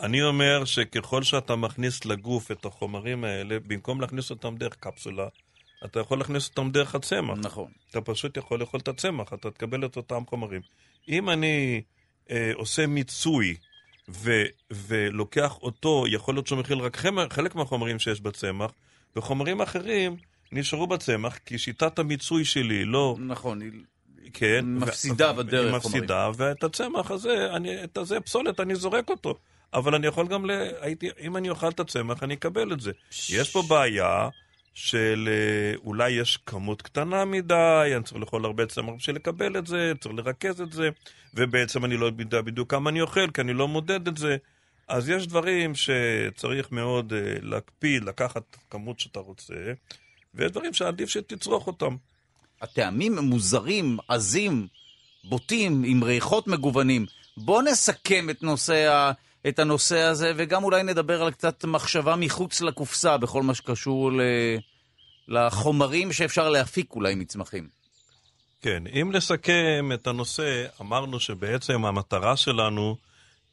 [0.00, 5.28] אני אומר שככל שאתה מכניס לגוף את החומרים האלה, במקום להכניס אותם דרך קפסולה,
[5.84, 7.38] אתה יכול להכניס אותם דרך הצמח.
[7.38, 7.70] נכון.
[7.90, 10.60] אתה פשוט יכול לאכול את הצמח, אתה תקבל את אותם חומרים.
[11.08, 11.82] אם אני
[12.30, 13.56] אה, עושה מיצוי
[14.08, 18.70] ו, ולוקח אותו, יכול להיות שהוא מכיל רק חמר, חלק מהחומרים שיש בצמח,
[19.16, 20.16] וחומרים אחרים
[20.52, 23.16] נשארו בצמח, כי שיטת המיצוי שלי לא...
[23.18, 23.70] נכון, היא
[24.32, 24.64] כן.
[24.66, 29.38] מפסידה ו- בדרך היא מפסידה, ואת הצמח הזה, אני, את הזה פסולת, אני זורק אותו.
[29.74, 30.50] אבל אני יכול גם ל...
[30.80, 32.92] הייתי, אם אני אוכל את הצמח, אני אקבל את זה.
[33.28, 34.28] יש פה בעיה
[34.74, 39.66] של אה, אולי יש כמות קטנה מדי, אני צריך לאכול הרבה צמח בשביל לקבל את
[39.66, 40.88] זה, צריך לרכז את זה,
[41.34, 44.36] ובעצם אני לא יודע בדיוק כמה אני אוכל, כי אני לא מודד את זה.
[44.88, 49.54] אז יש דברים שצריך מאוד uh, להקפיד, לקחת כמות שאתה רוצה,
[50.34, 51.96] ויש דברים שעדיף שתצרוך אותם.
[52.62, 54.66] הטעמים מוזרים, עזים,
[55.24, 57.06] בוטים, עם ריחות מגוונים.
[57.36, 59.12] בואו נסכם את, נושא ה...
[59.48, 64.20] את הנושא הזה, וגם אולי נדבר על קצת מחשבה מחוץ לקופסה בכל מה שקשור ל...
[65.28, 67.68] לחומרים שאפשר להפיק אולי מצמחים.
[68.62, 72.96] כן, אם נסכם את הנושא, אמרנו שבעצם המטרה שלנו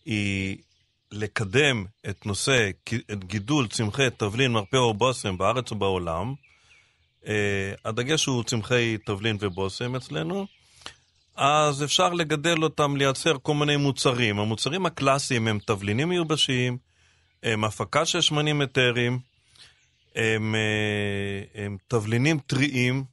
[0.05, 0.57] היא
[1.11, 2.69] לקדם את נושא
[3.11, 6.33] את גידול צמחי תבלין, מרפא או בושם בארץ ובעולם.
[7.23, 7.27] Uh,
[7.85, 10.47] הדגש הוא צמחי תבלין ובושם אצלנו.
[11.43, 14.39] אז אפשר לגדל אותם, לייצר כל מיני מוצרים.
[14.39, 16.77] המוצרים הקלאסיים הם תבלינים מיובשים,
[17.43, 19.19] הם הפקה של שמנים אתרים,
[20.15, 23.03] הם, אה, הם תבלינים טריים,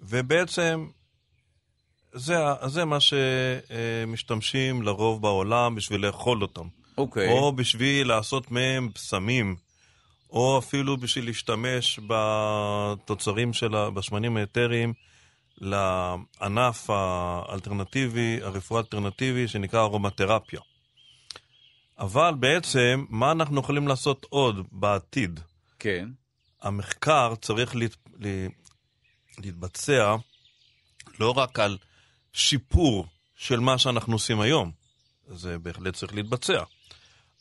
[0.00, 0.86] ובעצם
[2.12, 2.36] זה,
[2.66, 6.66] זה מה שמשתמשים לרוב בעולם בשביל לאכול אותם.
[6.98, 7.28] אוקיי.
[7.28, 7.30] Okay.
[7.30, 9.56] או בשביל לעשות מהם בשמים,
[10.30, 14.92] או אפילו בשביל להשתמש בתוצרים של בשמנים האתריים
[15.60, 20.60] לענף האלטרנטיבי, הרפואה האלטרנטיבי, שנקרא ארומתרפיה.
[21.98, 25.40] אבל בעצם, מה אנחנו יכולים לעשות עוד בעתיד?
[25.78, 26.08] כן.
[26.62, 27.96] המחקר צריך להת...
[29.38, 30.16] להתבצע
[31.20, 31.78] לא רק על
[32.32, 33.06] שיפור
[33.36, 34.72] של מה שאנחנו עושים היום,
[35.26, 36.62] זה בהחלט צריך להתבצע.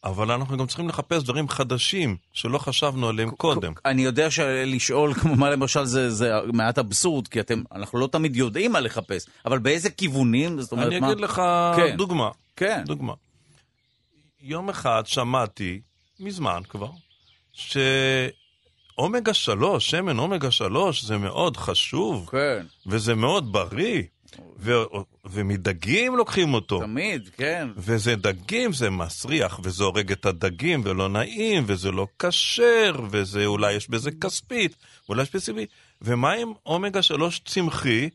[0.05, 3.73] אבל אנחנו גם צריכים לחפש דברים חדשים שלא חשבנו עליהם קודם.
[3.85, 8.35] אני יודע שלשאול, כמו מה למשל, זה, זה מעט אבסורד, כי אתם, אנחנו לא תמיד
[8.35, 10.61] יודעים מה לחפש, אבל באיזה כיוונים?
[10.61, 11.07] זאת אומרת, אני מה...
[11.07, 11.41] אגיד לך
[11.75, 11.97] כן.
[11.97, 12.29] דוגמה.
[12.55, 12.83] כן.
[12.85, 13.13] דוגמה.
[14.41, 15.81] יום אחד שמעתי,
[16.19, 16.89] מזמן כבר,
[17.53, 22.29] שאומגה 3, שמן אומגה 3, זה מאוד חשוב.
[22.31, 22.65] כן.
[22.87, 24.01] וזה מאוד בריא.
[24.59, 24.83] ו-
[25.25, 26.79] ומדגים לוקחים אותו.
[26.79, 27.67] תמיד, כן.
[27.77, 33.73] וזה דגים, זה מסריח, וזה הורג את הדגים, ולא נעים, וזה לא כשר, וזה אולי
[33.73, 34.75] יש בזה כספית,
[35.09, 35.65] ואולי יש פסיבי.
[36.01, 38.09] ומה עם אומגה 3 צמחי?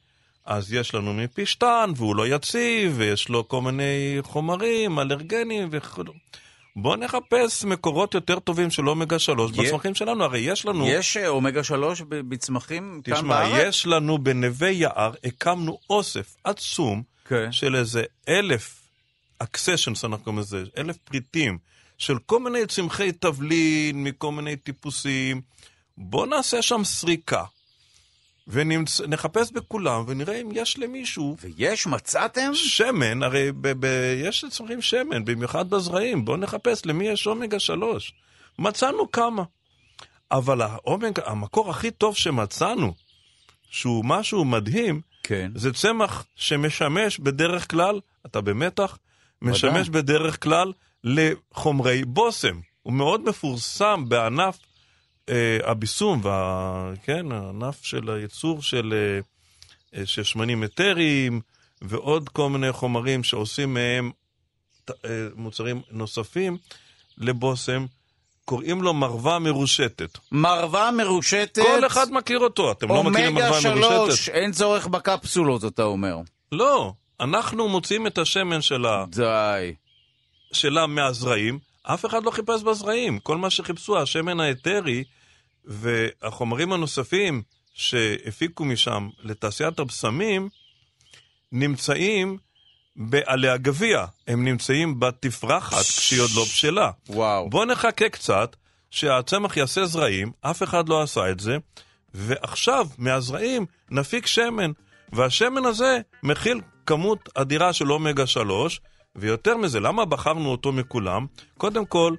[0.47, 6.03] אז יש לנו מפשטן, והוא לא יציב, ויש לו כל מיני חומרים, אלרגנים וכו'.
[6.83, 10.89] בואו נחפש מקורות יותר טובים של אומגה 3 יש- בצמחים שלנו, הרי יש לנו...
[10.89, 13.65] יש אה, אומגה 3 ב- בצמחים כאן תשמע, בארץ?
[13.69, 17.53] יש לנו בנווה יער, הקמנו אוסף עצום כן.
[17.53, 18.81] של איזה אלף
[19.39, 21.59] אקסשנס, אנחנו קוראים לזה, אלף פריטים,
[21.99, 25.41] של כל מיני צמחי תבלין, מכל מיני טיפוסים.
[25.99, 27.45] בוא נעשה שם סריקה,
[28.49, 32.51] ונחפש בכולם, ונראה אם יש למישהו ויש, מצאתם?
[32.55, 38.13] שמן, הרי ב- ב- יש לצמחים שמן, במיוחד בזרעים, בואו נחפש למי יש אומגה 3.
[38.59, 39.43] מצאנו כמה.
[40.31, 42.95] אבל האומגה, המקור הכי טוב שמצאנו,
[43.71, 45.53] שהוא משהו מדהים, כן.
[45.55, 48.99] זה צמח שמשמש בדרך כלל, אתה במתח,
[49.43, 50.73] משמש בדרך כלל
[51.05, 52.61] לחומרי בושם.
[52.83, 54.59] הוא מאוד מפורסם בענף
[55.65, 59.21] הביסום, וה, כן, הענף של הייצור של, אה,
[60.01, 61.41] אה, של שמנים אתריים,
[61.83, 64.11] ועוד כל מיני חומרים שעושים מהם
[64.91, 64.95] אה,
[65.35, 66.57] מוצרים נוספים
[67.19, 67.87] לבושם.
[68.45, 70.19] קוראים לו מרווה מרושטת.
[70.33, 71.63] מרווה מרושטת.
[71.63, 74.35] כל אחד מכיר אותו, אתם לא מכירים אומגה מרווה 3, מרושטת?
[74.35, 76.17] אין צורך בקפסולות, אתה אומר.
[76.53, 79.75] לא, אנחנו מוציאים את השמן שלה, די.
[80.53, 83.19] שלה מהזרעים, אף אחד לא חיפש בזרעים.
[83.19, 85.05] כל מה שחיפשו, השמן האתרי
[85.65, 87.43] והחומרים הנוספים
[87.75, 90.49] שהפיקו משם לתעשיית הבשמים,
[91.53, 92.39] נמצאים
[92.97, 94.05] בעלי הגביע.
[94.29, 96.91] הם נמצאים בתפרחת כשהיא עוד לא בשלה.
[97.09, 97.51] וואו.
[97.51, 98.57] בוא נחכה קצת
[98.91, 101.57] שהצמח יעשה זרעים, אף אחד לא עשה את זה,
[102.15, 104.71] ועכשיו מהזרעים נפיק שמן,
[105.13, 108.81] והשמן הזה מכיל כמות אדירה של אומגה 3,
[109.17, 111.27] ויותר מזה, למה בחרנו אותו מכולם?
[111.59, 112.15] קודם כל,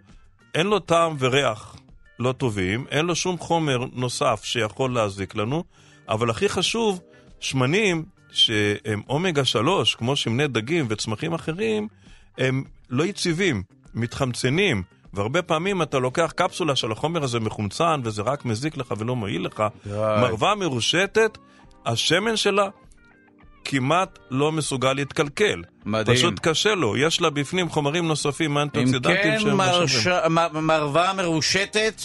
[0.56, 1.76] אין לו טעם וריח
[2.22, 5.64] לא טובים, אין לו שום חומר נוסף שיכול להזיק לנו,
[6.10, 7.02] אבל הכי חשוב,
[7.40, 11.88] שמנים שהם אומגה 3, כמו שמני דגים וצמחים אחרים,
[12.38, 14.84] הם לא יציבים, מתחמצנים,
[15.14, 19.46] והרבה פעמים אתה לוקח קפסולה של החומר הזה מחומצן, וזה רק מזיק לך ולא מועיל
[19.46, 19.64] לך.
[19.86, 19.92] די.
[20.22, 21.38] מרווה מרושטת,
[21.86, 22.70] השמן שלה
[23.66, 25.62] כמעט לא מסוגל להתקלקל.
[25.86, 26.18] מדהים.
[26.18, 29.92] פשוט קשה לו, יש לה בפנים חומרים נוספים אם אנטי-אוקסידנטים כן, שהם לא מרש...
[29.96, 30.38] שווים.
[30.54, 32.02] מ- מרווה מרושטת,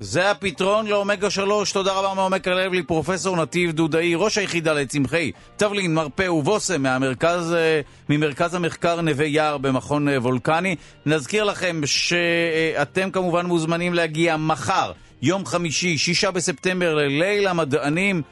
[0.00, 1.72] זה הפתרון לאומגה 3.
[1.72, 7.52] תודה רבה מעומק הלב לי, פרופסור נתיב דודאי, ראש היחידה לצמחי תבלין, מרפא ובושם מהמרכז,
[7.54, 10.76] אה, ממרכז המחקר נווה יער במכון אה, וולקני.
[11.06, 14.92] נזכיר לכם שאתם כמובן מוזמנים להגיע מחר,
[15.22, 18.22] יום חמישי, שישה בספטמבר, לליל המדענים.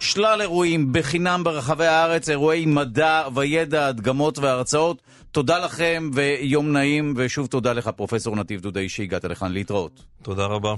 [0.00, 5.02] שלל אירועים בחינם ברחבי הארץ, אירועי מדע וידע, הדגמות והרצאות.
[5.32, 10.02] תודה לכם ויום נעים, ושוב תודה לך, פרופסור נתיב דודאי, שהגעת לכאן להתראות.
[10.22, 10.74] תודה רבה.